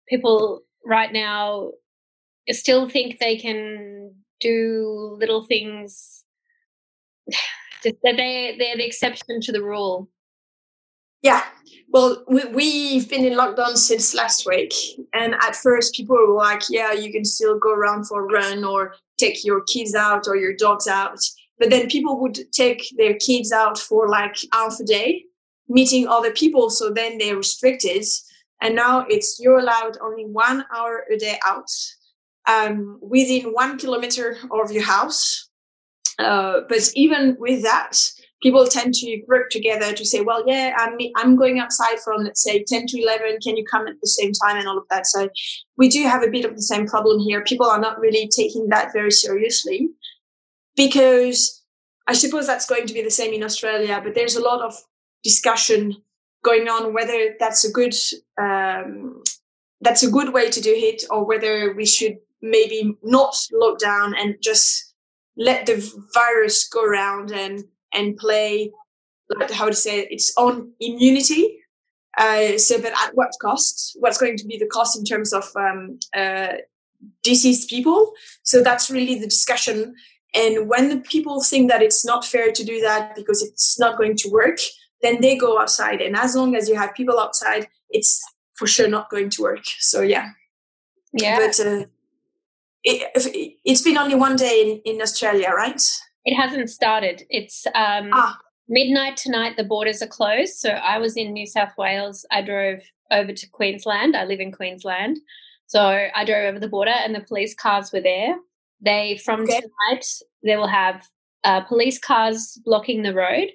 people 0.09 0.61
right 0.83 1.13
now 1.13 1.71
still 2.51 2.89
think 2.89 3.19
they 3.19 3.37
can 3.37 4.13
do 4.41 5.15
little 5.19 5.45
things 5.45 6.24
just 7.83 7.97
that 8.03 8.17
they 8.17 8.55
they're 8.57 8.77
the 8.77 8.85
exception 8.85 9.41
to 9.41 9.51
the 9.51 9.63
rule. 9.63 10.09
Yeah, 11.21 11.43
well, 11.89 12.23
we, 12.27 12.45
we've 12.45 13.09
been 13.09 13.25
in 13.25 13.33
lockdown 13.33 13.77
since 13.77 14.13
last 14.13 14.45
week, 14.45 14.73
and 15.13 15.33
at 15.35 15.55
first 15.55 15.95
people 15.95 16.15
were 16.15 16.35
like, 16.35 16.63
"Yeah, 16.69 16.91
you 16.93 17.11
can 17.11 17.25
still 17.25 17.57
go 17.57 17.73
around 17.73 18.05
for 18.05 18.23
a 18.23 18.31
run 18.31 18.63
or 18.63 18.95
take 19.17 19.43
your 19.43 19.61
kids 19.61 19.95
out 19.95 20.27
or 20.27 20.35
your 20.35 20.53
dogs 20.53 20.87
out." 20.87 21.19
but 21.59 21.69
then 21.69 21.87
people 21.87 22.19
would 22.19 22.51
take 22.51 22.85
their 22.97 23.15
kids 23.15 23.51
out 23.51 23.77
for 23.77 24.09
like 24.09 24.35
half 24.53 24.79
a 24.79 24.83
day 24.83 25.23
meeting 25.67 26.07
other 26.07 26.31
people 26.31 26.69
so 26.69 26.91
then 26.91 27.17
they're 27.17 27.37
restricted 27.37 28.03
and 28.61 28.75
now 28.75 29.05
it's 29.09 29.39
you're 29.39 29.59
allowed 29.59 29.97
only 30.01 30.25
one 30.25 30.65
hour 30.75 31.05
a 31.11 31.17
day 31.17 31.37
out 31.45 31.69
um, 32.47 32.99
within 33.01 33.45
one 33.53 33.77
kilometer 33.77 34.37
of 34.51 34.71
your 34.71 34.83
house 34.83 35.44
uh, 36.19 36.61
but 36.69 36.89
even 36.95 37.35
with 37.39 37.63
that 37.63 37.97
people 38.41 38.67
tend 38.67 38.93
to 38.93 39.21
group 39.27 39.49
together 39.49 39.93
to 39.93 40.05
say 40.05 40.21
well 40.21 40.43
yeah 40.45 40.75
i'm 40.77 40.97
i'm 41.15 41.35
going 41.35 41.59
outside 41.59 41.97
from 42.03 42.23
let's 42.23 42.43
say 42.43 42.63
10 42.63 42.87
to 42.87 43.01
11 43.01 43.39
can 43.41 43.57
you 43.57 43.65
come 43.65 43.87
at 43.87 43.95
the 44.01 44.07
same 44.07 44.31
time 44.33 44.57
and 44.57 44.67
all 44.67 44.77
of 44.77 44.87
that? 44.89 45.07
So 45.07 45.29
we 45.77 45.89
do 45.89 46.03
have 46.03 46.23
a 46.23 46.29
bit 46.29 46.45
of 46.45 46.55
the 46.55 46.61
same 46.61 46.87
problem 46.87 47.19
here. 47.19 47.43
People 47.43 47.67
are 47.67 47.79
not 47.79 47.99
really 47.99 48.27
taking 48.27 48.69
that 48.69 48.93
very 48.93 49.11
seriously 49.11 49.89
because 50.75 51.63
I 52.07 52.13
suppose 52.13 52.45
that's 52.45 52.67
going 52.67 52.87
to 52.87 52.93
be 52.93 53.01
the 53.01 53.11
same 53.11 53.33
in 53.33 53.43
Australia, 53.43 53.99
but 54.03 54.15
there's 54.15 54.35
a 54.35 54.43
lot 54.43 54.61
of 54.61 54.75
discussion 55.23 55.95
going 56.43 56.67
on 56.67 56.93
whether 56.93 57.35
that's 57.39 57.65
a 57.65 57.71
good 57.71 57.95
um, 58.39 59.23
that's 59.81 60.03
a 60.03 60.11
good 60.11 60.31
way 60.33 60.49
to 60.49 60.61
do 60.61 60.73
it 60.73 61.03
or 61.09 61.25
whether 61.25 61.73
we 61.73 61.85
should 61.85 62.17
maybe 62.41 62.95
not 63.01 63.35
lock 63.51 63.79
down 63.79 64.13
and 64.15 64.35
just 64.41 64.93
let 65.37 65.65
the 65.65 65.77
virus 66.13 66.67
go 66.67 66.83
around 66.83 67.31
and 67.31 67.63
and 67.93 68.17
play 68.17 68.71
like 69.39 69.51
how 69.51 69.65
to 69.65 69.73
say 69.73 69.99
it, 70.01 70.11
its 70.11 70.33
own 70.37 70.71
immunity 70.79 71.59
uh, 72.17 72.57
so 72.57 72.81
but 72.81 72.93
at 73.03 73.15
what 73.15 73.31
cost 73.41 73.97
what's 73.99 74.17
going 74.17 74.37
to 74.37 74.45
be 74.45 74.57
the 74.57 74.67
cost 74.67 74.97
in 74.97 75.03
terms 75.03 75.33
of 75.33 75.49
um, 75.55 75.99
uh, 76.15 76.53
deceased 77.23 77.69
people 77.69 78.13
so 78.43 78.63
that's 78.63 78.89
really 78.89 79.19
the 79.19 79.27
discussion 79.27 79.95
and 80.35 80.67
when 80.67 80.89
the 80.89 80.97
people 80.97 81.41
think 81.41 81.71
that 81.71 81.81
it's 81.81 82.05
not 82.05 82.25
fair 82.25 82.51
to 82.51 82.63
do 82.63 82.81
that 82.81 83.15
because 83.15 83.41
it's 83.41 83.79
not 83.79 83.97
going 83.97 84.17
to 84.17 84.29
work, 84.29 84.57
then 85.01 85.21
they 85.21 85.37
go 85.37 85.59
outside. 85.59 86.01
And 86.01 86.15
as 86.15 86.35
long 86.35 86.55
as 86.55 86.67
you 86.67 86.75
have 86.75 86.93
people 86.93 87.19
outside, 87.19 87.69
it's 87.89 88.21
for 88.53 88.67
sure 88.67 88.89
not 88.89 89.09
going 89.09 89.29
to 89.29 89.41
work. 89.41 89.63
So 89.79 90.01
yeah, 90.01 90.31
yeah. 91.13 91.39
But 91.39 91.59
uh, 91.65 91.85
it, 92.85 93.57
has 93.67 93.81
been 93.81 93.97
only 93.97 94.15
one 94.15 94.35
day 94.35 94.81
in, 94.85 94.95
in 94.95 95.01
Australia, 95.01 95.49
right? 95.49 95.81
It 96.23 96.35
hasn't 96.35 96.69
started. 96.69 97.23
It's 97.29 97.65
um, 97.67 98.09
ah. 98.13 98.37
midnight 98.69 99.17
tonight. 99.17 99.57
The 99.57 99.63
borders 99.63 100.01
are 100.01 100.07
closed. 100.07 100.55
So 100.57 100.69
I 100.69 100.99
was 100.99 101.17
in 101.17 101.33
New 101.33 101.47
South 101.47 101.73
Wales. 101.77 102.25
I 102.31 102.41
drove 102.41 102.79
over 103.11 103.33
to 103.33 103.49
Queensland. 103.49 104.15
I 104.15 104.25
live 104.25 104.39
in 104.39 104.51
Queensland. 104.51 105.17
So 105.67 105.81
I 105.81 106.25
drove 106.25 106.45
over 106.45 106.59
the 106.59 106.67
border, 106.67 106.91
and 106.91 107.15
the 107.15 107.21
police 107.21 107.55
cars 107.55 107.91
were 107.91 108.01
there. 108.01 108.35
They 108.81 109.19
from 109.23 109.41
okay. 109.41 109.61
tonight 109.61 110.05
they 110.43 110.57
will 110.57 110.67
have 110.67 111.07
uh, 111.43 111.61
police 111.61 111.97
cars 111.97 112.59
blocking 112.65 113.01
the 113.01 113.15
road. 113.15 113.49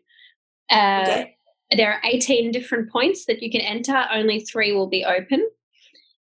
Uh, 0.70 1.04
okay. 1.06 1.36
There 1.76 1.92
are 1.92 2.00
18 2.04 2.50
different 2.50 2.90
points 2.90 3.26
that 3.26 3.42
you 3.42 3.50
can 3.50 3.60
enter. 3.60 4.06
Only 4.12 4.40
three 4.40 4.72
will 4.72 4.88
be 4.88 5.04
open, 5.04 5.48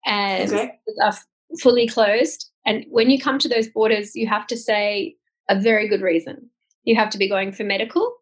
and 0.06 0.52
okay. 0.52 0.80
are 1.02 1.14
fully 1.62 1.88
closed. 1.88 2.52
And 2.68 2.86
when 2.90 3.10
you 3.10 3.20
come 3.20 3.40
to 3.40 3.50
those 3.50 3.68
borders, 3.68 4.16
you 4.16 4.28
have 4.28 4.46
to 4.48 4.58
say 4.58 5.16
a 5.50 5.60
very 5.60 5.88
good 5.88 6.02
reason. 6.02 6.50
You 6.84 6.96
have 6.96 7.10
to 7.12 7.18
be 7.18 7.28
going 7.28 7.52
for 7.52 7.64
medical. 7.64 8.14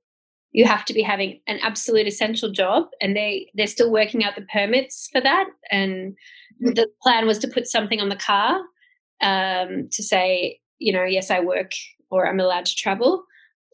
You 0.51 0.65
have 0.65 0.85
to 0.85 0.93
be 0.93 1.01
having 1.01 1.41
an 1.47 1.59
absolute 1.61 2.07
essential 2.07 2.49
job, 2.51 2.87
and 3.01 3.13
they 3.15 3.51
they're 3.55 3.67
still 3.67 3.91
working 3.91 4.23
out 4.23 4.35
the 4.35 4.43
permits 4.53 5.09
for 5.11 5.19
that. 5.19 5.47
And 5.69 6.15
the 6.61 6.87
plan 7.01 7.27
was 7.27 7.39
to 7.39 7.49
put 7.49 7.67
something 7.67 7.99
on 7.99 8.07
the 8.07 8.15
car 8.15 8.61
um, 9.21 9.89
to 9.91 10.01
say 10.01 10.61
you 10.79 10.93
know, 10.93 11.03
yes, 11.03 11.31
I 11.31 11.39
work 11.39 11.71
or 12.09 12.27
I'm 12.27 12.39
allowed 12.39 12.65
to 12.65 12.75
travel. 12.75 13.23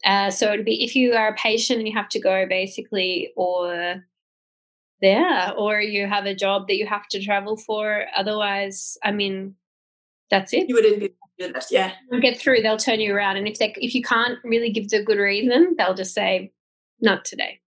Uh, 0.04 0.30
so 0.30 0.52
it'd 0.52 0.64
be 0.64 0.82
if 0.82 0.96
you 0.96 1.14
are 1.14 1.28
a 1.28 1.34
patient 1.34 1.78
and 1.78 1.88
you 1.88 1.94
have 1.94 2.08
to 2.10 2.20
go 2.20 2.46
basically, 2.48 3.32
or 3.36 4.04
yeah, 5.00 5.52
or 5.56 5.80
you 5.80 6.06
have 6.06 6.26
a 6.26 6.34
job 6.34 6.68
that 6.68 6.76
you 6.76 6.86
have 6.86 7.06
to 7.08 7.22
travel 7.22 7.56
for. 7.56 8.04
Otherwise, 8.16 8.96
I 9.04 9.12
mean, 9.12 9.54
that's 10.32 10.54
it. 10.54 10.68
You 10.68 10.74
wouldn't 10.76 10.98
be 10.98 11.12
yeah. 11.70 11.92
You 12.10 12.20
get 12.20 12.38
through, 12.38 12.62
they'll 12.62 12.76
turn 12.76 13.00
you 13.00 13.14
around, 13.14 13.36
and 13.36 13.46
if 13.46 13.58
they 13.58 13.74
if 13.76 13.94
you 13.94 14.02
can't 14.02 14.38
really 14.42 14.70
give 14.70 14.88
the 14.88 15.02
good 15.02 15.18
reason, 15.18 15.74
they'll 15.76 15.94
just 15.94 16.14
say, 16.14 16.52
"Not 17.00 17.24
today." 17.24 17.60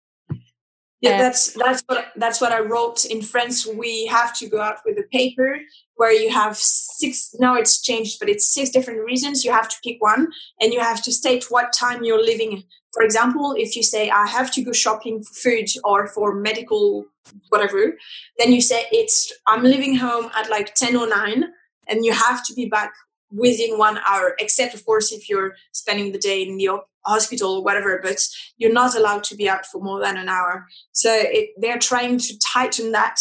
Yeah, 1.02 1.16
uh, 1.16 1.18
that's 1.20 1.54
that's 1.54 1.84
what 1.88 2.08
that's 2.16 2.42
what 2.42 2.52
I 2.52 2.62
wrote 2.62 3.06
in 3.06 3.22
France. 3.22 3.68
We 3.68 4.08
have 4.08 4.36
to 4.40 4.50
go 4.50 4.62
out 4.62 4.78
with 4.86 4.98
a 4.98 5.08
paper 5.12 5.60
where 5.96 6.12
you 6.12 6.32
have 6.32 6.58
six. 6.58 7.36
Now 7.40 7.56
it's 7.56 7.82
changed, 7.82 8.18
but 8.20 8.30
it's 8.30 8.52
six 8.52 8.70
different 8.72 9.06
reasons. 9.06 9.46
You 9.46 9.52
have 9.52 9.70
to 9.70 9.78
pick 9.84 10.02
one, 10.02 10.30
and 10.60 10.74
you 10.74 10.80
have 10.80 11.04
to 11.04 11.12
state 11.12 11.46
what 11.50 11.74
time 11.74 12.04
you're 12.04 12.24
leaving. 12.24 12.64
For 12.94 13.04
example, 13.04 13.54
if 13.58 13.76
you 13.76 13.84
say 13.84 14.10
I 14.10 14.26
have 14.26 14.52
to 14.54 14.64
go 14.64 14.72
shopping 14.72 15.22
for 15.22 15.34
food 15.34 15.68
or 15.84 16.08
for 16.08 16.34
medical 16.34 17.06
whatever, 17.50 17.98
then 18.40 18.52
you 18.54 18.62
say 18.62 18.86
it's 18.92 19.34
I'm 19.48 19.64
leaving 19.64 19.98
home 19.98 20.32
at 20.36 20.50
like 20.50 20.74
ten 20.76 20.96
or 20.96 21.08
nine, 21.08 21.46
and 21.88 22.06
you 22.06 22.14
have 22.14 22.44
to 22.46 22.54
be 22.54 22.66
back 22.66 22.94
within 23.32 23.78
one 23.78 24.00
hour. 24.06 24.36
Except 24.40 24.74
of 24.74 24.86
course 24.86 25.12
if 25.12 25.30
you're 25.30 25.56
spending 25.72 26.12
the 26.12 26.20
day 26.20 26.42
in 26.42 26.58
the 26.58 26.70
hospital 27.06 27.56
or 27.56 27.64
whatever, 27.64 28.00
but 28.02 28.20
you're 28.58 28.74
not 28.74 28.96
allowed 28.96 29.24
to 29.26 29.36
be 29.36 29.50
out 29.50 29.66
for 29.66 29.82
more 29.82 30.00
than 30.00 30.18
an 30.18 30.30
hour. 30.30 30.66
So 30.92 31.12
it, 31.14 31.50
they're 31.58 31.80
trying 31.80 32.18
to 32.18 32.40
tighten 32.40 32.92
that. 32.92 33.20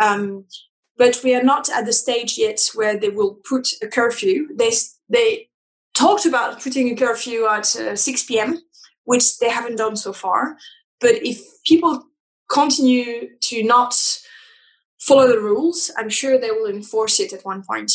Um, 0.00 0.44
but 0.96 1.20
we 1.22 1.34
are 1.34 1.42
not 1.42 1.68
at 1.70 1.86
the 1.86 1.92
stage 1.92 2.38
yet 2.38 2.60
where 2.74 2.98
they 2.98 3.08
will 3.08 3.38
put 3.48 3.68
a 3.82 3.86
curfew. 3.86 4.48
They, 4.56 4.72
they 5.08 5.48
talked 5.94 6.26
about 6.26 6.62
putting 6.62 6.90
a 6.90 6.96
curfew 6.96 7.46
at 7.46 7.74
uh, 7.76 7.96
6 7.96 8.24
p.m., 8.24 8.60
which 9.04 9.38
they 9.38 9.48
haven't 9.48 9.76
done 9.76 9.96
so 9.96 10.12
far. 10.12 10.56
But 11.00 11.14
if 11.22 11.40
people 11.64 12.04
continue 12.50 13.28
to 13.42 13.62
not 13.62 13.94
follow 15.08 15.28
the 15.28 15.40
rules, 15.40 15.90
I'm 15.96 16.10
sure 16.10 16.38
they 16.38 16.50
will 16.50 16.70
enforce 16.70 17.18
it 17.18 17.32
at 17.32 17.44
one 17.44 17.62
point. 17.62 17.92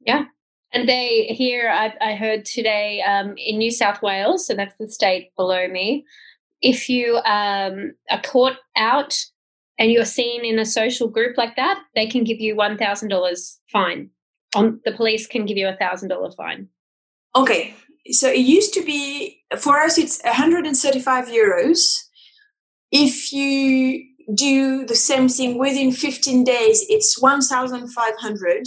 Yeah, 0.00 0.24
and 0.72 0.88
they 0.88 1.26
here, 1.26 1.68
I, 1.70 1.94
I 2.00 2.14
heard 2.14 2.44
today 2.44 3.02
um, 3.02 3.34
in 3.36 3.58
New 3.58 3.70
South 3.70 4.00
Wales, 4.02 4.46
so 4.46 4.54
that's 4.54 4.74
the 4.78 4.88
state 4.88 5.34
below 5.36 5.68
me. 5.68 6.04
If 6.60 6.88
you 6.88 7.16
um, 7.18 7.92
are 8.10 8.22
caught 8.22 8.56
out 8.76 9.18
and 9.78 9.90
you're 9.90 10.04
seen 10.04 10.44
in 10.44 10.58
a 10.58 10.64
social 10.64 11.08
group 11.08 11.36
like 11.36 11.56
that, 11.56 11.82
they 11.94 12.06
can 12.06 12.24
give 12.24 12.40
you 12.40 12.56
one 12.56 12.78
thousand 12.78 13.08
dollars 13.08 13.60
fine. 13.70 14.10
On 14.54 14.80
the 14.84 14.92
police 14.92 15.26
can 15.26 15.44
give 15.44 15.56
you 15.56 15.68
a 15.68 15.76
thousand 15.76 16.08
dollar 16.08 16.30
fine. 16.32 16.68
Okay, 17.34 17.74
so 18.10 18.28
it 18.28 18.40
used 18.40 18.74
to 18.74 18.84
be 18.84 19.42
for 19.58 19.80
us. 19.80 19.98
It's 19.98 20.22
135 20.24 21.26
euros. 21.26 21.98
If 22.90 23.32
you 23.32 24.04
do 24.34 24.86
the 24.86 24.94
same 24.94 25.28
thing 25.28 25.58
within 25.58 25.92
15 25.92 26.44
days, 26.44 26.84
it's 26.88 27.20
1,500. 27.20 28.66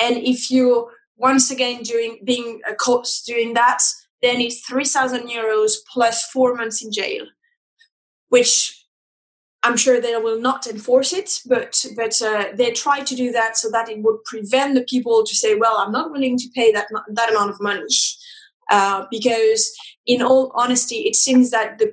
And 0.00 0.16
if 0.16 0.50
you're 0.50 0.90
once 1.16 1.50
again 1.50 1.82
doing 1.82 2.18
being 2.24 2.60
a 2.68 2.74
coach 2.74 3.24
doing 3.24 3.54
that, 3.54 3.82
then 4.22 4.40
it's 4.40 4.60
three 4.60 4.84
thousand 4.84 5.28
euros 5.28 5.72
plus 5.92 6.24
four 6.30 6.54
months 6.54 6.82
in 6.82 6.92
jail, 6.92 7.26
which 8.28 8.86
I'm 9.62 9.76
sure 9.76 10.00
they 10.00 10.16
will 10.16 10.40
not 10.40 10.66
enforce 10.66 11.12
it, 11.12 11.40
but 11.46 11.84
but 11.96 12.20
uh, 12.22 12.46
they 12.54 12.70
try 12.70 13.00
to 13.00 13.14
do 13.14 13.32
that 13.32 13.56
so 13.56 13.70
that 13.70 13.88
it 13.88 14.02
would 14.02 14.22
prevent 14.24 14.74
the 14.74 14.84
people 14.84 15.24
to 15.24 15.34
say, 15.34 15.54
"Well, 15.56 15.76
I'm 15.78 15.92
not 15.92 16.10
willing 16.10 16.38
to 16.38 16.48
pay 16.54 16.72
that 16.72 16.86
that 17.10 17.30
amount 17.30 17.50
of 17.50 17.60
money," 17.60 17.86
uh, 18.70 19.04
because 19.10 19.72
in 20.06 20.22
all 20.22 20.52
honesty, 20.54 21.00
it 21.00 21.16
seems 21.16 21.50
that 21.50 21.78
the 21.78 21.92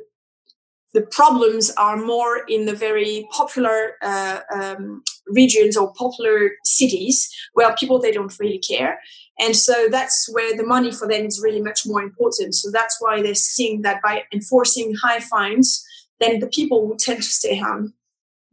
the 0.95 1.05
problems 1.19 1.71
are 1.71 1.97
more 1.97 2.43
in 2.47 2.65
the 2.65 2.75
very 2.75 3.27
popular 3.31 3.79
uh, 4.01 4.39
um, 4.51 5.03
regions 5.27 5.77
or 5.77 5.93
popular 5.93 6.51
cities 6.63 7.17
where 7.53 7.75
people 7.75 7.99
they 7.99 8.12
don't 8.12 8.39
really 8.39 8.60
care. 8.60 8.99
And 9.38 9.55
so 9.55 9.88
that's 9.91 10.27
where 10.31 10.55
the 10.55 10.65
money 10.65 10.91
for 10.91 11.08
them 11.08 11.25
is 11.25 11.41
really 11.43 11.62
much 11.62 11.81
more 11.86 12.01
important. 12.01 12.55
So 12.55 12.71
that's 12.71 12.95
why 13.01 13.21
they're 13.21 13.36
seeing 13.36 13.81
that 13.81 14.01
by 14.01 14.23
enforcing 14.34 14.95
high 15.03 15.19
fines 15.19 15.86
then 16.19 16.39
the 16.39 16.47
people 16.47 16.88
will 16.88 16.97
tend 16.97 17.21
to 17.21 17.29
stay 17.29 17.58
home. 17.58 17.93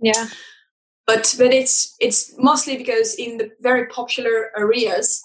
Yeah. 0.01 0.29
But 1.07 1.35
but 1.39 1.53
it's 1.53 1.95
it's 2.01 2.33
mostly 2.39 2.77
because 2.77 3.15
in 3.15 3.39
the 3.39 3.51
very 3.61 3.87
popular 3.87 4.51
areas 4.57 5.23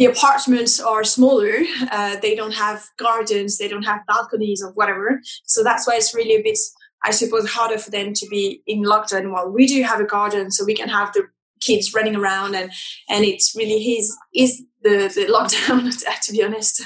the 0.00 0.06
apartments 0.06 0.80
are 0.80 1.04
smaller 1.04 1.52
uh, 1.92 2.16
they 2.22 2.34
don't 2.34 2.54
have 2.54 2.84
gardens 2.96 3.58
they 3.58 3.68
don't 3.68 3.84
have 3.84 4.00
balconies 4.08 4.62
or 4.64 4.72
whatever. 4.72 5.20
So 5.44 5.62
that's 5.62 5.86
why 5.86 5.94
it's 5.96 6.14
really 6.14 6.36
a 6.36 6.42
bit 6.42 6.58
I 7.02 7.12
suppose, 7.12 7.48
harder 7.48 7.78
for 7.78 7.90
them 7.90 8.12
to 8.12 8.26
be 8.26 8.62
in 8.66 8.82
lockdown 8.82 9.32
while 9.32 9.50
we 9.50 9.66
do 9.66 9.82
have 9.82 10.00
a 10.00 10.04
garden, 10.04 10.50
so 10.50 10.64
we 10.64 10.74
can 10.74 10.88
have 10.88 11.12
the 11.12 11.22
kids 11.60 11.92
running 11.94 12.16
around 12.16 12.54
and 12.54 12.72
and 13.08 13.24
it's 13.24 13.54
really 13.54 13.78
his 13.82 14.16
is 14.34 14.62
the 14.82 15.12
the 15.14 15.26
lockdown 15.30 15.90
to 16.22 16.32
be 16.32 16.42
honest. 16.42 16.82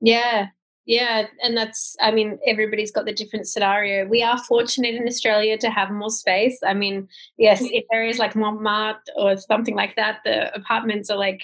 Yeah 0.00 0.48
yeah 0.86 1.26
and 1.42 1.54
that's 1.54 1.94
i 2.00 2.10
mean 2.10 2.38
everybody's 2.46 2.90
got 2.90 3.04
the 3.04 3.12
different 3.12 3.46
scenario. 3.46 4.06
We 4.06 4.22
are 4.22 4.38
fortunate 4.44 4.94
in 4.94 5.06
australia 5.06 5.58
to 5.58 5.70
have 5.70 5.90
more 5.90 6.10
space. 6.10 6.58
I 6.66 6.74
mean 6.74 7.08
yes 7.36 7.60
if 7.62 7.84
areas 7.92 8.18
like 8.18 8.34
montmartre 8.34 9.00
or 9.16 9.36
something 9.36 9.76
like 9.76 9.94
that 9.96 10.20
the 10.24 10.52
apartments 10.54 11.10
are 11.10 11.18
like 11.18 11.42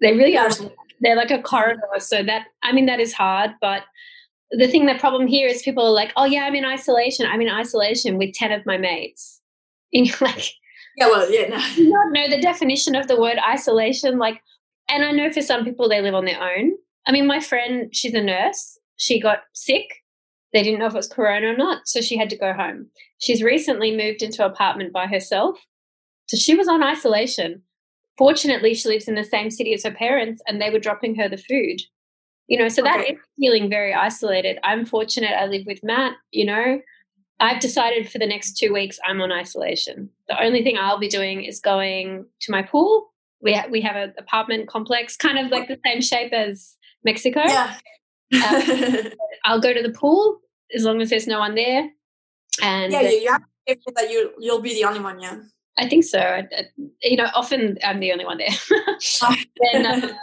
They 0.00 0.12
really 0.12 0.36
are. 0.36 0.50
They're 1.00 1.16
like 1.16 1.30
a 1.30 1.42
corridor. 1.42 1.82
So 1.98 2.22
that 2.22 2.46
I 2.62 2.72
mean 2.72 2.86
that 2.86 3.00
is 3.00 3.12
hard, 3.12 3.52
but 3.60 3.82
the 4.50 4.66
thing, 4.66 4.86
the 4.86 4.96
problem 4.96 5.26
here 5.26 5.46
is 5.46 5.62
people 5.62 5.84
are 5.86 5.92
like, 5.92 6.12
oh 6.16 6.24
yeah, 6.24 6.42
I'm 6.42 6.54
in 6.54 6.64
isolation. 6.64 7.26
I'm 7.26 7.40
in 7.40 7.48
isolation 7.48 8.18
with 8.18 8.34
ten 8.34 8.52
of 8.52 8.66
my 8.66 8.78
mates. 8.78 9.38
And 9.92 10.06
you're 10.06 10.18
like, 10.20 10.52
yeah, 10.96 11.08
well, 11.08 11.28
yeah, 11.32 11.48
no. 11.48 11.58
you 11.74 11.90
don't 11.90 12.12
know 12.12 12.28
the 12.28 12.40
definition 12.40 12.94
of 12.94 13.08
the 13.08 13.20
word 13.20 13.38
isolation. 13.44 14.18
Like, 14.18 14.40
and 14.88 15.04
I 15.04 15.10
know 15.10 15.32
for 15.32 15.42
some 15.42 15.64
people 15.64 15.88
they 15.88 16.00
live 16.00 16.14
on 16.14 16.26
their 16.26 16.40
own. 16.40 16.74
I 17.08 17.12
mean, 17.12 17.26
my 17.26 17.40
friend, 17.40 17.92
she's 17.92 18.14
a 18.14 18.22
nurse. 18.22 18.78
She 18.98 19.20
got 19.20 19.40
sick. 19.52 19.86
They 20.52 20.62
didn't 20.62 20.78
know 20.78 20.86
if 20.86 20.92
it 20.92 20.96
was 20.96 21.08
corona 21.08 21.48
or 21.48 21.56
not, 21.56 21.88
so 21.88 22.00
she 22.00 22.16
had 22.16 22.30
to 22.30 22.36
go 22.36 22.52
home. 22.52 22.86
She's 23.18 23.42
recently 23.42 23.96
moved 23.96 24.22
into 24.22 24.44
an 24.44 24.52
apartment 24.52 24.92
by 24.92 25.08
herself. 25.08 25.58
So 26.28 26.36
she 26.36 26.54
was 26.54 26.68
on 26.68 26.82
isolation. 26.82 27.62
Fortunately, 28.20 28.74
she 28.74 28.86
lives 28.86 29.08
in 29.08 29.14
the 29.14 29.24
same 29.24 29.50
city 29.50 29.72
as 29.72 29.82
her 29.82 29.90
parents 29.90 30.42
and 30.46 30.60
they 30.60 30.68
were 30.68 30.78
dropping 30.78 31.14
her 31.14 31.26
the 31.26 31.38
food. 31.38 31.80
You 32.48 32.58
know, 32.58 32.68
so 32.68 32.82
okay. 32.82 32.90
that 32.90 33.10
is 33.12 33.18
feeling 33.38 33.70
very 33.70 33.94
isolated. 33.94 34.58
I'm 34.62 34.84
fortunate 34.84 35.30
I 35.30 35.46
live 35.46 35.64
with 35.64 35.82
Matt, 35.82 36.16
you 36.30 36.44
know. 36.44 36.82
I've 37.40 37.60
decided 37.60 38.10
for 38.10 38.18
the 38.18 38.26
next 38.26 38.58
two 38.58 38.74
weeks 38.74 38.98
I'm 39.06 39.22
on 39.22 39.32
isolation. 39.32 40.10
The 40.28 40.38
only 40.38 40.62
thing 40.62 40.76
I'll 40.76 40.98
be 40.98 41.08
doing 41.08 41.44
is 41.44 41.60
going 41.60 42.26
to 42.40 42.52
my 42.52 42.60
pool. 42.60 43.10
We 43.40 43.54
ha- 43.54 43.68
we 43.70 43.80
have 43.80 43.96
an 43.96 44.12
apartment 44.18 44.68
complex, 44.68 45.16
kind 45.16 45.38
of 45.38 45.50
like 45.50 45.68
the 45.68 45.78
same 45.86 46.02
shape 46.02 46.34
as 46.34 46.76
Mexico. 47.02 47.40
Yeah. 47.46 47.74
um, 48.34 49.12
I'll 49.46 49.62
go 49.62 49.72
to 49.72 49.80
the 49.80 49.96
pool 49.98 50.40
as 50.74 50.84
long 50.84 51.00
as 51.00 51.08
there's 51.08 51.26
no 51.26 51.38
one 51.38 51.54
there. 51.54 51.88
And 52.60 52.92
yeah, 52.92 53.00
you, 53.00 53.16
you 53.16 53.30
have 53.30 53.40
to 53.66 53.92
that 53.96 54.10
you 54.10 54.32
you'll 54.38 54.60
be 54.60 54.74
the 54.74 54.84
only 54.84 55.00
one. 55.00 55.18
Yeah. 55.20 55.38
I 55.78 55.88
think 55.88 56.04
so. 56.04 56.18
I, 56.18 56.46
I, 56.56 56.64
you 57.02 57.16
know, 57.16 57.28
often 57.34 57.78
I'm 57.84 58.00
the 58.00 58.12
only 58.12 58.24
one 58.24 58.38
there. 58.38 58.48
then 59.72 59.86
uh, 59.86 60.14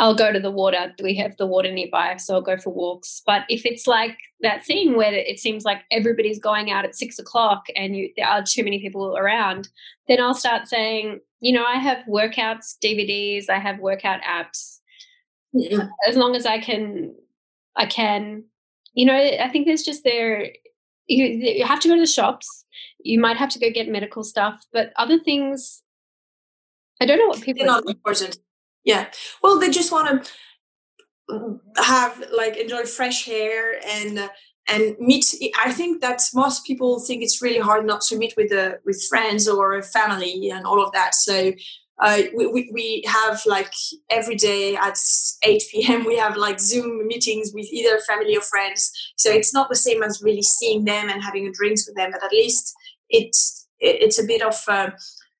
I'll 0.00 0.14
go 0.14 0.32
to 0.32 0.40
the 0.40 0.50
water. 0.50 0.94
We 1.02 1.14
have 1.16 1.36
the 1.36 1.46
water 1.46 1.70
nearby, 1.70 2.16
so 2.16 2.34
I'll 2.34 2.40
go 2.40 2.56
for 2.56 2.72
walks. 2.72 3.20
But 3.26 3.42
if 3.50 3.66
it's 3.66 3.86
like 3.86 4.16
that 4.40 4.64
thing 4.64 4.96
where 4.96 5.12
it 5.12 5.38
seems 5.38 5.64
like 5.64 5.82
everybody's 5.90 6.38
going 6.38 6.70
out 6.70 6.86
at 6.86 6.94
six 6.94 7.18
o'clock 7.18 7.66
and 7.76 7.94
you, 7.94 8.10
there 8.16 8.26
are 8.26 8.42
too 8.42 8.64
many 8.64 8.80
people 8.80 9.16
around, 9.16 9.68
then 10.08 10.18
I'll 10.18 10.34
start 10.34 10.68
saying, 10.68 11.20
you 11.40 11.52
know, 11.52 11.64
I 11.64 11.76
have 11.76 11.98
workouts, 12.08 12.76
DVDs, 12.82 13.50
I 13.50 13.58
have 13.58 13.78
workout 13.78 14.20
apps. 14.22 14.78
Yeah. 15.52 15.88
As 16.08 16.16
long 16.16 16.34
as 16.34 16.46
I 16.46 16.60
can, 16.60 17.14
I 17.76 17.84
can. 17.84 18.44
You 18.94 19.04
know, 19.04 19.16
I 19.16 19.50
think 19.50 19.66
there's 19.66 19.82
just 19.82 20.02
there. 20.02 20.50
You, 21.10 21.26
you 21.26 21.66
have 21.66 21.80
to 21.80 21.88
go 21.88 21.94
to 21.94 22.00
the 22.00 22.06
shops. 22.06 22.64
You 23.00 23.18
might 23.18 23.36
have 23.36 23.50
to 23.50 23.58
go 23.58 23.70
get 23.70 23.88
medical 23.88 24.22
stuff, 24.22 24.64
but 24.72 24.92
other 24.96 25.18
things, 25.18 25.82
I 27.00 27.06
don't 27.06 27.18
know 27.18 27.28
what 27.28 27.40
people. 27.40 27.64
They're 27.64 27.74
not 27.74 27.88
important 27.88 28.38
yeah 28.84 29.06
well 29.42 29.58
they 29.58 29.70
just 29.70 29.92
want 29.92 30.24
to 30.24 31.60
have 31.76 32.22
like 32.36 32.56
enjoy 32.56 32.84
fresh 32.84 33.28
air 33.28 33.80
and 33.86 34.18
uh, 34.18 34.28
and 34.68 34.96
meet 34.98 35.24
i 35.62 35.72
think 35.72 36.00
that 36.00 36.20
most 36.34 36.64
people 36.64 37.00
think 37.00 37.22
it's 37.22 37.40
really 37.42 37.58
hard 37.58 37.86
not 37.86 38.00
to 38.00 38.16
meet 38.16 38.34
with 38.36 38.48
the 38.50 38.78
with 38.84 39.02
friends 39.08 39.48
or 39.48 39.80
family 39.82 40.50
and 40.50 40.66
all 40.66 40.84
of 40.84 40.92
that 40.92 41.14
so 41.14 41.52
uh, 42.00 42.22
we, 42.34 42.46
we, 42.46 42.70
we 42.72 43.04
have 43.06 43.42
like 43.46 43.72
every 44.08 44.34
day 44.34 44.74
at 44.74 44.98
8 45.44 45.62
p.m. 45.70 46.04
we 46.04 46.16
have 46.16 46.36
like 46.36 46.58
Zoom 46.58 47.06
meetings 47.06 47.52
with 47.54 47.66
either 47.70 48.00
family 48.00 48.36
or 48.36 48.40
friends. 48.40 48.90
So 49.16 49.30
it's 49.30 49.52
not 49.52 49.68
the 49.68 49.76
same 49.76 50.02
as 50.02 50.22
really 50.22 50.42
seeing 50.42 50.84
them 50.84 51.10
and 51.10 51.22
having 51.22 51.46
a 51.46 51.52
drinks 51.52 51.86
with 51.86 51.96
them, 51.96 52.10
but 52.10 52.24
at 52.24 52.32
least 52.32 52.74
it's 53.10 53.68
it's 53.82 54.18
a 54.18 54.26
bit 54.26 54.42
of 54.42 54.56
uh, 54.68 54.90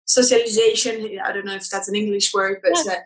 socialization. 0.06 1.18
I 1.24 1.32
don't 1.32 1.44
know 1.44 1.54
if 1.54 1.68
that's 1.68 1.88
an 1.88 1.96
English 1.96 2.32
word, 2.32 2.60
but 2.62 2.72
yeah. 2.84 2.92
Uh, 2.92 2.96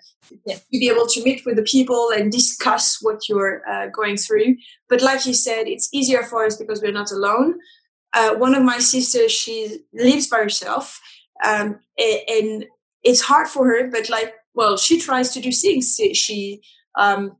yeah. 0.46 0.54
to 0.54 0.62
be 0.70 0.88
able 0.88 1.06
to 1.06 1.22
meet 1.22 1.44
with 1.44 1.56
the 1.56 1.62
people 1.62 2.10
and 2.16 2.32
discuss 2.32 2.98
what 3.02 3.28
you're 3.28 3.62
uh, 3.68 3.88
going 3.88 4.16
through. 4.16 4.56
But 4.88 5.02
like 5.02 5.26
you 5.26 5.34
said, 5.34 5.66
it's 5.66 5.88
easier 5.92 6.22
for 6.22 6.46
us 6.46 6.56
because 6.56 6.80
we're 6.80 6.92
not 6.92 7.12
alone. 7.12 7.54
Uh, 8.14 8.34
one 8.36 8.54
of 8.54 8.62
my 8.62 8.78
sisters, 8.78 9.32
she 9.32 9.80
lives 9.92 10.28
by 10.28 10.38
herself, 10.38 11.00
um, 11.44 11.80
and 11.98 12.64
it's 13.04 13.20
hard 13.20 13.48
for 13.48 13.66
her. 13.66 13.90
But 13.90 14.08
like, 14.08 14.34
well, 14.54 14.76
she 14.76 15.00
tries 15.00 15.30
to 15.34 15.40
do 15.40 15.52
things. 15.52 15.96
She, 16.14 16.62
um, 16.96 17.36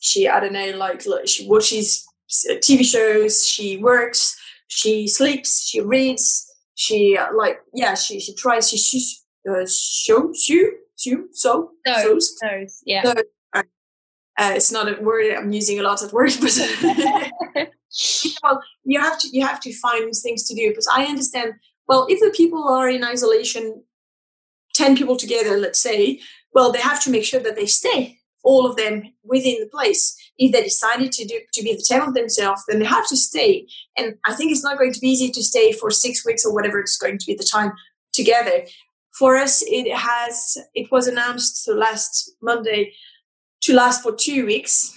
she, 0.00 0.28
I 0.28 0.40
don't 0.40 0.52
know, 0.52 0.70
like 0.76 1.02
she 1.26 1.48
watches 1.48 2.06
uh, 2.50 2.54
TV 2.54 2.84
shows. 2.84 3.46
She 3.46 3.76
works. 3.78 4.38
She 4.68 5.08
sleeps. 5.08 5.66
She 5.66 5.80
reads. 5.80 6.44
She 6.74 7.16
uh, 7.16 7.28
like, 7.34 7.60
yeah, 7.74 7.94
she 7.94 8.20
she 8.20 8.34
tries. 8.34 8.68
She 8.68 8.76
she 8.76 9.16
uh, 9.50 9.66
show 9.66 10.32
so, 11.32 11.70
those, 11.84 12.36
those, 12.42 12.82
yeah. 12.84 13.02
So, 13.04 13.14
uh, 13.54 13.62
it's 14.54 14.70
not 14.70 14.88
a 14.88 15.00
word 15.02 15.34
I'm 15.34 15.52
using 15.52 15.80
a 15.80 15.82
lot 15.82 16.02
of 16.02 16.12
words, 16.12 16.36
but 16.40 16.56
well, 18.42 18.62
you 18.84 19.00
have 19.00 19.18
to 19.20 19.28
you 19.32 19.44
have 19.44 19.60
to 19.60 19.72
find 19.74 20.12
things 20.14 20.46
to 20.48 20.54
do. 20.54 20.68
Because 20.68 20.88
I 20.92 21.04
understand. 21.04 21.54
Well, 21.88 22.06
if 22.08 22.20
the 22.20 22.30
people 22.36 22.68
are 22.68 22.88
in 22.88 23.02
isolation, 23.02 23.82
ten 24.78 24.96
people 24.96 25.16
together, 25.16 25.58
let's 25.58 25.80
say, 25.80 26.20
well, 26.54 26.72
they 26.72 26.80
have 26.80 27.02
to 27.04 27.10
make 27.10 27.24
sure 27.24 27.40
that 27.40 27.56
they 27.56 27.66
stay 27.66 28.18
all 28.44 28.64
of 28.64 28.76
them 28.76 29.02
within 29.24 29.56
the 29.60 29.66
place. 29.66 30.16
If 30.38 30.52
they 30.52 30.62
decided 30.62 31.10
to 31.12 31.24
do 31.26 31.40
to 31.52 31.62
be 31.62 31.74
the 31.74 31.84
ten 31.86 32.02
of 32.02 32.14
themselves, 32.14 32.62
then 32.66 32.78
they 32.78 32.86
have 32.86 33.08
to 33.08 33.16
stay. 33.16 33.66
And 33.96 34.14
I 34.24 34.32
think 34.34 34.52
it's 34.52 34.64
not 34.64 34.78
going 34.78 34.92
to 34.92 35.00
be 35.00 35.08
easy 35.08 35.30
to 35.32 35.42
stay 35.42 35.72
for 35.72 35.90
six 35.90 36.24
weeks 36.24 36.46
or 36.46 36.54
whatever 36.54 36.78
it's 36.80 36.96
going 36.96 37.18
to 37.18 37.26
be 37.26 37.34
the 37.34 37.50
time 37.52 37.72
together 38.12 38.64
for 39.18 39.36
us 39.36 39.62
it 39.66 39.92
has 39.94 40.56
it 40.74 40.90
was 40.90 41.06
announced 41.06 41.64
so 41.64 41.74
last 41.74 42.32
monday 42.40 42.92
to 43.60 43.74
last 43.74 44.02
for 44.02 44.14
two 44.14 44.46
weeks 44.46 44.92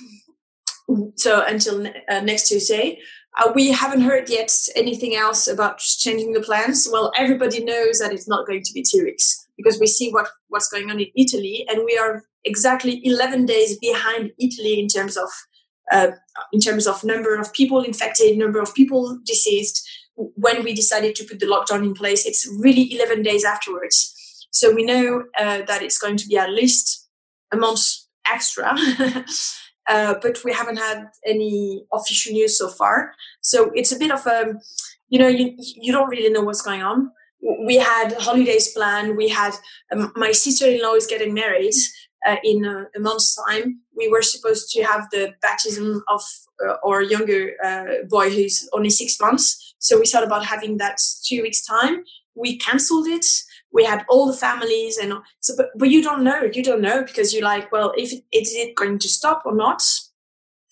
so 1.16 1.44
until 1.46 1.88
uh, 2.10 2.22
next 2.22 2.48
tuesday 2.48 3.00
uh, 3.40 3.52
we 3.56 3.72
haven't 3.72 4.02
heard 4.02 4.30
yet 4.30 4.52
anything 4.76 5.16
else 5.16 5.48
about 5.48 5.80
changing 5.80 6.34
the 6.34 6.42
plans 6.42 6.88
well 6.92 7.12
everybody 7.18 7.64
knows 7.64 8.00
that 8.00 8.14
it's 8.14 8.28
not 8.28 8.48
going 8.48 8.64
to 8.64 8.74
be 8.74 8.84
two 8.84 9.04
weeks 9.04 9.48
because 9.58 9.80
we 9.80 9.88
see 9.88 10.12
what 10.12 10.28
what's 10.50 10.70
going 10.70 10.90
on 10.90 11.00
in 11.00 11.08
italy 11.16 11.66
and 11.70 11.84
we 11.86 11.98
are 11.98 12.24
exactly 12.44 13.02
11 13.04 13.46
days 13.46 13.78
behind 13.78 14.32
italy 14.40 14.80
in 14.80 14.88
terms 14.88 15.18
of 15.18 15.30
uh, 15.92 16.12
in 16.54 16.62
terms 16.62 16.88
of 16.88 17.04
number 17.04 17.36
of 17.36 17.52
people 17.52 17.82
infected 17.82 18.38
number 18.38 18.60
of 18.60 18.74
people 18.74 19.20
deceased 19.26 19.88
when 20.16 20.64
we 20.64 20.74
decided 20.74 21.16
to 21.16 21.24
put 21.24 21.40
the 21.40 21.46
lockdown 21.46 21.84
in 21.84 21.94
place, 21.94 22.26
it's 22.26 22.48
really 22.60 22.94
11 22.94 23.24
days 23.24 23.44
afterwards. 23.44 24.16
So 24.52 24.74
we 24.74 24.84
know 24.84 25.24
uh, 25.40 25.62
that 25.68 25.82
it's 25.82 25.98
going 25.98 26.18
to 26.18 26.28
be 26.28 26.38
at 26.38 26.50
least 26.50 27.08
a 27.52 27.58
month 27.58 27.82
extra. 28.30 28.76
uh, 29.92 30.16
but 30.22 30.38
we 30.46 30.54
haven't 30.54 30.78
had 30.78 31.10
any 31.26 31.86
official 31.94 32.32
news 32.32 32.58
so 32.58 32.70
far. 32.70 33.14
So 33.42 33.72
it's 33.76 33.92
a 33.92 34.00
bit 34.00 34.12
of 34.12 34.26
a, 34.26 34.54
you 35.10 35.20
know, 35.20 35.28
you, 35.28 35.56
you 35.58 35.92
don't 35.92 36.10
really 36.10 36.30
know 36.30 36.42
what's 36.42 36.62
going 36.62 36.82
on. 36.82 37.12
We 37.66 37.76
had 37.76 38.14
holidays 38.14 38.72
planned. 38.74 39.18
We 39.18 39.28
had 39.28 39.54
um, 39.92 40.14
my 40.16 40.32
sister-in-law 40.32 40.94
is 40.94 41.08
getting 41.08 41.34
married 41.34 41.74
uh, 42.26 42.38
in 42.44 42.64
a, 42.66 42.86
a, 42.96 43.00
month's 43.00 43.36
time. 43.36 43.82
We 43.98 44.08
were 44.08 44.22
supposed 44.22 44.70
to 44.72 44.84
have 44.84 45.10
the 45.12 45.34
baptism 45.42 46.04
of 46.08 46.22
uh, 46.66 46.76
our 46.88 47.02
younger 47.02 47.54
uh, 47.64 48.06
boy 48.08 48.30
who's 48.30 48.70
only 48.74 48.92
six 48.92 49.20
months. 49.20 49.74
So 49.80 50.00
we 50.00 50.06
thought 50.06 50.24
about 50.24 50.46
having 50.46 50.78
that 50.78 51.00
two 51.26 51.42
weeks 51.42 51.66
time. 51.66 52.04
We 52.36 52.58
cancelled 52.58 53.08
it. 53.08 53.26
We 53.74 53.84
had 53.86 54.06
all 54.10 54.28
the 54.28 54.38
families 54.38 54.98
and 54.98 55.14
so, 55.40 55.54
but, 55.56 55.68
but 55.76 55.90
you 55.90 56.02
don't 56.04 56.24
know. 56.24 56.50
You 56.52 56.64
don't 56.64 56.82
know 56.82 57.04
because 57.04 57.34
you're 57.34 57.44
like, 57.44 57.72
well, 57.72 57.94
if 57.98 58.12
it, 58.12 58.24
is 58.32 58.54
it 58.54 58.76
going 58.76 59.00
to 59.00 59.08
stop 59.08 59.44
or 59.46 59.56
not? 59.56 59.82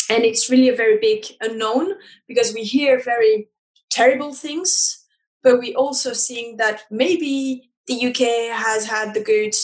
And 0.10 0.24
it's 0.24 0.50
really 0.50 0.70
a 0.70 0.76
very 0.76 0.98
big 1.00 1.26
unknown 1.42 1.94
because 2.28 2.54
we 2.54 2.64
hear 2.64 3.00
very 3.00 3.50
terrible 3.90 4.34
things, 4.34 5.06
but 5.44 5.60
we 5.60 5.76
also 5.76 6.14
seeing 6.14 6.58
that 6.58 6.82
maybe 6.90 7.70
the 7.88 8.08
UK 8.08 8.56
has 8.56 8.86
had 8.86 9.14
the 9.14 9.24
good 9.24 9.56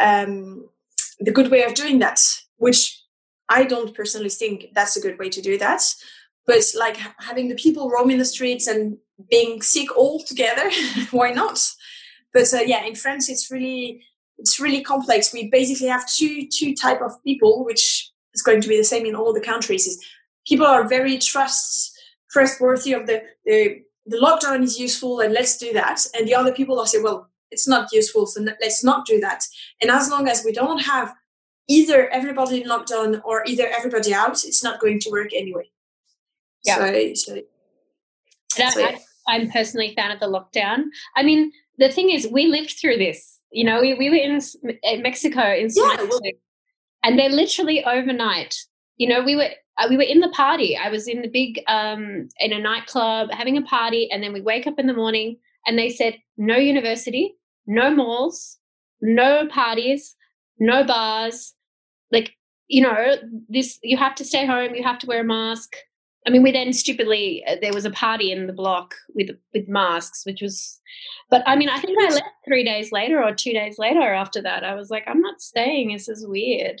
um, 0.00 0.68
the 1.20 1.32
good 1.32 1.50
way 1.50 1.62
of 1.62 1.74
doing 1.74 1.98
that, 2.00 2.20
which 2.56 3.00
I 3.48 3.64
don't 3.64 3.94
personally 3.94 4.30
think 4.30 4.68
that's 4.74 4.96
a 4.96 5.00
good 5.00 5.18
way 5.18 5.28
to 5.28 5.40
do 5.40 5.58
that 5.58 5.94
but 6.46 6.62
like 6.78 6.98
having 7.18 7.48
the 7.48 7.54
people 7.54 7.90
roaming 7.90 8.18
the 8.18 8.24
streets 8.24 8.66
and 8.66 8.96
being 9.30 9.62
sick 9.62 9.96
all 9.96 10.22
together 10.22 10.70
why 11.10 11.30
not 11.30 11.60
but 12.32 12.52
uh, 12.54 12.58
yeah 12.58 12.84
in 12.84 12.94
france 12.94 13.28
it's 13.28 13.50
really 13.50 14.02
it's 14.38 14.60
really 14.60 14.82
complex 14.82 15.32
we 15.32 15.48
basically 15.48 15.88
have 15.88 16.06
two 16.08 16.46
two 16.48 16.74
type 16.74 17.00
of 17.00 17.12
people 17.24 17.64
which 17.64 18.10
is 18.34 18.42
going 18.42 18.60
to 18.60 18.68
be 18.68 18.76
the 18.76 18.84
same 18.84 19.06
in 19.06 19.14
all 19.14 19.32
the 19.32 19.40
countries 19.40 19.86
is 19.86 20.04
people 20.46 20.66
are 20.66 20.88
very 20.88 21.18
trust 21.18 21.92
trustworthy 22.30 22.92
of 22.92 23.06
the, 23.06 23.22
the 23.44 23.80
the 24.06 24.18
lockdown 24.18 24.62
is 24.62 24.78
useful 24.78 25.20
and 25.20 25.32
let's 25.32 25.56
do 25.56 25.72
that 25.72 26.00
and 26.14 26.26
the 26.26 26.34
other 26.34 26.52
people 26.52 26.78
are 26.78 26.86
say 26.86 27.00
well 27.00 27.28
it's 27.50 27.68
not 27.68 27.92
useful 27.92 28.26
so 28.26 28.40
let's 28.60 28.82
not 28.82 29.06
do 29.06 29.20
that 29.20 29.44
and 29.80 29.90
as 29.90 30.10
long 30.10 30.28
as 30.28 30.42
we 30.44 30.52
don't 30.52 30.80
have 30.80 31.14
either 31.68 32.08
everybody 32.08 32.60
in 32.60 32.68
lockdown 32.68 33.20
or 33.24 33.44
either 33.46 33.68
everybody 33.68 34.12
out 34.12 34.44
it's 34.44 34.64
not 34.64 34.80
going 34.80 34.98
to 34.98 35.10
work 35.10 35.28
anyway 35.34 35.68
yeah. 36.64 36.76
So, 36.76 37.14
so, 37.14 37.42
so 38.70 38.80
yeah. 38.80 38.98
I, 39.28 39.36
am 39.36 39.50
personally 39.50 39.90
a 39.90 39.94
fan 39.94 40.10
of 40.10 40.20
the 40.20 40.26
lockdown. 40.26 40.84
I 41.16 41.22
mean, 41.22 41.52
the 41.78 41.88
thing 41.88 42.10
is, 42.10 42.28
we 42.30 42.46
lived 42.46 42.74
through 42.80 42.98
this. 42.98 43.38
You 43.50 43.64
know, 43.64 43.80
we, 43.80 43.94
we 43.94 44.08
were 44.08 44.16
in, 44.16 44.40
in 44.82 45.02
Mexico 45.02 45.42
in 45.42 45.68
yeah, 45.74 46.06
and 47.02 47.18
they 47.18 47.28
literally 47.28 47.84
overnight. 47.84 48.56
You 48.96 49.08
know, 49.08 49.22
we 49.22 49.36
were 49.36 49.50
uh, 49.78 49.86
we 49.88 49.96
were 49.96 50.02
in 50.02 50.20
the 50.20 50.28
party. 50.30 50.76
I 50.76 50.90
was 50.90 51.08
in 51.08 51.22
the 51.22 51.28
big 51.28 51.60
um, 51.68 52.28
in 52.38 52.52
a 52.52 52.58
nightclub 52.58 53.30
having 53.30 53.56
a 53.56 53.62
party, 53.62 54.10
and 54.10 54.22
then 54.22 54.32
we 54.32 54.40
wake 54.40 54.66
up 54.66 54.78
in 54.78 54.86
the 54.86 54.94
morning, 54.94 55.38
and 55.66 55.78
they 55.78 55.88
said 55.90 56.18
no 56.36 56.56
university, 56.56 57.34
no 57.66 57.94
malls, 57.94 58.58
no 59.00 59.46
parties, 59.48 60.14
no 60.58 60.84
bars. 60.84 61.54
Like 62.10 62.32
you 62.68 62.82
know, 62.82 63.16
this 63.48 63.78
you 63.82 63.96
have 63.96 64.14
to 64.16 64.24
stay 64.24 64.46
home. 64.46 64.74
You 64.74 64.82
have 64.82 64.98
to 65.00 65.06
wear 65.06 65.20
a 65.20 65.24
mask. 65.24 65.76
I 66.26 66.30
mean, 66.30 66.42
we 66.42 66.52
then 66.52 66.72
stupidly 66.72 67.44
uh, 67.48 67.56
there 67.60 67.72
was 67.72 67.84
a 67.84 67.90
party 67.90 68.30
in 68.30 68.46
the 68.46 68.52
block 68.52 68.94
with 69.14 69.30
with 69.52 69.68
masks, 69.68 70.24
which 70.24 70.40
was. 70.40 70.80
But 71.30 71.42
I 71.46 71.56
mean, 71.56 71.68
I 71.68 71.78
think 71.78 71.98
I 72.00 72.08
left 72.08 72.24
three 72.46 72.64
days 72.64 72.92
later 72.92 73.22
or 73.22 73.34
two 73.34 73.52
days 73.52 73.78
later 73.78 74.12
after 74.12 74.42
that. 74.42 74.64
I 74.64 74.74
was 74.74 74.90
like, 74.90 75.04
I'm 75.06 75.20
not 75.20 75.40
staying. 75.40 75.92
This 75.92 76.08
is 76.08 76.26
weird 76.26 76.80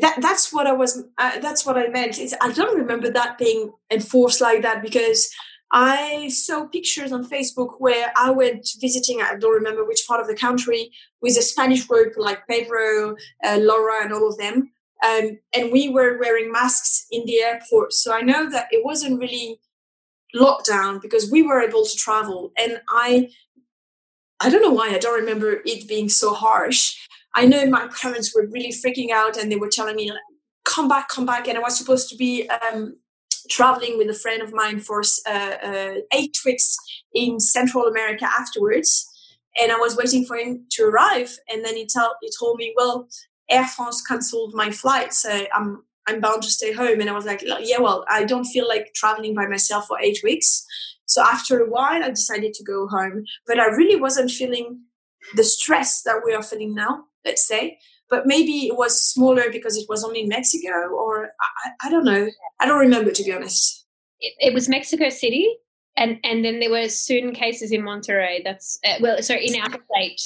that 0.00 0.16
that's 0.20 0.52
what 0.52 0.66
I 0.66 0.72
was. 0.72 1.04
Uh, 1.18 1.38
that's 1.40 1.64
what 1.64 1.76
I 1.76 1.88
meant. 1.88 2.18
Is 2.18 2.34
I 2.40 2.52
don't 2.52 2.78
remember 2.78 3.10
that 3.10 3.38
being 3.38 3.72
enforced 3.90 4.40
like 4.40 4.62
that 4.62 4.82
because 4.82 5.30
I 5.70 6.28
saw 6.28 6.66
pictures 6.66 7.12
on 7.12 7.28
Facebook 7.28 7.76
where 7.78 8.12
I 8.16 8.30
went 8.30 8.68
visiting. 8.80 9.20
I 9.20 9.36
don't 9.36 9.54
remember 9.54 9.84
which 9.84 10.06
part 10.06 10.20
of 10.20 10.26
the 10.26 10.36
country 10.36 10.90
with 11.20 11.36
a 11.36 11.42
Spanish 11.42 11.84
group 11.84 12.14
like 12.16 12.46
Pedro, 12.48 13.16
uh, 13.44 13.58
Laura, 13.60 14.02
and 14.02 14.12
all 14.12 14.28
of 14.28 14.38
them. 14.38 14.70
Um, 15.04 15.38
and 15.54 15.70
we 15.70 15.88
were 15.88 16.18
wearing 16.18 16.50
masks 16.50 17.06
in 17.10 17.26
the 17.26 17.40
airport. 17.40 17.92
So 17.92 18.14
I 18.14 18.22
know 18.22 18.48
that 18.50 18.68
it 18.70 18.84
wasn't 18.84 19.20
really 19.20 19.60
lockdown 20.34 21.00
because 21.00 21.30
we 21.30 21.42
were 21.42 21.60
able 21.60 21.84
to 21.84 21.96
travel. 21.96 22.52
And 22.58 22.80
I, 22.88 23.28
I 24.40 24.50
don't 24.50 24.62
know 24.62 24.70
why 24.70 24.90
I 24.90 24.98
don't 24.98 25.20
remember 25.20 25.60
it 25.64 25.86
being 25.86 26.08
so 26.08 26.32
harsh. 26.32 26.96
I 27.34 27.46
know 27.46 27.66
my 27.66 27.88
parents 28.00 28.34
were 28.34 28.46
really 28.46 28.72
freaking 28.72 29.10
out 29.10 29.36
and 29.36 29.50
they 29.50 29.56
were 29.56 29.68
telling 29.68 29.96
me, 29.96 30.10
come 30.64 30.88
back, 30.88 31.08
come 31.08 31.26
back. 31.26 31.48
And 31.48 31.58
I 31.58 31.60
was 31.60 31.76
supposed 31.76 32.08
to 32.10 32.16
be 32.16 32.48
um, 32.48 32.96
traveling 33.50 33.98
with 33.98 34.08
a 34.08 34.14
friend 34.14 34.42
of 34.42 34.54
mine 34.54 34.80
for 34.80 35.02
uh, 35.26 35.30
uh, 35.30 35.94
eight 36.12 36.38
weeks 36.46 36.76
in 37.12 37.40
Central 37.40 37.86
America 37.86 38.24
afterwards. 38.24 39.10
And 39.60 39.70
I 39.70 39.76
was 39.76 39.96
waiting 39.96 40.24
for 40.24 40.36
him 40.36 40.66
to 40.72 40.84
arrive. 40.84 41.36
And 41.48 41.64
then 41.64 41.76
he, 41.76 41.86
tell, 41.86 42.16
he 42.22 42.30
told 42.38 42.56
me, 42.56 42.72
well, 42.76 43.08
Air 43.50 43.66
France 43.66 44.02
cancelled 44.02 44.54
my 44.54 44.70
flight. 44.70 45.12
So 45.12 45.46
I'm, 45.54 45.82
I'm 46.06 46.20
bound 46.20 46.42
to 46.42 46.50
stay 46.50 46.72
home. 46.72 47.00
And 47.00 47.10
I 47.10 47.12
was 47.12 47.24
like, 47.24 47.42
yeah, 47.60 47.78
well, 47.78 48.04
I 48.08 48.24
don't 48.24 48.44
feel 48.44 48.68
like 48.68 48.92
traveling 48.94 49.34
by 49.34 49.46
myself 49.46 49.86
for 49.86 49.98
eight 50.00 50.20
weeks. 50.22 50.64
So 51.06 51.22
after 51.22 51.60
a 51.60 51.68
while, 51.68 52.02
I 52.02 52.10
decided 52.10 52.54
to 52.54 52.64
go 52.64 52.86
home. 52.88 53.24
But 53.46 53.58
I 53.58 53.66
really 53.66 54.00
wasn't 54.00 54.30
feeling 54.30 54.80
the 55.34 55.44
stress 55.44 56.02
that 56.02 56.22
we 56.24 56.34
are 56.34 56.42
feeling 56.42 56.74
now 56.74 57.04
let's 57.24 57.46
say. 57.46 57.78
But 58.10 58.26
maybe 58.26 58.66
it 58.66 58.76
was 58.76 59.02
smaller 59.02 59.50
because 59.50 59.76
it 59.76 59.86
was 59.88 60.04
only 60.04 60.22
in 60.22 60.28
Mexico, 60.28 60.88
or 60.90 61.30
I, 61.40 61.86
I 61.86 61.90
don't 61.90 62.04
know. 62.04 62.28
I 62.60 62.66
don't 62.66 62.78
remember 62.78 63.10
to 63.10 63.24
be 63.24 63.32
honest. 63.32 63.86
It, 64.20 64.34
it, 64.38 64.54
was 64.54 64.68
Mexico 64.68 65.08
City, 65.08 65.48
and 65.96 66.18
and 66.22 66.44
then 66.44 66.60
there 66.60 66.70
were 66.70 66.88
soon 66.88 67.32
cases 67.32 67.72
in 67.72 67.82
Monterrey. 67.82 68.44
That's 68.44 68.78
uh, 68.84 68.96
well, 69.00 69.22
sorry, 69.22 69.46
in 69.46 69.60
our 69.60 69.70
state, 69.70 70.20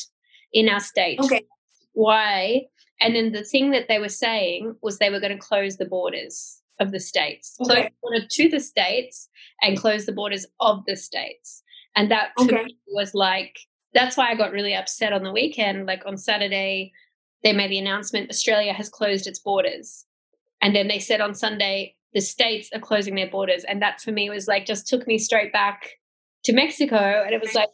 in 0.52 0.68
our 0.68 0.80
state. 0.80 1.20
Okay. 1.20 1.44
Why? 1.92 2.66
And 3.00 3.14
then 3.14 3.32
the 3.32 3.44
thing 3.44 3.70
that 3.70 3.88
they 3.88 3.98
were 3.98 4.08
saying 4.08 4.74
was 4.82 4.98
they 4.98 5.10
were 5.10 5.20
going 5.20 5.36
to 5.36 5.38
close 5.38 5.76
the 5.76 5.84
borders 5.84 6.60
of 6.80 6.92
the 6.92 7.00
states, 7.00 7.56
okay. 7.60 7.66
close 7.68 7.84
the 7.84 7.96
border 8.02 8.26
to 8.28 8.48
the 8.48 8.60
states, 8.60 9.28
and 9.62 9.78
close 9.78 10.06
the 10.06 10.12
borders 10.12 10.46
of 10.60 10.84
the 10.86 10.96
states. 10.96 11.62
And 11.96 12.10
that 12.10 12.30
okay. 12.38 12.66
was 12.88 13.14
like 13.14 13.56
that's 13.94 14.16
why 14.16 14.30
I 14.30 14.34
got 14.34 14.52
really 14.52 14.74
upset 14.74 15.12
on 15.12 15.22
the 15.22 15.32
weekend. 15.32 15.86
Like 15.86 16.04
on 16.06 16.16
Saturday, 16.16 16.92
they 17.42 17.52
made 17.52 17.70
the 17.70 17.78
announcement 17.78 18.30
Australia 18.30 18.72
has 18.72 18.88
closed 18.88 19.26
its 19.26 19.38
borders. 19.38 20.04
And 20.60 20.74
then 20.74 20.88
they 20.88 20.98
said 20.98 21.20
on 21.20 21.34
Sunday, 21.34 21.94
the 22.12 22.20
states 22.20 22.68
are 22.74 22.80
closing 22.80 23.14
their 23.14 23.30
borders. 23.30 23.64
And 23.64 23.80
that 23.82 24.00
for 24.00 24.12
me 24.12 24.28
was 24.30 24.48
like, 24.48 24.66
just 24.66 24.88
took 24.88 25.06
me 25.06 25.18
straight 25.18 25.52
back 25.52 25.92
to 26.44 26.52
Mexico. 26.52 27.22
And 27.24 27.34
it 27.34 27.40
was 27.40 27.54
like, 27.54 27.68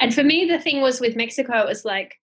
and 0.00 0.14
for 0.14 0.22
me, 0.22 0.46
the 0.46 0.58
thing 0.58 0.80
was 0.80 1.00
with 1.00 1.16
Mexico, 1.16 1.60
it 1.60 1.66
was 1.66 1.84
like, 1.84 2.14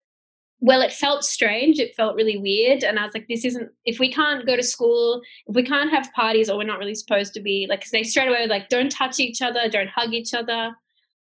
well, 0.61 0.81
it 0.81 0.92
felt 0.92 1.25
strange. 1.25 1.79
It 1.79 1.94
felt 1.94 2.16
really 2.16 2.37
weird. 2.37 2.83
And 2.83 2.99
I 2.99 3.05
was 3.05 3.14
like, 3.14 3.29
this 3.29 3.44
isn't, 3.44 3.71
if 3.85 4.01
we 4.01 4.12
can't 4.12 4.44
go 4.44 4.57
to 4.57 4.62
school, 4.62 5.23
if 5.47 5.55
we 5.55 5.62
can't 5.62 5.90
have 5.90 6.12
parties 6.14 6.51
or 6.51 6.57
we're 6.57 6.64
not 6.64 6.81
really 6.81 6.97
supposed 6.97 7.33
to 7.35 7.40
be, 7.40 7.66
like, 7.68 7.83
cause 7.83 7.90
they 7.90 8.03
straight 8.03 8.29
away 8.29 8.42
were 8.42 8.49
like, 8.49 8.68
don't 8.68 8.90
touch 8.90 9.21
each 9.21 9.40
other, 9.40 9.68
don't 9.68 9.88
hug 9.88 10.12
each 10.12 10.35
other. 10.35 10.75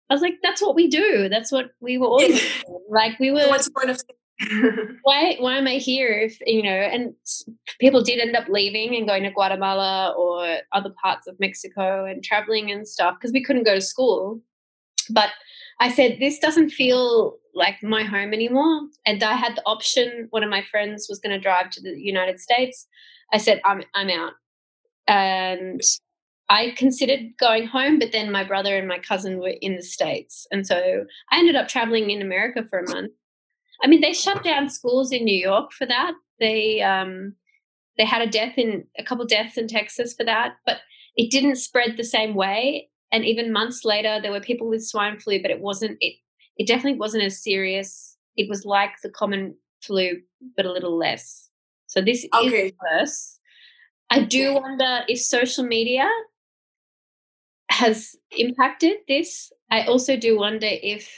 I 0.10 0.14
was 0.14 0.22
like, 0.22 0.40
that's 0.44 0.62
what 0.62 0.76
we 0.76 0.90
do. 0.90 1.30
That's 1.30 1.52
what 1.52 1.72
we 1.80 1.98
were 1.98 2.08
all 2.08 2.30
like. 2.90 3.18
We 3.20 3.32
were. 3.32 3.48
What's 3.48 3.66
the 3.66 3.72
point 3.72 3.90
of? 3.90 4.02
why? 5.04 5.38
Why 5.40 5.58
am 5.58 5.68
I 5.68 5.76
here? 5.76 6.12
If 6.12 6.38
you 6.46 6.64
know, 6.64 6.70
and 6.70 7.14
people 7.80 8.04
did 8.04 8.20
end 8.20 8.36
up 8.36 8.50
leaving 8.50 8.94
and 8.96 9.08
going 9.08 9.24
to 9.24 9.32
Guatemala 9.32 10.14
or 10.18 10.58
other 10.74 10.94
parts 11.02 11.28
of 11.28 11.40
Mexico 11.40 12.04
and 12.04 12.22
traveling 12.22 12.72
and 12.72 12.86
stuff 12.86 13.16
because 13.18 13.32
we 13.32 13.42
couldn't 13.42 13.64
go 13.64 13.76
to 13.76 13.80
school. 13.80 14.42
But 15.10 15.30
I 15.80 15.90
said, 15.90 16.18
this 16.20 16.40
doesn't 16.40 16.72
feel 16.72 17.38
like 17.54 17.82
my 17.84 18.04
home 18.04 18.34
anymore. 18.34 18.82
And 19.06 19.24
I 19.24 19.34
had 19.34 19.56
the 19.56 19.66
option. 19.66 20.28
One 20.30 20.44
of 20.44 20.50
my 20.50 20.64
friends 20.70 21.08
was 21.10 21.20
going 21.20 21.36
to 21.36 21.40
drive 21.40 21.70
to 21.72 21.82
the 21.82 22.00
United 22.00 22.40
States. 22.40 22.88
I 23.34 23.38
said, 23.38 23.62
I'm 23.66 23.84
I'm 23.94 24.10
out. 24.10 24.34
And 25.08 25.82
I 26.50 26.74
considered 26.76 27.32
going 27.40 27.66
home, 27.66 27.98
but 27.98 28.12
then 28.12 28.32
my 28.32 28.44
brother 28.44 28.78
and 28.78 28.88
my 28.88 29.00
cousin 29.00 29.40
were 29.40 29.56
in 29.62 29.78
the 29.78 29.84
States. 29.84 30.46
And 30.52 30.68
so 30.68 31.06
I 31.32 31.40
ended 31.40 31.56
up 31.56 31.70
traveling 31.70 32.10
in 32.10 32.22
America 32.22 32.66
for 32.70 32.80
a 32.80 32.90
month. 32.90 33.12
I 33.82 33.88
mean, 33.88 34.02
they 34.02 34.14
shut 34.14 34.44
down 34.44 34.70
schools 34.70 35.12
in 35.12 35.24
New 35.24 35.38
York 35.38 35.72
for 35.72 35.86
that. 35.86 36.12
They 36.40 36.82
um, 36.82 37.36
they 37.98 38.06
had 38.06 38.22
a 38.22 38.30
death 38.30 38.58
in 38.58 38.86
a 38.98 39.04
couple 39.04 39.26
deaths 39.26 39.58
in 39.58 39.68
Texas 39.68 40.14
for 40.14 40.24
that, 40.26 40.56
but 40.66 40.78
it 41.16 41.32
didn't 41.32 41.56
spread 41.56 41.98
the 41.98 42.04
same 42.04 42.36
way. 42.36 42.90
And 43.12 43.26
even 43.26 43.52
months 43.52 43.84
later, 43.84 44.20
there 44.22 44.32
were 44.32 44.40
people 44.40 44.70
with 44.70 44.86
swine 44.86 45.20
flu, 45.20 45.42
but 45.42 45.52
it 45.52 45.62
wasn't 45.62 45.98
it. 46.00 46.16
It 46.62 46.68
definitely 46.68 47.00
wasn't 47.00 47.24
as 47.24 47.42
serious. 47.42 48.18
It 48.38 48.48
was 48.48 48.66
like 48.66 48.92
the 49.02 49.10
common 49.10 49.56
flu, 49.82 50.22
but 50.56 50.68
a 50.68 50.72
little 50.72 50.96
less. 50.96 51.50
So 51.88 52.02
this 52.02 52.24
okay. 52.36 52.68
is 52.68 52.74
worse. 52.84 53.40
I 54.12 54.26
do 54.26 54.54
wonder 54.54 55.00
if 55.08 55.20
social 55.20 55.64
media 55.64 56.08
has 57.72 58.16
impacted 58.38 58.98
this. 59.08 59.52
I 59.72 59.86
also 59.86 60.16
do 60.16 60.38
wonder 60.38 60.68
if 60.70 61.10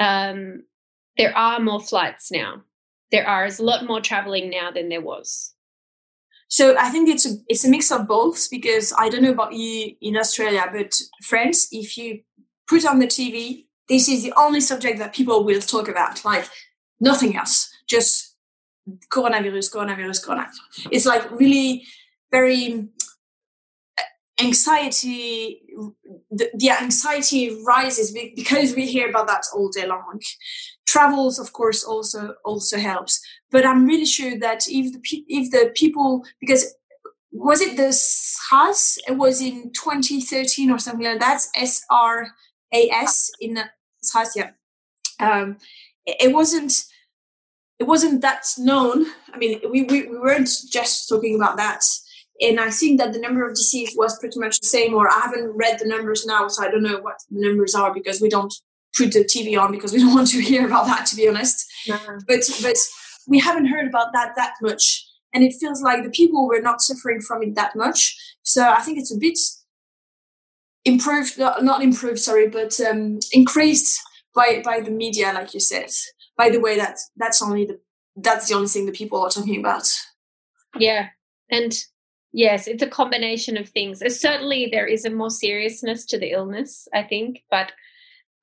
um, 0.00 0.62
there 1.18 1.36
are 1.36 1.60
more 1.60 1.80
flights 1.80 2.32
now. 2.32 2.62
There 3.12 3.28
are 3.28 3.44
a 3.44 3.62
lot 3.62 3.84
more 3.84 4.00
traveling 4.00 4.48
now 4.48 4.70
than 4.70 4.88
there 4.88 5.02
was. 5.02 5.52
So 6.48 6.78
I 6.78 6.88
think 6.88 7.10
it's 7.10 7.26
a 7.26 7.34
it's 7.46 7.66
a 7.66 7.68
mix 7.68 7.92
of 7.92 8.08
both 8.08 8.48
because 8.50 8.94
I 8.96 9.10
don't 9.10 9.22
know 9.22 9.32
about 9.32 9.52
you 9.52 9.96
in 10.00 10.16
Australia, 10.16 10.64
but 10.72 10.98
France, 11.22 11.68
if 11.72 11.98
you 11.98 12.20
put 12.66 12.86
on 12.86 13.00
the 13.00 13.06
TV, 13.06 13.65
this 13.88 14.08
is 14.08 14.22
the 14.22 14.32
only 14.36 14.60
subject 14.60 14.98
that 14.98 15.14
people 15.14 15.44
will 15.44 15.60
talk 15.60 15.88
about, 15.88 16.24
like 16.24 16.48
nothing 17.00 17.36
else, 17.36 17.70
just 17.88 18.36
coronavirus, 19.10 19.72
coronavirus, 19.72 20.24
coronavirus. 20.24 20.88
It's 20.90 21.06
like 21.06 21.30
really 21.30 21.84
very 22.30 22.88
uh, 23.98 24.02
anxiety 24.40 25.60
the, 26.30 26.50
the, 26.54 26.70
anxiety 26.70 27.56
rises 27.64 28.16
because 28.34 28.74
we 28.74 28.86
hear 28.86 29.08
about 29.08 29.26
that 29.28 29.42
all 29.54 29.68
day 29.68 29.86
long 29.86 30.20
travels 30.86 31.38
of 31.38 31.52
course 31.52 31.84
also 31.84 32.34
also 32.44 32.78
helps 32.78 33.20
but 33.50 33.64
i'm 33.66 33.86
really 33.86 34.06
sure 34.06 34.38
that 34.38 34.64
if 34.68 34.92
the 34.92 35.24
if 35.28 35.50
the 35.50 35.70
people 35.74 36.24
because 36.40 36.74
was 37.36 37.60
it 37.60 37.76
the 37.76 37.92
SRAS? 37.92 38.98
It 39.06 39.16
was 39.16 39.40
in 39.40 39.70
2013 39.72 40.70
or 40.70 40.78
something 40.78 41.04
like 41.04 41.20
that. 41.20 41.26
That's 41.26 41.50
S 41.54 41.84
R 41.90 42.28
A 42.72 42.90
S 42.90 43.30
in 43.40 43.58
yeah. 44.36 44.50
Um, 45.20 45.56
it 46.06 46.32
wasn't 46.32 46.72
it 47.78 47.84
wasn't 47.84 48.22
that 48.22 48.46
known. 48.58 49.06
I 49.32 49.38
mean, 49.38 49.60
we, 49.70 49.82
we, 49.82 50.08
we 50.08 50.18
weren't 50.18 50.48
just 50.70 51.08
talking 51.08 51.34
about 51.34 51.58
that 51.58 51.82
and 52.40 52.60
I 52.60 52.70
think 52.70 52.98
that 52.98 53.12
the 53.12 53.18
number 53.18 53.46
of 53.46 53.54
deceased 53.54 53.96
was 53.96 54.18
pretty 54.18 54.38
much 54.38 54.60
the 54.60 54.66
same, 54.66 54.94
or 54.94 55.10
I 55.10 55.20
haven't 55.20 55.56
read 55.56 55.78
the 55.78 55.88
numbers 55.88 56.26
now, 56.26 56.48
so 56.48 56.64
I 56.64 56.70
don't 56.70 56.82
know 56.82 56.98
what 56.98 57.16
the 57.30 57.40
numbers 57.40 57.74
are 57.74 57.92
because 57.94 58.20
we 58.20 58.28
don't 58.28 58.52
put 58.96 59.12
the 59.12 59.24
TV 59.24 59.58
on 59.58 59.72
because 59.72 59.92
we 59.92 59.98
don't 60.02 60.14
want 60.14 60.28
to 60.28 60.40
hear 60.40 60.66
about 60.66 60.86
that, 60.86 61.06
to 61.06 61.16
be 61.16 61.28
honest. 61.28 61.66
But 62.26 62.40
but 62.62 62.76
we 63.26 63.38
haven't 63.38 63.66
heard 63.66 63.86
about 63.86 64.12
that 64.12 64.34
that 64.36 64.54
much, 64.60 65.06
and 65.32 65.42
it 65.42 65.54
feels 65.58 65.80
like 65.80 66.02
the 66.02 66.10
people 66.10 66.46
were 66.46 66.60
not 66.60 66.82
suffering 66.82 67.20
from 67.20 67.42
it 67.42 67.54
that 67.54 67.74
much. 67.74 68.16
So 68.42 68.68
I 68.68 68.80
think 68.80 68.98
it's 68.98 69.14
a 69.14 69.18
bit 69.18 69.38
improved, 70.84 71.38
not 71.38 71.82
improved, 71.82 72.18
sorry, 72.18 72.48
but 72.48 72.78
um, 72.80 73.18
increased 73.32 74.00
by 74.36 74.62
by 74.64 74.80
the 74.80 74.92
media, 74.92 75.32
like 75.32 75.54
you 75.54 75.60
said. 75.60 75.90
By 76.36 76.50
the 76.50 76.60
way, 76.60 76.76
that 76.76 76.98
that's 77.16 77.42
only 77.42 77.64
the 77.64 77.80
that's 78.14 78.48
the 78.48 78.54
only 78.54 78.68
thing 78.68 78.86
that 78.86 78.94
people 78.94 79.20
are 79.20 79.30
talking 79.30 79.58
about. 79.58 79.88
Yeah, 80.78 81.08
and 81.50 81.72
Yes, 82.36 82.68
it's 82.68 82.82
a 82.82 82.86
combination 82.86 83.56
of 83.56 83.66
things. 83.66 84.02
certainly, 84.20 84.68
there 84.70 84.86
is 84.86 85.06
a 85.06 85.10
more 85.10 85.30
seriousness 85.30 86.04
to 86.04 86.18
the 86.18 86.32
illness, 86.32 86.86
I 86.92 87.02
think, 87.02 87.42
but 87.50 87.72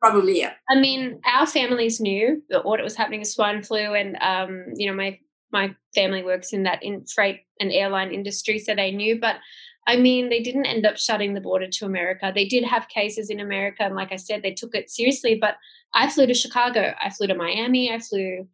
probably 0.02 0.40
yeah. 0.40 0.54
I 0.68 0.80
mean, 0.80 1.22
our 1.32 1.46
families 1.46 2.02
knew 2.02 2.42
what 2.64 2.82
was 2.82 2.96
happening 2.96 3.20
with 3.20 3.30
swine 3.30 3.62
flu, 3.62 3.94
and 3.94 4.18
um, 4.20 4.66
you 4.76 4.88
know, 4.88 4.96
my 4.96 5.20
my 5.52 5.76
family 5.94 6.24
works 6.24 6.54
in 6.54 6.64
that 6.64 6.82
in 6.82 7.06
freight 7.06 7.42
and 7.60 7.72
airline 7.72 8.12
industry, 8.12 8.58
so 8.58 8.74
they 8.74 8.90
knew. 8.90 9.20
But 9.20 9.36
I 9.86 9.98
mean, 9.98 10.30
they 10.30 10.42
didn't 10.42 10.66
end 10.66 10.86
up 10.86 10.98
shutting 10.98 11.34
the 11.34 11.42
border 11.42 11.68
to 11.68 11.86
America. 11.86 12.32
They 12.34 12.46
did 12.46 12.64
have 12.64 12.88
cases 12.88 13.30
in 13.30 13.40
America, 13.40 13.84
and 13.84 13.96
like 13.96 14.12
I 14.12 14.18
said, 14.18 14.42
they 14.42 14.54
took 14.54 14.76
it 14.76 14.90
seriously. 14.90 15.36
But 15.40 15.56
I 15.94 16.10
flew 16.10 16.26
to 16.26 16.34
Chicago, 16.34 16.94
I 17.02 17.10
flew 17.10 17.28
to 17.28 17.36
Miami, 17.36 17.92
I 17.92 18.00
flew 18.00 18.48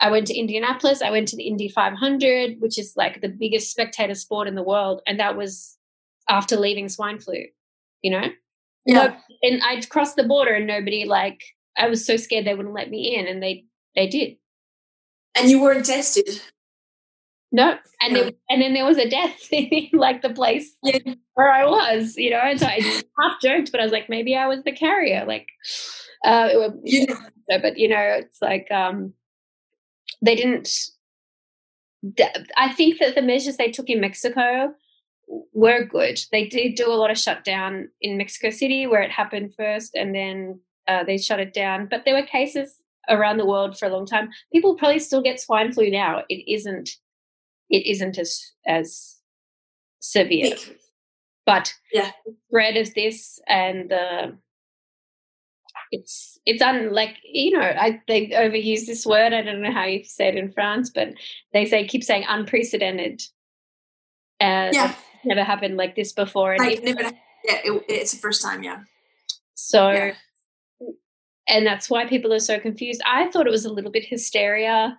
I 0.00 0.10
went 0.10 0.26
to 0.28 0.38
Indianapolis. 0.38 1.02
I 1.02 1.10
went 1.10 1.28
to 1.28 1.36
the 1.36 1.46
Indy 1.46 1.68
500, 1.68 2.60
which 2.60 2.78
is 2.78 2.94
like 2.96 3.20
the 3.20 3.28
biggest 3.28 3.70
spectator 3.70 4.14
sport 4.14 4.48
in 4.48 4.54
the 4.54 4.62
world, 4.62 5.02
and 5.06 5.20
that 5.20 5.36
was 5.36 5.76
after 6.28 6.56
leaving 6.56 6.88
swine 6.88 7.18
flu. 7.18 7.44
You 8.02 8.12
know, 8.12 8.28
yeah. 8.86 9.16
and 9.42 9.60
I'd 9.62 9.88
crossed 9.90 10.16
the 10.16 10.24
border, 10.24 10.54
and 10.54 10.66
nobody 10.66 11.04
like 11.04 11.42
I 11.76 11.88
was 11.88 12.04
so 12.04 12.16
scared 12.16 12.46
they 12.46 12.54
wouldn't 12.54 12.74
let 12.74 12.90
me 12.90 13.14
in, 13.14 13.26
and 13.26 13.42
they 13.42 13.66
they 13.94 14.06
did. 14.06 14.36
And 15.36 15.50
you 15.50 15.60
weren't 15.60 15.84
tested. 15.84 16.40
No, 17.52 17.76
and. 18.00 18.16
There, 18.16 18.30
and 18.48 18.62
then 18.62 18.74
there 18.74 18.84
was 18.84 18.98
a 18.98 19.08
death 19.08 19.48
in 19.52 19.88
like 19.92 20.22
the 20.22 20.30
place 20.30 20.72
yeah. 20.82 20.98
where 21.34 21.50
I 21.50 21.64
was, 21.66 22.16
you 22.16 22.30
know. 22.30 22.38
And 22.38 22.60
so 22.60 22.66
I 22.66 22.80
half 23.20 23.40
joked, 23.42 23.72
but 23.72 23.80
I 23.80 23.84
was 23.84 23.92
like, 23.92 24.08
maybe 24.08 24.36
I 24.36 24.46
was 24.46 24.62
the 24.64 24.72
carrier, 24.72 25.24
like. 25.26 25.46
Uh, 26.24 26.70
yeah. 26.84 27.14
but 27.48 27.78
you 27.78 27.88
know, 27.88 28.18
it's 28.18 28.40
like 28.42 28.70
um, 28.70 29.14
they 30.22 30.36
didn't. 30.36 30.68
I 32.56 32.72
think 32.72 32.98
that 32.98 33.14
the 33.14 33.22
measures 33.22 33.56
they 33.56 33.70
took 33.70 33.90
in 33.90 34.00
Mexico 34.00 34.72
were 35.52 35.84
good. 35.84 36.18
They 36.32 36.46
did 36.46 36.74
do 36.74 36.90
a 36.90 36.96
lot 36.96 37.10
of 37.10 37.18
shutdown 37.18 37.88
in 38.00 38.16
Mexico 38.16 38.50
City 38.50 38.86
where 38.86 39.02
it 39.02 39.10
happened 39.10 39.54
first, 39.56 39.94
and 39.94 40.14
then 40.14 40.60
uh, 40.88 41.04
they 41.04 41.18
shut 41.18 41.40
it 41.40 41.52
down. 41.52 41.88
But 41.90 42.04
there 42.04 42.14
were 42.14 42.26
cases 42.26 42.80
around 43.08 43.36
the 43.36 43.46
world 43.46 43.78
for 43.78 43.86
a 43.86 43.90
long 43.90 44.06
time. 44.06 44.30
People 44.52 44.76
probably 44.76 44.98
still 44.98 45.22
get 45.22 45.40
swine 45.40 45.72
flu 45.72 45.90
now. 45.90 46.22
It 46.28 46.50
isn't. 46.52 46.90
It 47.70 47.86
isn't 47.86 48.18
as 48.18 48.52
as 48.66 49.16
severe. 50.00 50.56
But 51.46 51.74
yeah, 51.92 52.10
spread 52.48 52.76
of 52.76 52.92
this 52.94 53.40
and 53.48 53.90
the 53.90 54.36
it's 55.92 56.38
it's 56.46 56.62
un 56.62 56.92
like 56.92 57.16
you 57.24 57.50
know 57.52 57.60
I 57.60 58.00
they 58.06 58.28
overuse 58.28 58.86
this 58.86 59.06
word. 59.06 59.32
I 59.32 59.42
don't 59.42 59.62
know 59.62 59.72
how 59.72 59.84
you 59.84 60.04
say 60.04 60.28
it 60.28 60.36
in 60.36 60.52
France, 60.52 60.90
but 60.90 61.14
they 61.52 61.64
say 61.64 61.86
keep 61.86 62.04
saying 62.04 62.24
unprecedented. 62.28 63.22
Uh, 64.40 64.70
yeah, 64.72 64.94
never 65.24 65.44
happened 65.44 65.76
like 65.76 65.96
this 65.96 66.12
before. 66.12 66.52
And 66.52 66.64
like, 66.64 66.82
never, 66.82 67.02
yeah, 67.02 67.58
it, 67.64 67.84
it's 67.88 68.12
the 68.12 68.18
first 68.18 68.42
time. 68.42 68.62
Yeah. 68.62 68.80
So, 69.54 69.90
yeah. 69.90 70.14
and 71.48 71.66
that's 71.66 71.90
why 71.90 72.06
people 72.06 72.32
are 72.32 72.38
so 72.38 72.58
confused. 72.58 73.02
I 73.04 73.30
thought 73.30 73.46
it 73.46 73.50
was 73.50 73.64
a 73.64 73.72
little 73.72 73.90
bit 73.90 74.04
hysteria 74.06 74.96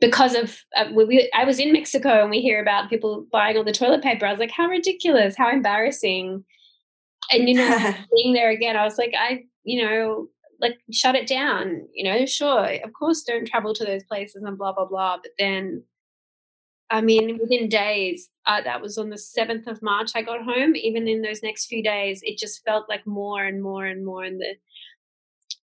because 0.00 0.34
of 0.34 0.58
uh, 0.76 0.86
we, 0.94 1.30
I 1.34 1.44
was 1.44 1.58
in 1.58 1.72
Mexico 1.72 2.20
and 2.20 2.30
we 2.30 2.40
hear 2.40 2.60
about 2.60 2.90
people 2.90 3.26
buying 3.32 3.56
all 3.56 3.64
the 3.64 3.72
toilet 3.72 4.02
paper. 4.02 4.26
I 4.26 4.30
was 4.30 4.40
like, 4.40 4.50
how 4.50 4.66
ridiculous, 4.66 5.36
how 5.36 5.50
embarrassing. 5.50 6.44
And 7.32 7.48
you 7.48 7.54
know, 7.54 7.94
being 8.14 8.34
there 8.34 8.50
again, 8.50 8.76
I 8.76 8.84
was 8.84 8.98
like, 8.98 9.14
I 9.18 9.44
you 9.64 9.82
know, 9.82 10.28
like 10.60 10.78
shut 10.92 11.14
it 11.14 11.26
down. 11.26 11.86
You 11.94 12.04
know, 12.04 12.26
sure, 12.26 12.66
of 12.84 12.92
course, 12.92 13.22
don't 13.22 13.46
travel 13.46 13.74
to 13.74 13.84
those 13.84 14.04
places 14.04 14.42
and 14.42 14.58
blah 14.58 14.72
blah 14.72 14.86
blah. 14.86 15.18
But 15.22 15.32
then, 15.38 15.82
I 16.90 17.00
mean, 17.00 17.38
within 17.40 17.68
days, 17.68 18.28
uh, 18.46 18.60
that 18.62 18.82
was 18.82 18.98
on 18.98 19.10
the 19.10 19.18
seventh 19.18 19.66
of 19.66 19.82
March. 19.82 20.12
I 20.14 20.22
got 20.22 20.42
home. 20.42 20.76
Even 20.76 21.08
in 21.08 21.22
those 21.22 21.42
next 21.42 21.66
few 21.66 21.82
days, 21.82 22.20
it 22.22 22.38
just 22.38 22.64
felt 22.64 22.88
like 22.88 23.06
more 23.06 23.44
and 23.44 23.62
more 23.62 23.86
and 23.86 24.04
more, 24.04 24.24
and 24.24 24.40
the 24.40 24.56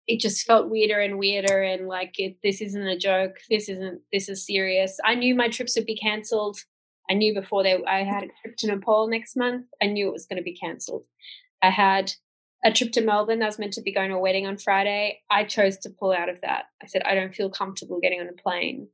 it 0.09 0.19
just 0.19 0.45
felt 0.47 0.71
weirder 0.71 0.99
and 0.99 1.19
weirder 1.19 1.61
and 1.61 1.87
like 1.87 2.15
it, 2.17 2.35
this 2.43 2.61
isn't 2.61 2.87
a 2.87 2.97
joke 2.97 3.37
this 3.49 3.69
isn't 3.69 4.01
this 4.11 4.27
is 4.27 4.45
serious 4.45 4.97
i 5.05 5.13
knew 5.13 5.35
my 5.35 5.47
trips 5.47 5.75
would 5.75 5.85
be 5.85 5.95
cancelled 5.95 6.57
i 7.09 7.13
knew 7.13 7.33
before 7.33 7.61
they 7.61 7.81
i 7.85 8.03
had 8.03 8.23
a 8.23 8.27
trip 8.41 8.57
to 8.57 8.67
nepal 8.67 9.07
next 9.07 9.37
month 9.37 9.67
i 9.81 9.85
knew 9.85 10.07
it 10.07 10.13
was 10.13 10.25
going 10.25 10.37
to 10.37 10.43
be 10.43 10.55
cancelled 10.55 11.03
i 11.61 11.69
had 11.69 12.11
a 12.63 12.71
trip 12.73 12.91
to 12.91 13.01
Melbourne. 13.01 13.41
I 13.41 13.45
was 13.45 13.59
meant 13.59 13.73
to 13.73 13.81
be 13.81 13.93
going 13.93 14.09
to 14.09 14.17
a 14.17 14.19
wedding 14.19 14.45
on 14.45 14.57
Friday. 14.57 15.21
I 15.31 15.45
chose 15.45 15.77
to 15.77 15.89
pull 15.89 16.11
out 16.11 16.29
of 16.29 16.41
that. 16.41 16.65
I 16.83 16.87
said 16.87 17.03
I 17.03 17.15
don't 17.15 17.33
feel 17.33 17.49
comfortable 17.49 18.01
getting 18.01 18.19
on 18.19 18.27
a 18.27 18.33
plane. 18.33 18.89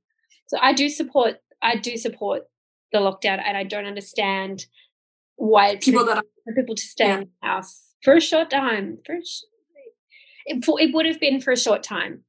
So 0.47 0.59
I 0.61 0.73
do 0.73 0.87
support. 0.87 1.37
I 1.61 1.75
do 1.75 1.97
support 1.97 2.43
the 2.91 2.99
lockdown, 2.99 3.41
and 3.43 3.57
I 3.57 3.63
don't 3.63 3.85
understand 3.85 4.67
why 5.35 5.77
people 5.77 6.05
that 6.05 6.17
are, 6.17 6.23
for 6.43 6.53
people 6.53 6.75
to 6.75 6.81
stay 6.83 7.07
yeah. 7.07 7.17
in 7.17 7.19
the 7.21 7.47
house 7.47 7.85
for 8.03 8.13
a 8.13 8.21
short 8.21 8.51
time. 8.51 8.99
For 9.03 9.15
a 9.15 9.25
sh- 9.25 9.45
it, 10.45 10.63
it 10.67 10.93
would 10.93 11.05
have 11.05 11.19
been 11.19 11.41
for 11.41 11.51
a 11.51 11.57
short 11.57 11.83
time, 11.83 12.23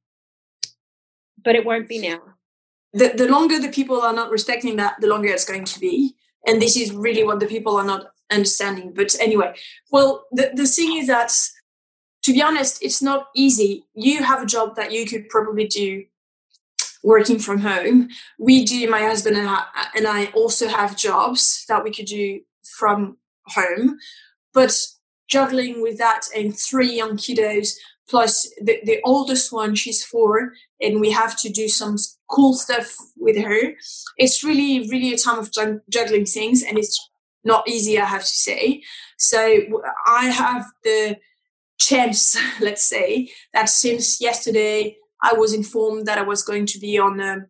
but 1.43 1.55
it 1.55 1.65
won't 1.65 1.87
be 1.87 1.99
now. 1.99 2.21
The 2.93 3.09
the 3.09 3.27
longer 3.27 3.59
the 3.59 3.69
people 3.69 4.01
are 4.01 4.13
not 4.13 4.31
respecting 4.31 4.75
that, 4.77 4.95
the 5.01 5.07
longer 5.07 5.29
it's 5.29 5.45
going 5.45 5.65
to 5.65 5.79
be. 5.79 6.15
And 6.45 6.61
this 6.61 6.77
is 6.77 6.93
really 6.93 7.25
what 7.25 7.41
the 7.41 7.45
people 7.45 7.75
are 7.75 7.85
not 7.85 8.07
understanding. 8.31 8.93
But 8.93 9.13
anyway, 9.19 9.53
well, 9.91 10.25
the, 10.31 10.51
the 10.53 10.65
thing 10.65 10.95
is 10.95 11.07
that, 11.07 11.33
to 12.23 12.31
be 12.31 12.41
honest, 12.41 12.81
it's 12.81 13.01
not 13.01 13.27
easy. 13.35 13.83
You 13.93 14.23
have 14.23 14.43
a 14.43 14.45
job 14.45 14.75
that 14.77 14.93
you 14.93 15.05
could 15.05 15.27
probably 15.27 15.67
do 15.67 16.05
working 17.03 17.37
from 17.39 17.59
home. 17.59 18.09
We 18.39 18.63
do, 18.63 18.89
my 18.89 19.01
husband 19.01 19.35
and 19.35 19.49
I, 19.49 19.63
and 19.95 20.07
I 20.07 20.27
also 20.27 20.69
have 20.69 20.95
jobs 20.95 21.65
that 21.67 21.83
we 21.83 21.91
could 21.91 22.05
do 22.05 22.41
from 22.77 23.17
home. 23.47 23.97
But 24.53 24.73
juggling 25.27 25.81
with 25.81 25.97
that 25.97 26.21
and 26.35 26.57
three 26.57 26.95
young 26.95 27.17
kiddos, 27.17 27.75
plus 28.09 28.49
the, 28.61 28.79
the 28.83 28.99
oldest 29.03 29.51
one, 29.51 29.75
she's 29.75 30.03
four, 30.03 30.53
and 30.81 30.99
we 30.99 31.11
have 31.11 31.37
to 31.41 31.49
do 31.49 31.67
some 31.67 31.97
cool 32.29 32.53
stuff 32.53 32.95
with 33.17 33.37
her. 33.37 33.73
It's 34.17 34.43
really, 34.43 34.87
really 34.89 35.13
a 35.13 35.17
time 35.17 35.39
of 35.39 35.51
juggling 35.89 36.25
things, 36.25 36.63
and 36.63 36.77
it's 36.77 36.97
not 37.43 37.67
easy, 37.67 37.99
I 37.99 38.05
have 38.05 38.21
to 38.21 38.27
say. 38.27 38.83
So 39.17 39.81
I 40.05 40.25
have 40.25 40.65
the 40.83 41.17
chance, 41.79 42.37
let's 42.61 42.83
say, 42.83 43.29
that 43.53 43.69
since 43.69 44.21
yesterday 44.21 44.97
I 45.21 45.33
was 45.33 45.53
informed 45.53 46.05
that 46.05 46.17
I 46.17 46.23
was 46.23 46.43
going 46.43 46.65
to 46.67 46.79
be 46.79 46.97
on 46.99 47.19
a 47.19 47.45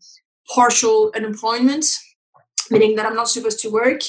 partial 0.53 1.11
unemployment, 1.15 1.85
meaning 2.71 2.95
that 2.95 3.05
I'm 3.05 3.15
not 3.15 3.29
supposed 3.29 3.59
to 3.61 3.69
work, 3.69 4.01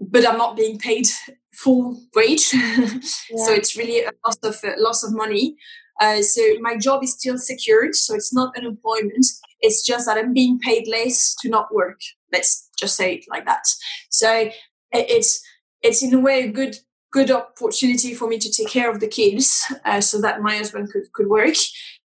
but 0.00 0.28
I'm 0.28 0.38
not 0.38 0.56
being 0.56 0.78
paid 0.78 1.06
full 1.54 2.02
wage. 2.14 2.50
yeah. 2.52 2.98
so 3.44 3.52
it's 3.52 3.76
really 3.76 4.04
a 4.04 4.12
loss 4.24 4.36
of 4.42 4.56
uh, 4.64 4.72
loss 4.78 5.04
of 5.04 5.14
money. 5.14 5.56
Uh, 6.00 6.22
so 6.22 6.42
my 6.60 6.76
job 6.76 7.04
is 7.04 7.12
still 7.12 7.38
secured, 7.38 7.94
so 7.94 8.14
it's 8.14 8.34
not 8.34 8.56
unemployment. 8.56 9.26
It's 9.60 9.84
just 9.84 10.06
that 10.06 10.18
I'm 10.18 10.32
being 10.32 10.58
paid 10.58 10.88
less 10.88 11.36
to 11.42 11.48
not 11.48 11.72
work. 11.72 12.00
Let's 12.32 12.68
just 12.76 12.96
say 12.96 13.14
it 13.14 13.24
like 13.28 13.46
that. 13.46 13.62
So 14.10 14.50
it's 14.92 15.42
it's 15.82 16.02
in 16.02 16.14
a 16.14 16.20
way 16.20 16.42
a 16.42 16.48
good 16.48 16.76
good 17.12 17.30
opportunity 17.30 18.12
for 18.12 18.26
me 18.26 18.38
to 18.38 18.50
take 18.50 18.68
care 18.68 18.90
of 18.90 18.98
the 18.98 19.06
kids 19.06 19.64
uh, 19.84 20.00
so 20.00 20.20
that 20.20 20.42
my 20.42 20.56
husband 20.56 20.90
could, 20.90 21.04
could 21.12 21.28
work 21.28 21.54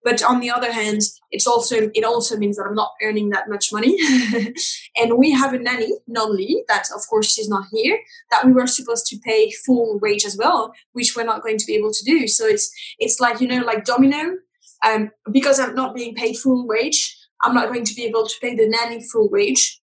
but 0.04 0.24
on 0.24 0.40
the 0.40 0.50
other 0.50 0.72
hand 0.72 1.02
it's 1.32 1.48
also 1.48 1.90
it 1.94 2.04
also 2.04 2.38
means 2.38 2.58
that 2.58 2.66
i'm 2.68 2.76
not 2.76 2.94
earning 3.04 3.30
that 3.30 3.50
much 3.50 3.72
money. 3.72 3.98
And 4.98 5.18
we 5.18 5.32
have 5.32 5.54
a 5.54 5.60
nanny 5.60 5.92
non-lead 6.08 6.66
that 6.68 6.86
of 6.96 7.02
course 7.10 7.32
she's 7.34 7.48
not 7.48 7.66
here 7.72 8.00
that 8.32 8.46
we 8.46 8.52
were 8.52 8.68
supposed 8.68 9.06
to 9.08 9.18
pay 9.20 9.52
full 9.66 10.00
wage 10.00 10.26
as 10.26 10.36
well 10.38 10.74
which 10.94 11.16
we're 11.16 11.24
not 11.24 11.42
going 11.42 11.58
to 11.58 11.66
be 11.66 11.76
able 11.76 11.94
to 11.94 12.04
do. 12.04 12.28
So 12.28 12.46
it's 12.46 12.70
it's 12.98 13.20
like 13.20 13.40
you 13.42 13.48
know 13.48 13.64
like 13.64 13.86
domino. 13.86 14.38
Um, 14.86 15.12
because 15.30 15.60
i'm 15.60 15.76
not 15.76 15.94
being 15.94 16.16
paid 16.16 16.38
full 16.38 16.66
wage 16.66 17.18
i'm 17.44 17.54
not 17.54 17.68
going 17.68 17.84
to 17.84 17.94
be 17.94 18.06
able 18.06 18.26
to 18.26 18.36
pay 18.42 18.56
the 18.56 18.70
nanny 18.70 19.04
full 19.12 19.30
wage. 19.30 19.82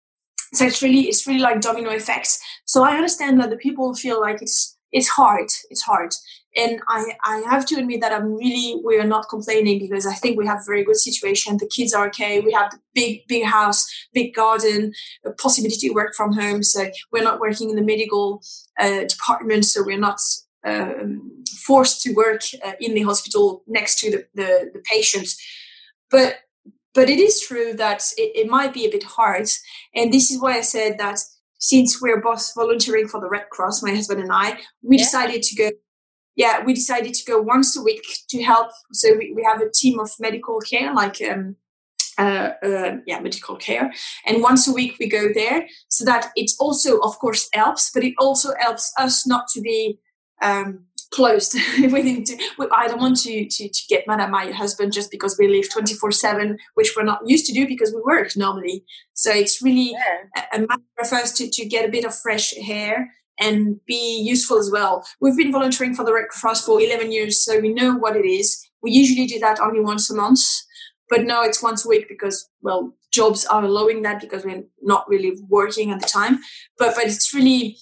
So 0.55 0.64
it's 0.64 0.83
really 0.83 1.03
it's 1.03 1.27
really 1.27 1.41
like 1.41 1.61
domino 1.61 1.91
effects. 1.91 2.41
So 2.64 2.83
i 2.83 2.97
understand 2.97 3.41
that 3.41 3.51
the 3.51 3.57
people 3.57 3.95
feel 3.95 4.21
like 4.21 4.41
it's 4.43 4.77
it's 4.93 5.09
hard 5.09 5.49
it's 5.71 5.83
hard 5.83 6.12
and 6.57 6.81
i 6.89 7.13
i 7.25 7.39
have 7.49 7.65
to 7.67 7.77
admit 7.77 8.01
that 8.01 8.13
i'm 8.13 8.35
really 8.35 8.81
we 8.85 8.99
are 8.99 9.07
not 9.07 9.29
complaining 9.29 9.79
because 9.79 10.07
i 10.07 10.15
think 10.15 10.39
we 10.39 10.47
have 10.47 10.59
a 10.59 10.67
very 10.67 10.85
good 10.85 10.97
situation 10.97 11.57
the 11.59 11.69
kids 11.69 11.93
are 11.93 12.07
okay 12.07 12.41
we 12.41 12.53
have 12.53 12.71
the 12.71 12.79
big 12.95 13.27
big 13.29 13.45
house 13.45 13.87
big 14.13 14.35
garden 14.35 14.93
a 15.25 15.33
possibility 15.33 15.89
to 15.89 15.95
work 15.95 16.15
from 16.15 16.33
home 16.33 16.63
so 16.63 16.89
we're 17.13 17.25
not 17.25 17.41
working 17.41 17.71
in 17.71 17.77
the 17.77 17.83
medical 17.83 18.43
uh, 18.81 19.05
department 19.05 19.65
so 19.65 19.83
we're 19.83 19.99
not 19.99 20.19
um, 20.65 21.45
forced 21.65 22.03
to 22.03 22.13
work 22.13 22.41
uh, 22.65 22.73
in 22.81 22.95
the 22.95 23.03
hospital 23.03 23.63
next 23.69 24.01
to 24.01 24.11
the, 24.11 24.27
the, 24.35 24.71
the 24.75 24.81
patients 24.81 25.41
but 26.11 26.39
but 26.97 27.11
it 27.11 27.19
is 27.19 27.41
true 27.41 27.75
that 27.75 28.03
it, 28.17 28.33
it 28.35 28.49
might 28.49 28.73
be 28.73 28.87
a 28.87 28.91
bit 28.91 29.05
hard. 29.05 29.49
And 29.95 30.13
this 30.13 30.31
is 30.31 30.41
why 30.41 30.57
I 30.57 30.63
said 30.63 30.97
that 30.99 31.21
since 31.59 32.01
we're 32.01 32.23
both 32.23 32.53
volunteering 32.57 33.07
for 33.07 33.21
the 33.21 33.29
Red 33.29 33.51
Cross, 33.51 33.83
my 33.83 33.95
husband 33.95 34.21
and 34.21 34.33
I, 34.33 34.59
we 34.83 34.97
yeah. 34.97 35.05
decided 35.05 35.43
to 35.43 35.55
go. 35.55 35.71
Yeah, 36.37 36.64
we 36.64 36.74
decided 36.74 37.14
to 37.14 37.24
go 37.24 37.41
once 37.41 37.76
a 37.76 37.82
week 37.82 38.05
to 38.28 38.43
help. 38.43 38.70
So 38.93 39.16
we, 39.16 39.32
we 39.34 39.43
have 39.43 39.61
a 39.61 39.70
team 39.70 39.99
of 39.99 40.11
medical 40.20 40.61
care, 40.61 40.95
like 40.95 41.20
um, 41.22 41.57
uh, 42.18 42.51
uh, 42.62 42.97
yeah, 43.07 43.20
medical 43.20 43.57
care. 43.57 43.93
And 44.26 44.43
once 44.43 44.68
a 44.68 44.72
week 44.72 44.97
we 45.01 45.09
go 45.09 45.28
there 45.34 45.66
so 45.89 46.05
that 46.05 46.30
it 46.37 46.51
also, 46.61 46.99
of 47.01 47.18
course, 47.18 47.49
helps, 47.53 47.91
but 47.93 48.05
it 48.05 48.14
also 48.18 48.51
helps 48.59 48.93
us 48.99 49.26
not 49.26 49.49
to 49.55 49.61
be 49.61 49.99
um, 50.43 50.87
closed 51.11 51.57
i 51.78 52.89
don't 52.89 53.01
want 53.01 53.16
to, 53.16 53.47
to 53.49 53.68
to 53.68 53.82
get 53.89 54.07
mad 54.07 54.20
at 54.20 54.30
my 54.30 54.51
husband 54.51 54.93
just 54.93 55.11
because 55.11 55.37
we 55.39 55.49
live 55.49 55.70
24 55.70 56.11
7 56.11 56.59
which 56.74 56.95
we're 56.97 57.05
not 57.05 57.20
used 57.24 57.47
to 57.47 57.53
do 57.53 57.66
because 57.66 57.93
we 57.95 58.01
work 58.03 58.37
normally 58.37 58.84
so 59.14 59.30
it's 59.30 59.62
really 59.62 59.93
yeah. 59.93 60.47
a, 60.53 60.57
a 60.57 60.66
matter 60.66 61.09
for 61.09 61.14
us 61.14 61.32
to, 61.32 61.49
to 61.49 61.64
get 61.64 61.89
a 61.89 61.93
bit 61.93 62.05
of 62.05 62.14
fresh 62.14 62.53
air 62.57 63.12
and 63.39 63.80
be 63.87 64.22
useful 64.22 64.59
as 64.59 64.70
well. 64.70 65.05
We've 65.20 65.37
been 65.37 65.53
volunteering 65.53 65.95
for 65.95 66.05
the 66.05 66.12
Red 66.14 66.28
Cross 66.28 66.64
for 66.64 66.80
11 66.80 67.12
years, 67.12 67.45
so 67.45 67.61
we 67.61 67.72
know 67.72 67.95
what 67.95 68.16
it 68.16 68.26
is. 68.26 68.66
We 68.82 68.91
usually 68.91 69.26
do 69.26 69.39
that 69.41 69.61
only 69.61 69.80
once 69.80 70.11
a 70.11 70.14
month, 70.14 70.41
but 71.09 71.24
now 71.24 71.43
it's 71.43 71.62
once 71.62 71.84
a 71.84 71.89
week 71.89 72.09
because, 72.09 72.49
well, 72.62 72.95
jobs 73.12 73.45
are 73.47 73.64
allowing 73.64 74.03
that 74.03 74.20
because 74.20 74.45
we're 74.45 74.64
not 74.82 75.09
really 75.09 75.32
working 75.49 75.91
at 75.91 76.01
the 76.01 76.09
time. 76.09 76.39
But, 76.78 76.95
but 76.95 77.05
it's 77.05 77.34
really 77.34 77.78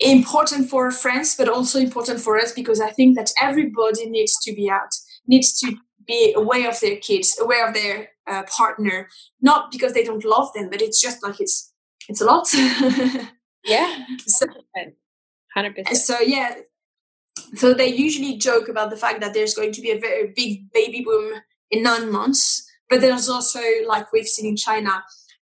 important 0.00 0.68
for 0.68 0.90
friends, 0.90 1.34
but 1.36 1.48
also 1.48 1.78
important 1.78 2.20
for 2.20 2.38
us 2.38 2.52
because 2.52 2.80
I 2.80 2.90
think 2.90 3.16
that 3.16 3.32
everybody 3.40 4.08
needs 4.08 4.36
to 4.42 4.54
be 4.54 4.70
out, 4.70 4.90
needs 5.26 5.58
to 5.60 5.76
be 6.06 6.32
aware 6.36 6.68
of 6.68 6.80
their 6.80 6.96
kids, 6.96 7.38
aware 7.40 7.66
of 7.68 7.74
their 7.74 8.08
uh, 8.26 8.42
partner, 8.44 9.08
not 9.40 9.70
because 9.70 9.92
they 9.92 10.04
don't 10.04 10.24
love 10.24 10.52
them, 10.54 10.68
but 10.70 10.82
it's 10.82 11.00
just 11.00 11.22
like 11.22 11.40
it's 11.40 11.72
it's 12.08 12.20
a 12.20 12.24
lot. 12.24 12.48
yeah. 13.64 14.04
So 14.26 14.46
100%. 15.56 15.94
So, 15.94 16.20
yeah. 16.20 16.54
So 17.54 17.74
they 17.74 17.88
usually 17.88 18.36
joke 18.36 18.68
about 18.68 18.90
the 18.90 18.96
fact 18.96 19.20
that 19.20 19.34
there's 19.34 19.54
going 19.54 19.72
to 19.72 19.80
be 19.80 19.90
a 19.90 19.98
very 19.98 20.32
big 20.34 20.72
baby 20.72 21.02
boom 21.04 21.40
in 21.70 21.82
nine 21.82 22.10
months. 22.10 22.68
But 22.88 23.00
there's 23.00 23.28
also, 23.28 23.60
like 23.86 24.12
we've 24.12 24.26
seen 24.26 24.46
in 24.46 24.56
China, 24.56 25.02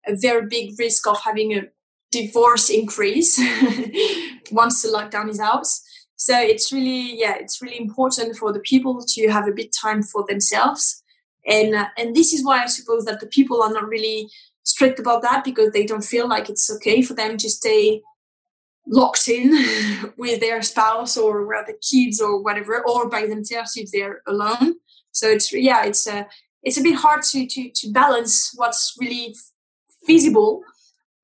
a 0.08 0.16
very 0.16 0.48
big 0.48 0.76
risk 0.80 1.08
of 1.08 1.22
having 1.22 1.54
a 1.54 1.64
divorce 2.12 2.70
increase 2.70 3.38
once 4.52 4.82
the 4.82 4.90
lockdown 4.90 5.30
is 5.30 5.40
out. 5.40 5.68
So 6.16 6.38
it's 6.38 6.72
really, 6.72 7.20
yeah, 7.20 7.36
it's 7.36 7.62
really 7.62 7.80
important 7.80 8.38
for 8.38 8.54
the 8.54 8.60
people 8.60 9.04
to 9.10 9.28
have 9.28 9.48
a 9.48 9.52
bit 9.54 9.76
time 9.80 10.02
for 10.02 10.26
themselves. 10.28 11.04
And, 11.46 11.76
uh, 11.76 11.88
and 11.98 12.16
this 12.16 12.34
is 12.34 12.44
why 12.44 12.64
I 12.64 12.68
suppose 12.68 13.06
that 13.06 13.20
the 13.20 13.28
people 13.28 13.62
are 13.62 13.72
not 13.72 13.88
really 13.88 14.30
strict 14.64 15.00
about 15.00 15.22
that 15.22 15.44
because 15.44 15.72
they 15.72 15.86
don't 15.86 16.04
feel 16.04 16.28
like 16.28 16.50
it's 16.50 16.72
okay 16.76 17.02
for 17.02 17.14
them 17.14 17.38
to 17.38 17.50
stay 17.50 18.02
locked 18.88 19.28
in 19.28 19.52
mm. 19.52 20.14
with 20.18 20.40
their 20.40 20.62
spouse 20.62 21.18
or 21.18 21.46
with 21.46 21.68
the 21.68 21.74
kids 21.74 22.22
or 22.22 22.42
whatever, 22.42 22.84
or 22.88 23.10
by 23.10 23.26
themselves 23.26 23.76
if 23.76 23.92
they're 23.92 24.22
alone. 24.28 24.76
So 25.12 25.30
it's 25.30 25.52
yeah, 25.52 25.86
it's 25.86 26.08
a 26.08 26.28
it's 26.64 26.78
a 26.78 26.84
bit 26.84 26.96
hard 26.96 27.24
to 27.24 27.46
to 27.46 27.70
to 27.70 27.92
balance 27.92 28.54
what's 28.56 28.96
really 29.00 29.36
feasible 30.06 30.64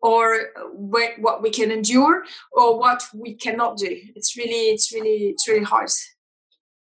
or 0.02 0.50
what 0.74 1.12
what 1.20 1.42
we 1.42 1.50
can 1.50 1.72
endure 1.72 2.24
or 2.52 2.80
what 2.80 3.04
we 3.14 3.34
cannot 3.36 3.78
do. 3.78 3.98
It's 4.16 4.38
really 4.38 4.70
it's 4.74 4.94
really 4.94 5.30
it's 5.30 5.48
really 5.48 5.64
hard. 5.64 5.90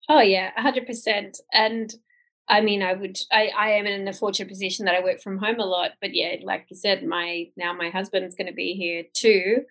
Oh 0.09 0.21
yeah 0.21 0.51
100% 0.57 1.37
and 1.53 1.93
i 2.49 2.59
mean 2.59 2.81
i 2.81 2.91
would 2.91 3.17
i 3.31 3.49
i 3.57 3.69
am 3.69 3.85
in 3.85 4.07
a 4.07 4.13
fortunate 4.13 4.49
position 4.49 4.83
that 4.83 4.95
i 4.95 5.03
work 5.03 5.21
from 5.21 5.37
home 5.37 5.59
a 5.59 5.65
lot 5.65 5.91
but 6.01 6.13
yeah 6.13 6.35
like 6.43 6.65
you 6.69 6.75
said 6.75 7.05
my 7.05 7.45
now 7.55 7.71
my 7.71 7.89
husband's 7.89 8.35
going 8.35 8.47
to 8.47 8.53
be 8.53 8.73
here 8.73 9.03
too 9.13 9.63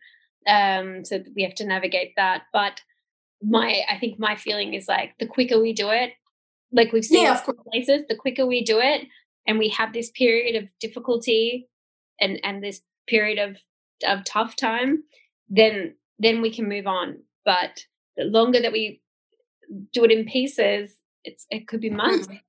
um 0.47 1.05
so 1.05 1.22
we 1.34 1.43
have 1.43 1.55
to 1.55 1.66
navigate 1.66 2.12
that 2.16 2.43
but 2.53 2.80
my 3.43 3.82
i 3.91 3.99
think 3.99 4.18
my 4.18 4.36
feeling 4.36 4.74
is 4.74 4.88
like 4.88 5.12
the 5.18 5.26
quicker 5.26 5.61
we 5.61 5.72
do 5.72 5.91
it 5.91 6.12
like 6.72 6.93
we've 6.93 7.05
seen 7.05 7.24
yeah, 7.24 7.41
places 7.70 8.03
the 8.09 8.16
quicker 8.16 8.47
we 8.47 8.62
do 8.62 8.78
it 8.78 9.07
and 9.47 9.59
we 9.59 9.68
have 9.68 9.93
this 9.93 10.11
period 10.11 10.62
of 10.62 10.68
difficulty 10.78 11.68
and 12.20 12.41
and 12.45 12.62
this 12.62 12.82
period 13.07 13.38
of 13.38 13.57
of 14.07 14.24
tough 14.24 14.57
time, 14.57 15.03
then 15.49 15.95
then 16.18 16.43
we 16.43 16.53
can 16.53 16.68
move 16.68 16.86
on. 16.86 17.18
But 17.45 17.84
the 18.16 18.24
longer 18.24 18.61
that 18.61 18.72
we 18.72 19.01
do 19.93 20.05
it 20.05 20.11
in 20.11 20.24
pieces, 20.24 20.95
it's 21.24 21.47
it 21.51 21.68
could 21.68 21.80
be 21.80 21.91
months. 21.91 22.26
Mm. 22.26 22.41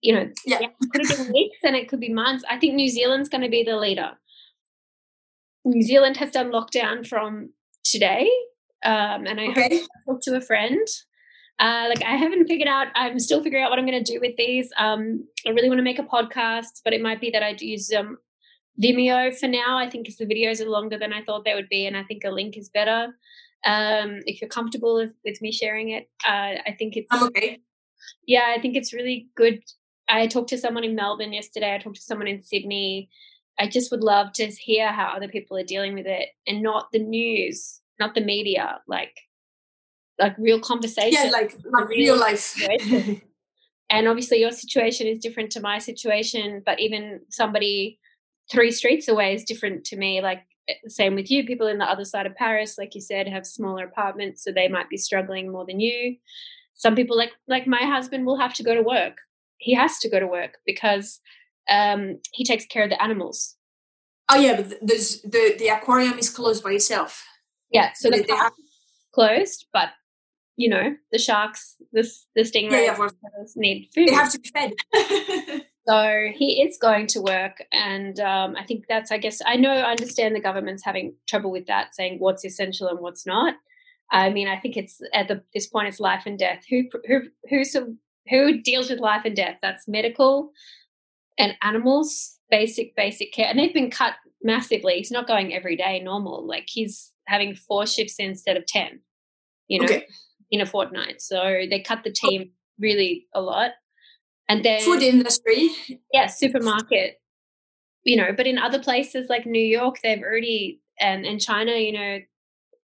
You 0.00 0.14
know, 0.14 0.30
yeah. 0.44 0.58
it 0.60 0.70
could 0.90 1.06
have 1.06 1.16
been 1.16 1.32
weeks 1.32 1.58
and 1.62 1.76
it 1.76 1.88
could 1.88 2.00
be 2.00 2.12
months. 2.12 2.44
I 2.50 2.58
think 2.58 2.74
New 2.74 2.88
Zealand's 2.88 3.28
going 3.28 3.42
to 3.42 3.48
be 3.48 3.62
the 3.62 3.76
leader. 3.76 4.12
New 5.64 5.82
Zealand 5.82 6.16
has 6.16 6.30
done 6.30 6.50
lockdown 6.50 7.06
from 7.06 7.50
today, 7.84 8.30
um, 8.84 9.26
and 9.26 9.40
I 9.40 9.48
okay. 9.48 9.62
hope 9.62 9.72
I 9.72 10.12
talk 10.12 10.20
to 10.22 10.36
a 10.36 10.40
friend. 10.40 10.86
Uh, 11.58 11.86
like 11.88 12.02
I 12.02 12.16
haven't 12.16 12.46
figured 12.46 12.68
out. 12.68 12.88
I'm 12.94 13.18
still 13.18 13.42
figuring 13.42 13.64
out 13.64 13.70
what 13.70 13.78
I'm 13.78 13.86
going 13.86 14.02
to 14.02 14.12
do 14.12 14.18
with 14.20 14.36
these. 14.36 14.70
Um, 14.78 15.24
I 15.46 15.50
really 15.50 15.68
want 15.68 15.78
to 15.78 15.84
make 15.84 15.98
a 15.98 16.02
podcast, 16.02 16.80
but 16.84 16.92
it 16.92 17.02
might 17.02 17.20
be 17.20 17.30
that 17.30 17.42
I'd 17.42 17.60
use 17.60 17.92
um, 17.92 18.18
Vimeo 18.82 19.36
for 19.38 19.46
now. 19.46 19.78
I 19.78 19.88
think 19.88 20.04
because 20.04 20.16
the 20.16 20.26
videos 20.26 20.60
are 20.60 20.68
longer 20.68 20.98
than 20.98 21.12
I 21.12 21.22
thought 21.22 21.44
they 21.44 21.54
would 21.54 21.68
be, 21.68 21.86
and 21.86 21.96
I 21.96 22.02
think 22.04 22.24
a 22.24 22.30
link 22.30 22.56
is 22.56 22.68
better. 22.68 23.08
Um, 23.64 24.20
if 24.26 24.40
you're 24.40 24.48
comfortable 24.48 24.96
with, 24.96 25.12
with 25.24 25.40
me 25.40 25.52
sharing 25.52 25.90
it, 25.90 26.10
uh, 26.26 26.58
I 26.66 26.74
think 26.76 26.96
it's 26.96 27.22
okay. 27.22 27.60
Yeah, 28.26 28.52
I 28.56 28.60
think 28.60 28.76
it's 28.76 28.92
really 28.92 29.28
good. 29.36 29.62
I 30.08 30.26
talked 30.26 30.48
to 30.48 30.58
someone 30.58 30.84
in 30.84 30.96
Melbourne 30.96 31.32
yesterday. 31.32 31.74
I 31.74 31.78
talked 31.78 31.96
to 31.96 32.02
someone 32.02 32.26
in 32.26 32.42
Sydney. 32.42 33.08
I 33.58 33.68
just 33.68 33.90
would 33.90 34.02
love 34.02 34.32
to 34.34 34.46
hear 34.46 34.92
how 34.92 35.12
other 35.14 35.28
people 35.28 35.56
are 35.56 35.64
dealing 35.64 35.94
with 35.94 36.06
it, 36.06 36.30
and 36.46 36.62
not 36.62 36.86
the 36.92 36.98
news, 36.98 37.80
not 37.98 38.14
the 38.14 38.20
media, 38.20 38.80
like 38.86 39.14
like 40.18 40.36
real 40.38 40.60
conversation. 40.60 41.20
Yeah, 41.24 41.30
like 41.30 41.56
like 41.64 41.88
real, 41.88 42.14
real 42.14 42.18
life. 42.18 42.56
and 43.90 44.08
obviously, 44.08 44.40
your 44.40 44.52
situation 44.52 45.06
is 45.06 45.18
different 45.18 45.50
to 45.52 45.60
my 45.60 45.78
situation, 45.78 46.62
but 46.64 46.80
even 46.80 47.20
somebody 47.28 47.98
three 48.50 48.70
streets 48.70 49.08
away 49.08 49.34
is 49.34 49.44
different 49.44 49.84
to 49.86 49.96
me. 49.96 50.20
Like 50.20 50.42
eh, 50.68 50.74
same 50.86 51.14
with 51.14 51.30
you, 51.30 51.44
people 51.44 51.66
in 51.66 51.78
the 51.78 51.84
other 51.84 52.04
side 52.04 52.26
of 52.26 52.34
Paris, 52.34 52.78
like 52.78 52.94
you 52.94 53.00
said, 53.00 53.28
have 53.28 53.46
smaller 53.46 53.84
apartments, 53.84 54.44
so 54.44 54.52
they 54.52 54.68
might 54.68 54.88
be 54.88 54.96
struggling 54.96 55.50
more 55.50 55.66
than 55.66 55.80
you. 55.80 56.16
Some 56.74 56.94
people, 56.94 57.16
like 57.16 57.32
like 57.48 57.66
my 57.66 57.82
husband, 57.82 58.26
will 58.26 58.38
have 58.38 58.54
to 58.54 58.62
go 58.62 58.74
to 58.74 58.82
work. 58.82 59.18
He 59.58 59.74
has 59.74 59.98
to 59.98 60.10
go 60.10 60.18
to 60.18 60.26
work 60.26 60.58
because 60.66 61.20
um, 61.70 62.18
he 62.32 62.44
takes 62.44 62.66
care 62.66 62.84
of 62.84 62.90
the 62.90 63.02
animals. 63.02 63.56
Oh 64.28 64.36
yeah, 64.36 64.60
but 64.60 64.78
there's 64.80 65.20
the 65.22 65.54
the 65.58 65.68
aquarium 65.68 66.18
is 66.18 66.30
closed 66.30 66.62
by 66.62 66.72
itself. 66.72 67.24
Yeah, 67.70 67.92
so 67.94 68.10
the 68.10 68.22
they 68.22 68.34
have- 68.34 68.52
closed, 69.14 69.66
but 69.72 69.90
you 70.56 70.68
know 70.68 70.94
the 71.10 71.18
sharks, 71.18 71.76
the 71.92 72.08
the 72.34 72.42
stingrays 72.42 72.86
yeah, 72.86 72.96
yeah, 72.98 73.44
need 73.56 73.88
food. 73.94 74.08
They 74.08 74.14
have 74.14 74.32
to 74.32 74.40
be 74.40 74.50
fed. 74.50 74.72
So 75.88 76.28
he 76.32 76.62
is 76.62 76.78
going 76.80 77.08
to 77.08 77.20
work, 77.20 77.64
and 77.72 78.18
um, 78.20 78.54
I 78.56 78.64
think 78.64 78.84
that's. 78.88 79.10
I 79.10 79.18
guess 79.18 79.40
I 79.44 79.56
know. 79.56 79.72
I 79.72 79.90
understand 79.90 80.36
the 80.36 80.40
government's 80.40 80.84
having 80.84 81.14
trouble 81.26 81.50
with 81.50 81.66
that, 81.66 81.94
saying 81.96 82.18
what's 82.20 82.44
essential 82.44 82.86
and 82.86 83.00
what's 83.00 83.26
not. 83.26 83.54
I 84.12 84.30
mean, 84.30 84.46
I 84.46 84.58
think 84.58 84.76
it's 84.76 85.00
at 85.12 85.26
the, 85.26 85.42
this 85.54 85.66
point, 85.66 85.88
it's 85.88 85.98
life 85.98 86.22
and 86.24 86.38
death. 86.38 86.62
Who 86.70 86.84
who 87.08 87.22
who's 87.50 87.76
who 88.28 88.62
deals 88.62 88.90
with 88.90 89.00
life 89.00 89.22
and 89.24 89.34
death? 89.34 89.56
That's 89.60 89.88
medical 89.88 90.52
and 91.38 91.54
animals, 91.62 92.38
basic 92.50 92.94
basic 92.96 93.32
care, 93.32 93.46
and 93.46 93.58
they've 93.58 93.74
been 93.74 93.90
cut 93.90 94.14
massively. 94.42 94.94
He's 94.94 95.10
not 95.10 95.26
going 95.26 95.54
every 95.54 95.76
day 95.76 96.00
normal. 96.00 96.46
Like 96.46 96.64
he's 96.68 97.12
having 97.26 97.54
four 97.54 97.86
shifts 97.86 98.16
instead 98.18 98.56
of 98.56 98.66
ten. 98.66 99.00
You 99.68 99.80
know, 99.80 99.84
okay. 99.84 100.06
in 100.50 100.60
a 100.60 100.66
fortnight. 100.66 101.22
So 101.22 101.62
they 101.70 101.80
cut 101.80 102.04
the 102.04 102.12
team 102.12 102.50
really 102.78 103.26
a 103.34 103.40
lot. 103.40 103.70
And 104.48 104.64
then 104.64 104.82
food 104.82 105.02
industry. 105.02 105.70
Yeah, 106.12 106.26
supermarket. 106.26 107.16
You 108.04 108.16
know, 108.16 108.32
but 108.36 108.46
in 108.46 108.58
other 108.58 108.80
places 108.80 109.28
like 109.30 109.46
New 109.46 109.64
York, 109.64 109.98
they've 110.02 110.20
already 110.20 110.80
and 111.00 111.24
in 111.24 111.38
China, 111.38 111.72
you 111.72 111.92
know, 111.92 112.18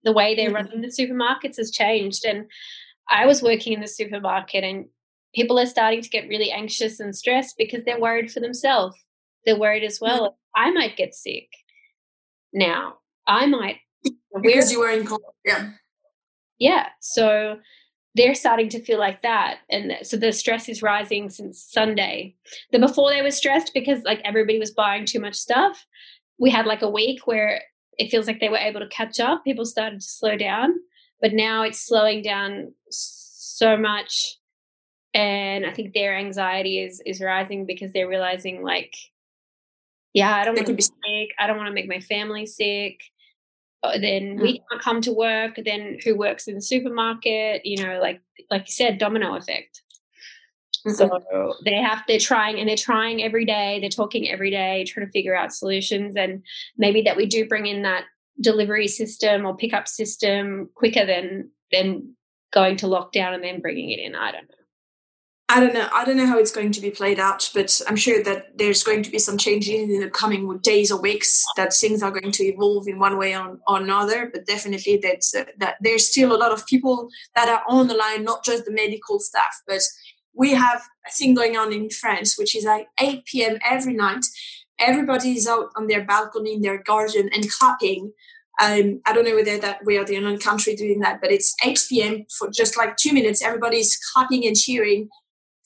the 0.04 0.12
way 0.12 0.36
they're 0.36 0.48
mm-hmm. 0.48 0.56
running 0.56 0.82
the 0.82 0.88
supermarkets 0.88 1.58
has 1.58 1.72
changed. 1.72 2.26
And 2.26 2.46
I 3.10 3.26
was 3.26 3.44
working 3.44 3.74
in 3.74 3.82
the 3.82 3.88
supermarket 3.88 4.64
and 4.64 4.86
people 5.34 5.60
are 5.60 5.66
starting 5.66 6.02
to 6.02 6.10
get 6.10 6.28
really 6.28 6.52
anxious 6.52 7.00
and 7.00 7.16
stressed 7.16 7.56
because 7.58 7.84
they're 7.84 8.00
worried 8.00 8.32
for 8.32 8.40
themselves. 8.40 8.96
They're 9.46 9.58
worried 9.58 9.84
as 9.84 10.00
well. 10.02 10.38
Mm-hmm. 10.56 10.70
I 10.70 10.72
might 10.72 10.98
get 10.98 11.14
sick 11.14 11.48
now. 12.54 12.96
I 13.28 13.46
might 13.46 13.78
because 14.42 14.72
you 14.72 14.80
were 14.80 14.90
in 14.90 15.08
yeah. 15.46 15.72
Yeah. 16.60 16.88
So 17.00 17.58
they're 18.16 18.36
starting 18.36 18.70
to 18.70 18.82
feel 18.82 19.00
like 19.00 19.22
that 19.22 19.60
and 19.70 19.94
so 20.04 20.18
the 20.18 20.32
stress 20.34 20.68
is 20.68 20.82
rising 20.82 21.30
since 21.30 21.66
sunday 21.70 22.36
the 22.72 22.80
before 22.80 23.10
they 23.10 23.22
were 23.22 23.32
stressed 23.32 23.72
because 23.74 24.04
like 24.04 24.22
everybody 24.26 24.60
was 24.60 24.72
buying 24.72 25.06
too 25.06 25.20
much 25.20 25.36
stuff 25.36 25.86
we 26.38 26.50
had 26.50 26.66
like 26.66 26.82
a 26.82 26.90
week 26.90 27.26
where 27.26 27.62
it 27.98 28.10
feels 28.10 28.28
like 28.28 28.40
they 28.40 28.50
were 28.50 28.58
able 28.58 28.80
to 28.80 28.88
catch 28.88 29.20
up 29.20 29.44
people 29.44 29.66
started 29.66 30.02
to 30.02 30.08
slow 30.08 30.36
down 30.36 30.74
but 31.22 31.34
now 31.34 31.64
it's 31.64 31.86
slowing 31.86 32.22
down 32.22 32.74
so 32.90 33.78
much 33.78 34.38
and 35.14 35.66
i 35.66 35.72
think 35.72 35.94
their 35.94 36.16
anxiety 36.18 36.80
is 36.80 37.02
is 37.06 37.22
rising 37.22 37.66
because 37.66 37.92
they're 37.92 38.08
realizing 38.08 38.64
like 38.64 38.96
yeah 40.14 40.36
i 40.36 40.44
don't 40.44 40.56
want 40.56 40.68
to 40.68 40.74
be 40.74 40.82
sick 40.82 41.30
i 41.40 41.48
don't 41.48 41.58
want 41.58 41.68
to 41.68 41.74
make 41.74 41.88
my 41.88 42.00
family 42.00 42.46
sick 42.46 43.02
uh, 43.84 43.98
then 43.98 44.38
we 44.40 44.60
can't 44.70 44.82
come 44.82 45.02
to 45.02 45.12
work 45.12 45.60
then 45.66 45.98
who 46.04 46.16
works 46.16 46.48
in 46.48 46.56
the 46.56 46.62
supermarket 46.62 47.66
you 47.66 47.84
know 47.84 48.00
like 48.00 48.22
like 48.50 48.62
you 48.62 48.72
said 48.72 48.98
domino 48.98 49.36
effect 49.36 49.82
mm-hmm. 50.86 50.92
so 50.92 51.54
they 51.66 51.76
have 51.76 52.04
they're 52.08 52.20
trying 52.20 52.60
and 52.60 52.70
they're 52.70 52.76
trying 52.76 53.24
every 53.24 53.46
day 53.46 53.80
they're 53.80 53.90
talking 53.90 54.30
every 54.30 54.52
day 54.52 54.86
trying 54.86 55.06
to 55.06 55.12
figure 55.12 55.36
out 55.36 55.54
solutions 55.54 56.16
and 56.16 56.44
maybe 56.78 57.02
that 57.02 57.18
we 57.18 57.26
do 57.26 57.48
bring 57.48 57.66
in 57.66 57.82
that 57.82 58.06
delivery 58.40 58.88
system 58.88 59.46
or 59.46 59.56
pickup 59.56 59.88
system 59.88 60.70
quicker 60.76 61.06
than 61.06 61.50
than 61.72 62.16
going 62.52 62.78
to 62.78 62.86
lockdown 62.86 63.34
and 63.34 63.44
then 63.44 63.62
bringing 63.62 63.92
it 63.92 64.00
in. 64.00 64.16
I 64.16 64.32
don't 64.32 64.50
know. 64.50 64.56
I 65.54 65.60
don't 65.60 65.74
know. 65.74 65.90
I 65.94 66.06
don't 66.06 66.16
know 66.16 66.28
how 66.28 66.40
it's 66.40 66.54
going 66.54 66.72
to 66.72 66.80
be 66.80 66.92
played 66.92 67.20
out, 67.20 67.52
but 67.54 67.82
I'm 67.86 67.98
sure 67.98 68.24
that 68.24 68.58
there's 68.58 68.84
going 68.84 69.04
to 69.04 69.12
be 69.12 69.20
some 69.20 69.38
changes 69.38 69.90
in 69.90 70.00
the 70.00 70.10
coming 70.10 70.58
days 70.60 70.94
or 70.94 71.02
weeks. 71.02 71.44
That 71.58 71.74
things 71.74 72.02
are 72.02 72.10
going 72.10 72.32
to 72.32 72.44
evolve 72.46 72.88
in 72.88 73.00
one 73.00 73.18
way 73.18 73.36
or, 73.36 73.60
or 73.68 73.82
another. 73.82 74.30
But 74.32 74.46
definitely, 74.46 75.02
that's 75.04 75.36
uh, 75.36 75.44
that 75.58 75.76
there's 75.82 76.10
still 76.10 76.34
a 76.34 76.40
lot 76.40 76.54
of 76.54 76.66
people 76.68 77.10
that 77.36 77.50
are 77.50 77.64
on 77.68 77.88
the 77.88 77.96
line, 77.96 78.24
not 78.24 78.46
just 78.46 78.64
the 78.64 78.72
medical 78.72 79.20
staff. 79.20 79.62
But 79.68 79.82
we 80.34 80.54
have 80.54 80.84
a 81.06 81.12
thing 81.12 81.34
going 81.34 81.58
on 81.58 81.74
in 81.74 81.90
France, 81.90 82.38
which 82.38 82.56
is 82.56 82.64
like 82.64 82.88
8 82.98 83.26
p.m. 83.26 83.58
every 83.70 83.94
night. 83.94 84.26
Everybody 84.80 85.34
is 85.34 85.48
out 85.48 85.68
on 85.76 85.88
their 85.88 86.06
balcony 86.06 86.54
in 86.54 86.62
their 86.62 86.82
garden 86.82 87.30
and 87.34 87.52
clapping. 87.52 88.14
Um, 88.62 89.02
I 89.06 89.12
don't 89.12 89.26
know 89.26 89.36
whether 89.36 89.58
that 89.60 89.80
we 89.84 89.98
are 89.98 90.06
the 90.06 90.18
only 90.18 90.38
country 90.38 90.76
doing 90.78 91.00
that, 91.00 91.20
but 91.20 91.32
it's 91.32 91.54
8 91.66 91.78
p.m. 91.90 92.26
for 92.38 92.50
just 92.50 92.78
like 92.78 92.96
two 92.96 93.12
minutes. 93.12 93.44
Everybody's 93.44 94.00
clapping 94.14 94.48
and 94.48 94.56
cheering 94.56 95.10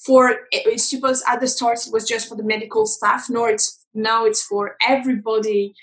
for 0.06 0.40
it's 0.52 0.90
supposed 0.90 1.24
at 1.28 1.40
the 1.40 1.48
start 1.48 1.80
it 1.86 1.92
was 1.94 2.08
just 2.08 2.30
for 2.30 2.36
the 2.36 2.44
medical 2.44 2.86
staff. 2.86 3.30
Nor 3.30 3.50
it's 3.50 3.86
now 3.94 4.26
it's 4.26 4.44
for 4.44 4.76
everybody 4.88 5.74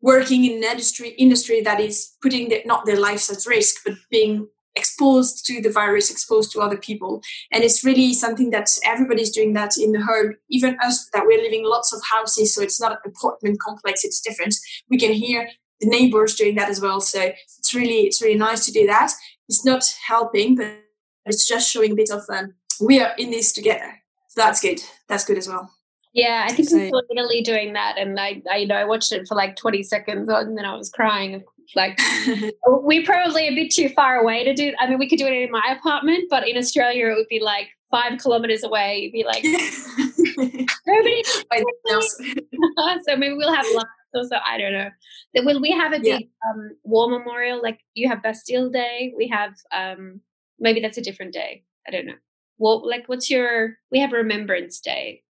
working 0.00 0.44
in 0.44 0.62
industry 0.62 1.10
industry 1.10 1.60
that 1.60 1.80
is 1.80 2.12
putting 2.22 2.50
not 2.64 2.86
their 2.86 2.98
lives 2.98 3.28
at 3.30 3.44
risk 3.46 3.82
but 3.84 3.94
being 4.10 4.48
exposed 4.76 5.44
to 5.44 5.60
the 5.60 5.68
virus 5.68 6.10
exposed 6.10 6.52
to 6.52 6.60
other 6.60 6.76
people. 6.76 7.20
And 7.52 7.64
it's 7.64 7.84
really 7.84 8.14
something 8.14 8.50
that 8.50 8.68
everybody's 8.84 9.30
doing 9.30 9.52
that 9.54 9.76
in 9.76 9.92
the 9.92 10.00
home. 10.00 10.36
Even 10.48 10.78
us 10.82 11.08
that 11.12 11.26
we're 11.26 11.42
living 11.42 11.64
lots 11.66 11.92
of 11.92 12.00
houses 12.10 12.54
so 12.54 12.62
it's 12.62 12.80
not 12.80 12.92
an 12.92 12.98
apartment 13.04 13.58
complex 13.60 14.04
it's 14.04 14.20
different. 14.20 14.54
We 14.88 14.98
can 14.98 15.12
hear 15.12 15.48
the 15.80 15.88
neighbors 15.88 16.34
doing 16.34 16.54
that 16.56 16.68
as 16.68 16.80
well 16.80 17.00
so 17.00 17.32
it's 17.58 17.74
really 17.74 18.06
it's 18.06 18.22
really 18.22 18.38
nice 18.38 18.64
to 18.66 18.72
do 18.72 18.86
that. 18.86 19.12
It's 19.48 19.64
not 19.64 19.84
helping 20.06 20.56
but 20.56 20.78
it's 21.26 21.46
just 21.46 21.70
showing 21.70 21.92
a 21.92 21.96
bit 21.96 22.10
of 22.10 22.22
um, 22.30 22.54
we 22.80 23.00
are 23.00 23.12
in 23.18 23.30
this 23.30 23.52
together. 23.52 24.00
So 24.28 24.42
that's 24.42 24.60
good. 24.60 24.80
That's 25.08 25.24
good 25.24 25.38
as 25.38 25.48
well. 25.48 25.70
Yeah, 26.12 26.46
I 26.48 26.52
think 26.52 26.68
so, 26.68 26.76
we 26.76 26.88
saw 26.88 27.02
Italy 27.10 27.40
doing 27.40 27.72
that, 27.74 27.96
and 27.96 28.18
I, 28.18 28.42
I, 28.50 28.56
you 28.56 28.66
know, 28.66 28.74
I 28.74 28.84
watched 28.84 29.12
it 29.12 29.28
for 29.28 29.36
like 29.36 29.54
twenty 29.54 29.84
seconds, 29.84 30.28
and 30.28 30.58
then 30.58 30.64
I 30.64 30.74
was 30.74 30.90
crying. 30.90 31.44
Like, 31.76 32.00
we're 32.66 33.04
probably 33.04 33.46
a 33.46 33.54
bit 33.54 33.70
too 33.70 33.88
far 33.90 34.16
away 34.16 34.42
to 34.42 34.52
do. 34.52 34.72
I 34.80 34.88
mean, 34.88 34.98
we 34.98 35.08
could 35.08 35.20
do 35.20 35.26
it 35.26 35.32
in 35.32 35.52
my 35.52 35.76
apartment, 35.78 36.24
but 36.28 36.48
in 36.48 36.56
Australia, 36.56 37.06
it 37.10 37.14
would 37.14 37.28
be 37.28 37.38
like 37.38 37.68
five 37.92 38.18
kilometers 38.18 38.64
away. 38.64 38.98
You'd 38.98 39.12
be 39.12 39.24
like, 39.24 39.44
nobody. 40.86 41.22
so 43.06 43.16
maybe 43.16 43.34
we'll 43.34 43.54
have 43.54 43.66
lunch. 43.72 43.88
Also, 44.12 44.36
I 44.44 44.58
don't 44.58 44.72
know. 44.72 44.88
Will 45.36 45.60
we 45.60 45.70
have 45.70 45.92
a 45.92 46.00
big 46.00 46.22
yeah. 46.22 46.50
um, 46.50 46.70
war 46.82 47.08
memorial? 47.08 47.62
Like 47.62 47.78
you 47.94 48.08
have 48.08 48.20
Bastille 48.20 48.68
Day. 48.68 49.12
We 49.16 49.28
have 49.28 49.54
um, 49.72 50.20
maybe 50.58 50.80
that's 50.80 50.98
a 50.98 51.02
different 51.02 51.32
day. 51.32 51.62
I 51.86 51.92
don't 51.92 52.06
know 52.06 52.14
what 52.60 52.84
like 52.84 53.08
what's 53.08 53.30
your 53.30 53.78
we 53.90 54.00
have 54.00 54.12
remembrance 54.12 54.80
day. 54.80 55.22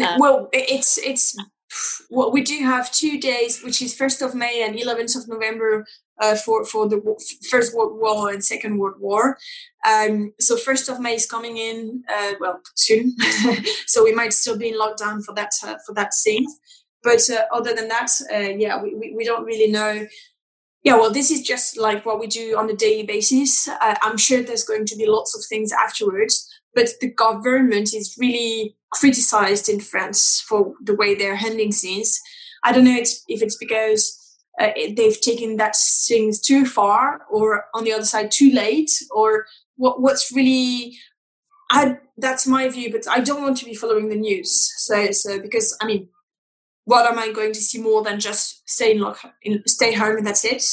Um, 0.00 0.18
well 0.18 0.48
it's 0.52 0.98
it's 0.98 1.36
well 2.10 2.30
we 2.30 2.42
do 2.42 2.58
have 2.60 2.92
two 2.92 3.18
days 3.18 3.62
which 3.62 3.80
is 3.80 3.96
1st 3.96 4.26
of 4.26 4.34
may 4.34 4.62
and 4.62 4.78
11th 4.78 5.16
of 5.16 5.28
november 5.28 5.86
uh, 6.20 6.36
for 6.36 6.64
for 6.64 6.88
the 6.88 7.00
first 7.50 7.74
world 7.74 7.98
war 7.98 8.30
and 8.30 8.44
second 8.44 8.78
world 8.78 9.00
war. 9.00 9.38
Um, 9.88 10.32
so 10.38 10.56
1st 10.56 10.92
of 10.92 11.00
may 11.00 11.14
is 11.14 11.26
coming 11.26 11.56
in 11.56 12.04
uh, 12.14 12.32
well 12.38 12.60
soon. 12.76 13.16
So 13.86 14.04
we 14.04 14.12
might 14.12 14.32
still 14.32 14.56
be 14.56 14.68
in 14.68 14.78
lockdown 14.78 15.24
for 15.24 15.34
that 15.34 15.52
uh, 15.64 15.76
for 15.86 15.94
that 15.94 16.12
scene. 16.14 16.46
but 17.02 17.22
uh, 17.30 17.44
other 17.52 17.74
than 17.74 17.88
that 17.88 18.10
uh, 18.34 18.52
yeah 18.64 18.76
we, 18.82 18.94
we, 18.94 19.06
we 19.16 19.24
don't 19.24 19.44
really 19.44 19.70
know 19.78 20.06
yeah, 20.82 20.96
well, 20.96 21.12
this 21.12 21.30
is 21.30 21.42
just 21.42 21.78
like 21.78 22.04
what 22.04 22.18
we 22.18 22.26
do 22.26 22.56
on 22.58 22.68
a 22.68 22.74
daily 22.74 23.04
basis. 23.04 23.68
Uh, 23.68 23.94
I'm 24.02 24.16
sure 24.16 24.42
there's 24.42 24.64
going 24.64 24.84
to 24.86 24.96
be 24.96 25.06
lots 25.06 25.36
of 25.36 25.44
things 25.44 25.70
afterwards, 25.72 26.48
but 26.74 26.88
the 27.00 27.10
government 27.10 27.94
is 27.94 28.16
really 28.18 28.76
criticized 28.90 29.68
in 29.68 29.78
France 29.80 30.44
for 30.46 30.74
the 30.82 30.94
way 30.94 31.14
they're 31.14 31.36
handling 31.36 31.72
things. 31.72 32.20
I 32.64 32.72
don't 32.72 32.84
know 32.84 32.98
if 32.98 33.42
it's 33.42 33.56
because 33.56 34.18
uh, 34.60 34.70
they've 34.96 35.20
taken 35.20 35.56
that 35.56 35.76
things 35.76 36.40
too 36.40 36.66
far, 36.66 37.22
or 37.30 37.66
on 37.74 37.84
the 37.84 37.92
other 37.92 38.04
side 38.04 38.30
too 38.30 38.50
late, 38.52 38.90
or 39.10 39.46
what, 39.76 40.00
what's 40.00 40.32
really. 40.32 40.96
I, 41.70 41.98
that's 42.18 42.46
my 42.46 42.68
view, 42.68 42.92
but 42.92 43.08
I 43.08 43.20
don't 43.20 43.40
want 43.40 43.56
to 43.58 43.64
be 43.64 43.74
following 43.74 44.10
the 44.10 44.16
news. 44.16 44.70
So, 44.76 45.10
so 45.12 45.40
because 45.40 45.74
I 45.80 45.86
mean, 45.86 46.08
what 46.84 47.10
am 47.10 47.18
I 47.18 47.32
going 47.32 47.52
to 47.52 47.60
see 47.60 47.80
more 47.80 48.02
than 48.02 48.20
just 48.20 48.68
stay 48.68 48.92
in 48.92 49.00
lock, 49.00 49.20
stay 49.66 49.92
home 49.92 50.18
and 50.18 50.26
that's 50.26 50.44
it, 50.44 50.64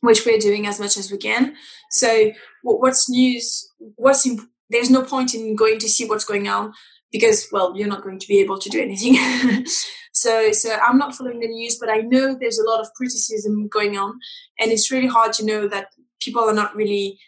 which 0.00 0.24
we're 0.26 0.38
doing 0.38 0.66
as 0.66 0.78
much 0.78 0.96
as 0.96 1.10
we 1.10 1.18
can. 1.18 1.54
So 1.90 2.32
what, 2.62 2.80
what's 2.80 3.08
news? 3.08 3.70
What's 3.96 4.28
there's 4.68 4.90
no 4.90 5.02
point 5.02 5.34
in 5.34 5.56
going 5.56 5.78
to 5.80 5.88
see 5.88 6.06
what's 6.06 6.24
going 6.24 6.48
on 6.48 6.72
because 7.10 7.48
well 7.50 7.76
you're 7.76 7.88
not 7.88 8.02
going 8.02 8.18
to 8.18 8.28
be 8.28 8.38
able 8.40 8.58
to 8.58 8.68
do 8.68 8.80
anything. 8.80 9.66
so 10.12 10.52
so 10.52 10.76
I'm 10.76 10.98
not 10.98 11.14
following 11.14 11.40
the 11.40 11.48
news, 11.48 11.76
but 11.80 11.90
I 11.90 11.98
know 11.98 12.34
there's 12.34 12.58
a 12.58 12.68
lot 12.68 12.80
of 12.80 12.92
criticism 12.94 13.68
going 13.68 13.96
on, 13.96 14.18
and 14.58 14.70
it's 14.70 14.90
really 14.90 15.08
hard 15.08 15.32
to 15.34 15.44
know 15.44 15.68
that 15.68 15.88
people 16.20 16.42
are 16.42 16.54
not 16.54 16.76
really 16.76 17.18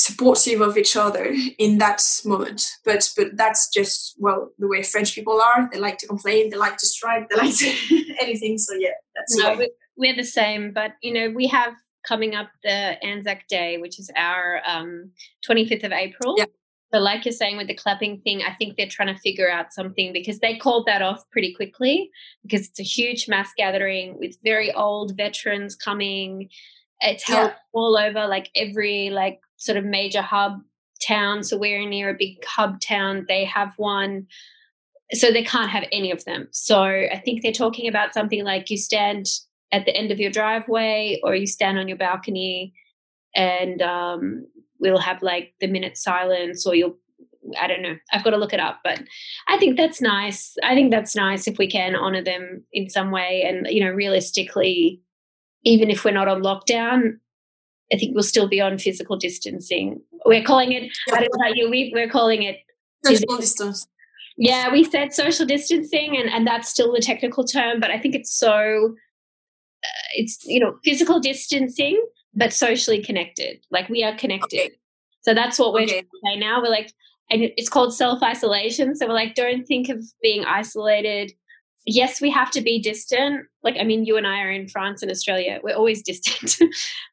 supportive 0.00 0.62
of 0.62 0.78
each 0.78 0.96
other 0.96 1.34
in 1.58 1.78
that 1.78 2.02
moment. 2.24 2.62
But 2.84 3.10
but 3.16 3.36
that's 3.36 3.68
just 3.68 4.14
well 4.18 4.50
the 4.58 4.68
way 4.68 4.82
French 4.82 5.14
people 5.14 5.40
are. 5.40 5.68
They 5.70 5.78
like 5.78 5.98
to 5.98 6.06
complain, 6.06 6.50
they 6.50 6.56
like 6.56 6.78
to 6.78 6.86
strike, 6.86 7.28
they 7.28 7.36
like 7.36 7.56
to 7.56 8.14
anything. 8.22 8.58
So 8.58 8.74
yeah, 8.74 8.90
that's 9.14 9.36
no, 9.36 9.66
we're 9.96 10.16
the 10.16 10.24
same. 10.24 10.72
But 10.72 10.92
you 11.02 11.12
know 11.12 11.30
we 11.30 11.46
have 11.48 11.74
coming 12.06 12.34
up 12.34 12.48
the 12.62 13.04
Anzac 13.04 13.46
Day, 13.48 13.76
which 13.76 13.98
is 13.98 14.10
our 14.16 14.62
um, 14.66 15.10
25th 15.46 15.84
of 15.84 15.92
April. 15.92 16.34
Yeah. 16.38 16.46
So, 16.92 16.98
like 16.98 17.24
you're 17.24 17.32
saying 17.32 17.56
with 17.56 17.68
the 17.68 17.74
clapping 17.74 18.20
thing, 18.22 18.42
I 18.42 18.54
think 18.54 18.76
they're 18.76 18.88
trying 18.88 19.14
to 19.14 19.20
figure 19.20 19.50
out 19.50 19.72
something 19.72 20.12
because 20.12 20.40
they 20.40 20.56
called 20.56 20.86
that 20.86 21.02
off 21.02 21.22
pretty 21.30 21.54
quickly 21.54 22.10
because 22.42 22.66
it's 22.66 22.80
a 22.80 22.84
huge 22.84 23.28
mass 23.28 23.50
gathering 23.56 24.18
with 24.18 24.36
very 24.42 24.72
old 24.72 25.16
veterans 25.16 25.76
coming. 25.76 26.48
It's 27.00 27.26
held 27.26 27.50
yeah. 27.50 27.56
all 27.72 27.96
over 27.96 28.26
like 28.26 28.50
every 28.54 29.10
like 29.10 29.40
sort 29.56 29.78
of 29.78 29.84
major 29.84 30.22
hub 30.22 30.60
town. 31.06 31.42
So 31.42 31.56
we're 31.56 31.88
near 31.88 32.10
a 32.10 32.16
big 32.18 32.44
hub 32.44 32.80
town. 32.80 33.24
They 33.28 33.44
have 33.44 33.72
one. 33.76 34.26
So 35.12 35.32
they 35.32 35.42
can't 35.42 35.70
have 35.70 35.84
any 35.90 36.10
of 36.10 36.24
them. 36.24 36.48
So 36.52 36.82
I 36.82 37.20
think 37.24 37.42
they're 37.42 37.52
talking 37.52 37.88
about 37.88 38.14
something 38.14 38.44
like 38.44 38.70
you 38.70 38.76
stand 38.76 39.26
at 39.72 39.84
the 39.84 39.96
end 39.96 40.10
of 40.10 40.20
your 40.20 40.30
driveway 40.30 41.20
or 41.24 41.34
you 41.34 41.46
stand 41.46 41.78
on 41.78 41.88
your 41.88 41.96
balcony 41.96 42.72
and 43.34 43.82
um, 43.82 44.46
we'll 44.78 44.98
have 44.98 45.22
like 45.22 45.54
the 45.60 45.66
minute 45.66 45.96
silence 45.96 46.66
or 46.66 46.74
you'll 46.74 46.96
I 47.58 47.66
don't 47.66 47.82
know. 47.82 47.96
I've 48.12 48.22
got 48.22 48.30
to 48.30 48.36
look 48.36 48.52
it 48.52 48.60
up, 48.60 48.80
but 48.84 49.02
I 49.48 49.56
think 49.58 49.76
that's 49.76 50.00
nice. 50.00 50.54
I 50.62 50.74
think 50.74 50.90
that's 50.90 51.16
nice 51.16 51.48
if 51.48 51.58
we 51.58 51.68
can 51.68 51.96
honor 51.96 52.22
them 52.22 52.62
in 52.72 52.88
some 52.88 53.10
way. 53.10 53.44
And, 53.48 53.66
you 53.68 53.82
know, 53.82 53.90
realistically, 53.90 55.00
even 55.64 55.90
if 55.90 56.04
we're 56.04 56.12
not 56.12 56.28
on 56.28 56.42
lockdown, 56.42 57.18
I 57.92 57.96
think 57.96 58.14
we'll 58.14 58.22
still 58.22 58.48
be 58.48 58.60
on 58.60 58.78
physical 58.78 59.16
distancing. 59.16 60.00
We're 60.24 60.44
calling 60.44 60.72
it, 60.72 60.90
I 61.12 61.20
don't 61.20 61.30
know 61.34 61.44
about 61.44 61.56
you, 61.56 61.68
we, 61.68 61.90
we're 61.94 62.08
calling 62.08 62.42
it 62.42 62.58
social 63.04 63.36
distance. 63.36 63.86
Yeah, 64.36 64.72
we 64.72 64.84
said 64.84 65.12
social 65.12 65.44
distancing, 65.44 66.16
and, 66.16 66.30
and 66.30 66.46
that's 66.46 66.68
still 66.68 66.92
the 66.92 67.00
technical 67.00 67.44
term, 67.44 67.80
but 67.80 67.90
I 67.90 67.98
think 67.98 68.14
it's 68.14 68.32
so, 68.32 68.94
uh, 69.84 70.02
it's, 70.14 70.38
you 70.46 70.60
know, 70.60 70.76
physical 70.84 71.20
distancing, 71.20 72.02
but 72.34 72.52
socially 72.52 73.02
connected. 73.02 73.58
Like 73.70 73.88
we 73.88 74.02
are 74.02 74.16
connected. 74.16 74.60
Okay. 74.60 74.76
So 75.22 75.34
that's 75.34 75.58
what 75.58 75.74
we're 75.74 75.82
okay. 75.82 76.04
saying 76.24 76.40
now. 76.40 76.62
We're 76.62 76.70
like, 76.70 76.92
and 77.30 77.42
it's 77.56 77.68
called 77.68 77.94
self 77.94 78.22
isolation. 78.22 78.96
So 78.96 79.06
we're 79.06 79.14
like, 79.14 79.34
don't 79.34 79.64
think 79.66 79.88
of 79.88 80.04
being 80.22 80.44
isolated 80.44 81.32
yes, 81.86 82.20
we 82.20 82.30
have 82.30 82.50
to 82.52 82.60
be 82.60 82.80
distant. 82.80 83.46
Like, 83.62 83.76
I 83.78 83.84
mean, 83.84 84.04
you 84.04 84.16
and 84.16 84.26
I 84.26 84.40
are 84.40 84.50
in 84.50 84.68
France 84.68 85.02
and 85.02 85.10
Australia. 85.10 85.60
We're 85.62 85.76
always 85.76 86.02
distant, 86.10 86.58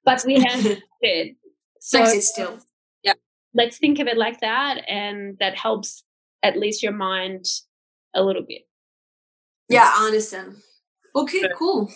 but 0.03 0.23
we 0.25 0.41
have 0.41 0.65
it. 1.01 1.35
So 1.79 2.03
it 2.03 2.23
still. 2.23 2.59
Yeah. 3.03 3.13
Let's 3.53 3.77
think 3.77 3.99
of 3.99 4.07
it 4.07 4.17
like 4.17 4.39
that. 4.41 4.81
And 4.87 5.37
that 5.39 5.57
helps 5.57 6.03
at 6.43 6.57
least 6.57 6.83
your 6.83 6.91
mind 6.91 7.45
a 8.13 8.23
little 8.23 8.43
bit. 8.43 8.63
Yeah, 9.69 9.91
I 9.95 10.05
understand. 10.05 10.55
Okay, 11.15 11.43
cool. 11.57 11.91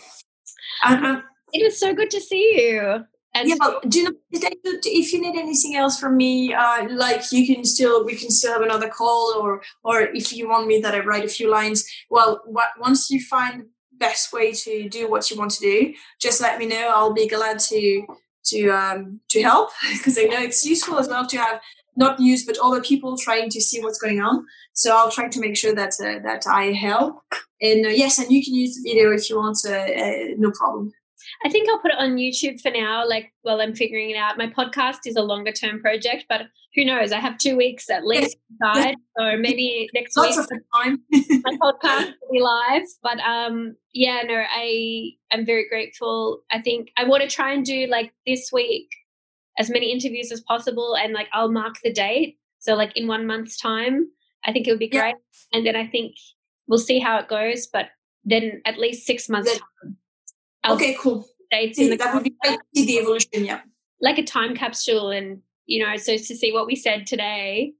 Uh, 0.84 1.22
it 1.53 1.59
is 1.59 1.80
so 1.80 1.93
good 1.93 2.09
to 2.11 2.19
see 2.19 2.55
you. 2.57 3.05
Yeah, 3.34 3.55
but 3.57 3.88
do 3.89 3.99
you 3.99 4.03
know 4.05 4.11
if 4.34 5.13
you 5.13 5.21
need 5.21 5.38
anything 5.38 5.75
else 5.75 5.99
from 5.99 6.17
me, 6.17 6.53
uh, 6.53 6.88
like 6.89 7.32
you 7.32 7.45
can 7.47 7.63
still 7.63 8.03
we 8.05 8.15
can 8.15 8.29
still 8.29 8.53
have 8.53 8.61
another 8.61 8.89
call, 8.89 9.36
or 9.39 9.61
or 9.84 10.01
if 10.01 10.34
you 10.34 10.49
want 10.49 10.67
me 10.67 10.82
that 10.82 10.93
I 10.93 10.99
write 10.99 11.23
a 11.23 11.29
few 11.29 11.49
lines. 11.49 11.86
Well, 12.09 12.41
what, 12.45 12.69
once 12.79 13.09
you 13.09 13.21
find 13.21 13.61
the 13.61 13.67
best 13.97 14.34
way 14.34 14.51
to 14.51 14.89
do 14.89 15.09
what 15.09 15.29
you 15.29 15.38
want 15.38 15.51
to 15.51 15.61
do, 15.61 15.93
just 16.19 16.41
let 16.41 16.59
me 16.59 16.65
know. 16.65 16.91
I'll 16.93 17.13
be 17.13 17.27
glad 17.27 17.59
to 17.59 18.05
to 18.45 18.69
um, 18.69 19.21
to 19.29 19.41
help 19.41 19.69
because 19.93 20.17
I 20.17 20.23
know 20.23 20.39
it's 20.39 20.65
useful 20.65 20.99
as 20.99 21.07
well 21.07 21.25
to 21.27 21.38
have 21.38 21.61
not 21.95 22.19
news 22.19 22.45
but 22.45 22.57
other 22.63 22.82
people 22.82 23.17
trying 23.17 23.49
to 23.49 23.61
see 23.61 23.82
what's 23.82 23.99
going 23.99 24.21
on. 24.21 24.45
So 24.73 24.95
I'll 24.95 25.11
try 25.11 25.27
to 25.29 25.39
make 25.39 25.55
sure 25.55 25.75
that 25.75 25.93
uh, 26.01 26.19
that 26.23 26.45
I 26.47 26.73
help. 26.73 27.21
And 27.61 27.86
uh, 27.86 27.89
yes, 27.89 28.19
and 28.19 28.32
you 28.32 28.43
can 28.43 28.55
use 28.55 28.75
the 28.75 28.89
video 28.89 29.11
if 29.11 29.29
you 29.29 29.38
want. 29.38 29.59
Uh, 29.65 29.71
uh 29.71 30.36
no 30.38 30.51
problem. 30.51 30.91
I 31.43 31.49
think 31.49 31.67
I'll 31.69 31.79
put 31.79 31.91
it 31.91 31.97
on 31.97 32.17
YouTube 32.17 32.61
for 32.61 32.69
now, 32.71 33.07
like 33.07 33.33
while 33.41 33.61
I'm 33.61 33.73
figuring 33.73 34.11
it 34.11 34.15
out. 34.15 34.37
My 34.37 34.47
podcast 34.47 34.99
is 35.05 35.15
a 35.15 35.21
longer 35.23 35.51
term 35.51 35.79
project, 35.81 36.25
but 36.29 36.41
who 36.75 36.85
knows? 36.85 37.11
I 37.11 37.19
have 37.19 37.37
two 37.37 37.57
weeks 37.57 37.89
at 37.89 38.05
least 38.05 38.37
inside, 38.51 38.95
so 39.17 39.37
maybe 39.37 39.89
next 39.93 40.15
Lots 40.15 40.37
week 40.37 40.61
time. 40.75 41.01
my 41.11 41.57
podcast 41.57 42.13
will 42.21 42.31
be 42.31 42.41
live. 42.41 42.83
But 43.01 43.19
um, 43.21 43.75
yeah, 43.93 44.21
no, 44.25 44.35
I 44.49 45.11
am 45.31 45.45
very 45.45 45.67
grateful. 45.67 46.41
I 46.51 46.61
think 46.61 46.89
I 46.97 47.05
want 47.05 47.23
to 47.23 47.29
try 47.29 47.51
and 47.53 47.65
do 47.65 47.87
like 47.87 48.13
this 48.27 48.51
week 48.53 48.87
as 49.57 49.69
many 49.69 49.91
interviews 49.91 50.31
as 50.31 50.41
possible, 50.41 50.95
and 50.95 51.13
like 51.13 51.27
I'll 51.33 51.51
mark 51.51 51.75
the 51.83 51.91
date. 51.91 52.37
So 52.59 52.75
like 52.75 52.95
in 52.95 53.07
one 53.07 53.25
month's 53.25 53.57
time, 53.57 54.07
I 54.45 54.51
think 54.53 54.67
it 54.67 54.71
would 54.71 54.79
be 54.79 54.89
Yeah. 54.93 55.01
great. 55.01 55.15
And 55.53 55.65
then 55.65 55.75
I 55.75 55.87
think 55.87 56.13
we'll 56.67 56.77
see 56.77 56.99
how 56.99 57.17
it 57.17 57.27
goes. 57.27 57.67
But 57.67 57.87
then 58.23 58.61
at 58.65 58.77
least 58.77 59.07
six 59.07 59.27
months 59.27 59.51
time, 59.51 59.97
okay, 60.68 60.95
cool. 60.99 61.26
dates 61.51 61.80
in 61.80 61.89
the 61.89 61.97
That 61.97 62.14
would 62.14 62.24
be 62.24 62.36
great 62.43 62.57
to 62.59 62.66
see 62.76 62.86
the 62.86 62.99
evolution. 62.99 63.45
Yeah. 63.45 63.62
like 64.01 64.18
a 64.18 64.24
time 64.24 64.55
capsule 64.55 65.12
and 65.12 65.41
you 65.68 65.84
know 65.84 65.95
so 65.97 66.18
to 66.18 66.36
see 66.36 66.51
what 66.51 66.66
we 66.66 66.76
said 66.76 67.05
today 67.05 67.74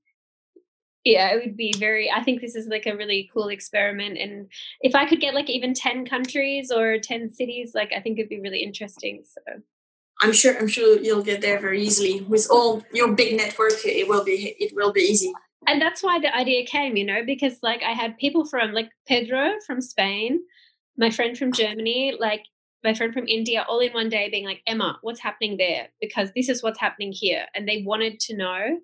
yeah 1.04 1.30
it 1.34 1.44
would 1.44 1.58
be 1.58 1.74
very 1.80 2.12
i 2.12 2.22
think 2.24 2.40
this 2.42 2.56
is 2.56 2.68
like 2.68 2.86
a 2.86 2.96
really 2.96 3.28
cool 3.34 3.50
experiment 3.50 4.18
and 4.20 4.48
if 4.82 4.94
i 4.94 5.04
could 5.06 5.20
get 5.20 5.34
like 5.34 5.50
even 5.50 5.74
10 5.74 6.06
countries 6.06 6.72
or 6.72 7.00
10 7.00 7.34
cities 7.34 7.72
like 7.74 7.92
i 7.96 8.00
think 8.00 8.20
it'd 8.20 8.30
be 8.30 8.40
really 8.40 8.62
interesting 8.64 9.24
so 9.26 9.42
I'm 10.24 10.34
sure. 10.34 10.56
I'm 10.60 10.68
sure 10.68 11.00
you'll 11.00 11.24
get 11.24 11.42
there 11.42 11.60
very 11.60 11.82
easily 11.82 12.22
with 12.22 12.46
all 12.52 12.84
your 12.94 13.12
big 13.14 13.36
network. 13.36 13.84
It 13.84 14.08
will 14.08 14.24
be. 14.24 14.56
It 14.60 14.72
will 14.76 14.92
be 14.92 15.02
easy. 15.02 15.34
and 15.66 15.82
that's 15.82 16.04
why 16.04 16.20
the 16.20 16.32
idea 16.36 16.64
came 16.64 16.96
you 16.96 17.06
know 17.06 17.22
because 17.26 17.56
like 17.64 17.82
i 17.82 17.94
had 18.02 18.18
people 18.20 18.46
from 18.46 18.72
like 18.72 18.90
pedro 19.08 19.54
from 19.66 19.82
spain 19.82 20.40
my 20.98 21.10
friend 21.10 21.36
from 21.40 21.52
germany 21.52 22.14
like 22.20 22.44
my 22.84 22.94
friend 22.94 23.14
from 23.14 23.28
india 23.28 23.66
all 23.68 23.80
in 23.80 23.92
one 23.94 24.10
day 24.10 24.30
being 24.30 24.46
like 24.46 24.62
emma 24.68 24.98
what's 25.02 25.20
happening 25.20 25.58
there 25.58 25.88
because 26.00 26.32
this 26.36 26.50
is 26.50 26.64
what's 26.64 26.80
happening 26.80 27.12
here 27.12 27.46
and 27.56 27.68
they 27.68 27.84
wanted 27.86 28.20
to 28.20 28.36
know 28.36 28.80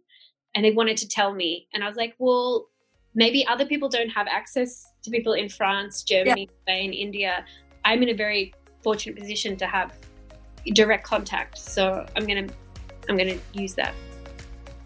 and 0.56 0.66
they 0.66 0.72
wanted 0.72 0.98
to 0.98 1.08
tell 1.08 1.34
me 1.34 1.68
and 1.74 1.84
i 1.84 1.88
was 1.88 1.98
like 1.98 2.14
well 2.20 2.68
maybe 3.16 3.46
other 3.48 3.66
people 3.66 3.90
don't 3.90 4.10
have 4.10 4.28
access 4.30 4.86
to 5.04 5.10
people 5.10 5.34
in 5.34 5.50
france 5.50 6.04
germany 6.04 6.50
spain 6.62 6.94
india 6.94 7.46
i'm 7.86 8.02
in 8.04 8.10
a 8.10 8.14
very 8.14 8.54
fortunate 8.84 9.18
position 9.20 9.56
to 9.58 9.66
have 9.66 9.94
direct 10.74 11.06
contact 11.06 11.58
so 11.58 12.06
i'm 12.16 12.26
gonna 12.26 12.48
i'm 13.10 13.18
gonna 13.18 13.38
use 13.54 13.74
that 13.74 13.94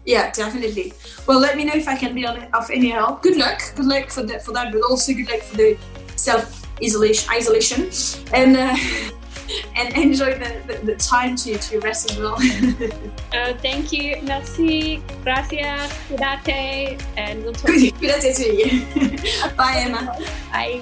Yeah, 0.04 0.32
definitely. 0.32 0.92
Well, 1.28 1.38
let 1.38 1.56
me 1.56 1.64
know 1.64 1.74
if 1.74 1.86
I 1.86 1.94
can 1.96 2.12
be 2.12 2.26
on- 2.26 2.48
of 2.60 2.68
any 2.76 2.88
help. 2.90 3.22
Good 3.22 3.36
luck. 3.36 3.60
Good 3.76 3.86
luck 3.86 4.10
for 4.10 4.24
that. 4.30 4.42
For 4.44 4.52
that, 4.56 4.72
but 4.72 4.80
also 4.90 5.12
good 5.18 5.28
luck 5.30 5.42
for 5.42 5.56
the 5.56 5.78
self 6.16 6.66
isolation. 6.82 7.30
Isolation, 7.32 7.90
and 8.32 8.56
uh, 8.56 8.76
and 9.76 9.94
enjoy 9.96 10.38
the, 10.38 10.62
the, 10.66 10.86
the 10.86 10.94
time 10.96 11.36
to, 11.36 11.56
to 11.58 11.80
rest 11.80 12.10
as 12.10 12.18
well. 12.18 12.38
Uh, 13.32 13.54
thank 13.54 13.90
you. 13.92 14.20
Merci. 14.24 15.02
Gracias. 15.24 15.90
Cuídate. 16.06 17.00
And 17.16 17.42
we'll 17.42 17.54
talk. 17.54 17.70
Good. 17.70 17.98
Good 17.98 18.34
to 18.34 18.54
you. 18.54 19.56
Bye, 19.56 19.76
Emma. 19.78 20.18
Bye. 20.52 20.80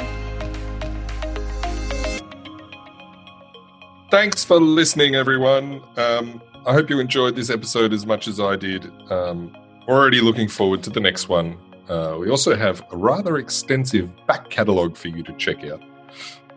Thanks 4.11 4.43
for 4.43 4.59
listening, 4.59 5.15
everyone. 5.15 5.81
Um, 5.97 6.43
I 6.67 6.73
hope 6.73 6.91
you 6.91 6.99
enjoyed 6.99 7.37
this 7.37 7.51
episode 7.51 7.93
as 7.93 8.05
much 8.05 8.27
as 8.27 8.41
I 8.41 8.57
did. 8.57 8.91
Um, 9.13 9.57
already 9.87 10.21
looking 10.21 10.49
forward 10.49 10.83
to 10.83 10.91
the 10.91 10.99
next 10.99 11.29
one. 11.29 11.57
Uh, 11.89 12.17
we 12.19 12.31
also 12.31 12.57
have 12.57 12.83
a 12.91 12.97
rather 12.97 13.39
extensive 13.39 14.11
back 14.27 14.51
catalogue 14.51 14.97
for 14.97 15.07
you 15.07 15.23
to 15.23 15.33
check 15.35 15.65
out. 15.65 15.81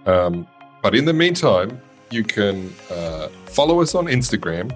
Um, 0.06 0.48
but 0.82 0.96
in 0.96 1.06
the 1.06 1.14
meantime, 1.14 1.82
you 2.12 2.24
can 2.24 2.74
uh, 2.92 3.30
follow 3.46 3.82
us 3.82 3.96
on 3.96 4.06
Instagram. 4.06 4.76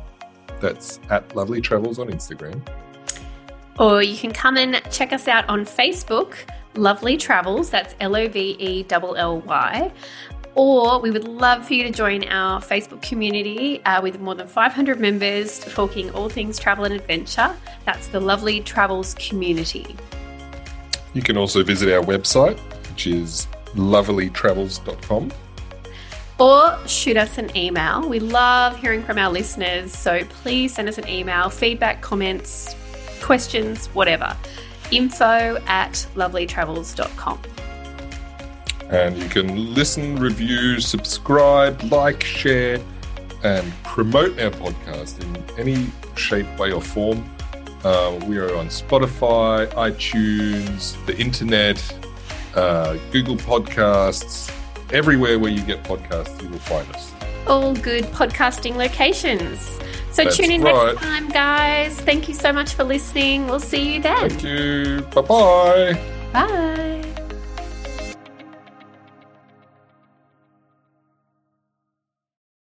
That's 0.59 0.99
at 1.09 1.35
Lovelly 1.35 1.61
Travels 1.61 1.99
on 1.99 2.07
Instagram. 2.07 2.61
Or 3.79 4.01
you 4.01 4.17
can 4.17 4.31
come 4.31 4.57
and 4.57 4.81
check 4.91 5.13
us 5.13 5.27
out 5.27 5.47
on 5.47 5.65
Facebook, 5.65 6.33
Lovelly 6.73 7.17
Travels. 7.17 7.69
That's 7.69 7.93
L 7.99 8.15
O 8.15 8.27
V 8.27 8.55
E 8.59 8.85
L 8.89 9.15
L 9.15 9.41
Y. 9.41 9.91
Or 10.55 10.99
we 10.99 11.11
would 11.11 11.27
love 11.27 11.67
for 11.67 11.75
you 11.75 11.83
to 11.83 11.91
join 11.91 12.23
our 12.23 12.59
Facebook 12.59 13.03
community 13.03 13.83
uh, 13.85 14.01
with 14.01 14.19
more 14.19 14.33
than 14.33 14.47
500 14.47 14.99
members 14.99 15.59
talking 15.59 16.09
all 16.11 16.29
things 16.29 16.57
travel 16.57 16.85
and 16.85 16.95
adventure. 16.95 17.55
That's 17.85 18.07
the 18.07 18.19
Lovelly 18.19 18.61
Travels 18.61 19.13
community. 19.15 19.95
You 21.13 21.21
can 21.21 21.37
also 21.37 21.63
visit 21.63 21.93
our 21.93 22.03
website, 22.03 22.57
which 22.89 23.05
is 23.05 23.47
lovellytravels.com. 23.77 25.31
Or 26.39 26.77
shoot 26.87 27.17
us 27.17 27.37
an 27.37 27.55
email. 27.57 28.07
We 28.07 28.19
love 28.19 28.77
hearing 28.77 29.03
from 29.03 29.17
our 29.17 29.31
listeners, 29.31 29.91
so 29.91 30.23
please 30.25 30.73
send 30.75 30.87
us 30.87 30.97
an 30.99 31.07
email, 31.07 31.49
feedback, 31.49 32.01
comments, 32.01 32.75
questions, 33.21 33.87
whatever. 33.87 34.35
Info 34.91 35.57
at 35.65 36.07
lovellytravels.com. 36.15 37.41
And 38.89 39.17
you 39.17 39.27
can 39.27 39.73
listen, 39.73 40.15
review, 40.17 40.79
subscribe, 40.79 41.81
like, 41.91 42.23
share, 42.23 42.79
and 43.43 43.73
promote 43.83 44.39
our 44.39 44.51
podcast 44.51 45.21
in 45.21 45.59
any 45.59 45.87
shape, 46.15 46.47
way, 46.57 46.71
or 46.71 46.81
form. 46.81 47.23
Uh, 47.83 48.17
we 48.25 48.37
are 48.37 48.55
on 48.55 48.67
Spotify, 48.67 49.67
iTunes, 49.73 51.05
the 51.05 51.17
internet, 51.17 51.77
uh, 52.57 52.97
Google 53.11 53.37
Podcasts, 53.37 54.53
everywhere 54.91 55.39
where 55.39 55.51
you 55.51 55.61
get 55.61 55.83
podcasts, 55.83 56.41
you 56.41 56.49
will 56.49 56.59
find 56.59 56.89
us. 56.95 57.13
All 57.45 57.73
good 57.75 58.05
podcasting 58.05 58.75
locations. 58.75 59.61
So 60.11 60.23
That's 60.23 60.37
tune 60.37 60.51
in 60.51 60.63
right. 60.63 60.87
next 60.87 61.01
time, 61.01 61.29
guys. 61.29 62.01
Thank 62.01 62.27
you 62.27 62.33
so 62.33 62.51
much 62.51 62.73
for 62.73 62.83
listening. 62.83 63.47
We'll 63.47 63.59
see 63.59 63.95
you 63.95 64.01
then. 64.01 64.29
Thank 64.29 64.43
you. 64.43 65.01
Bye 65.13 65.21
bye. 65.21 66.01
Bye. 66.33 67.13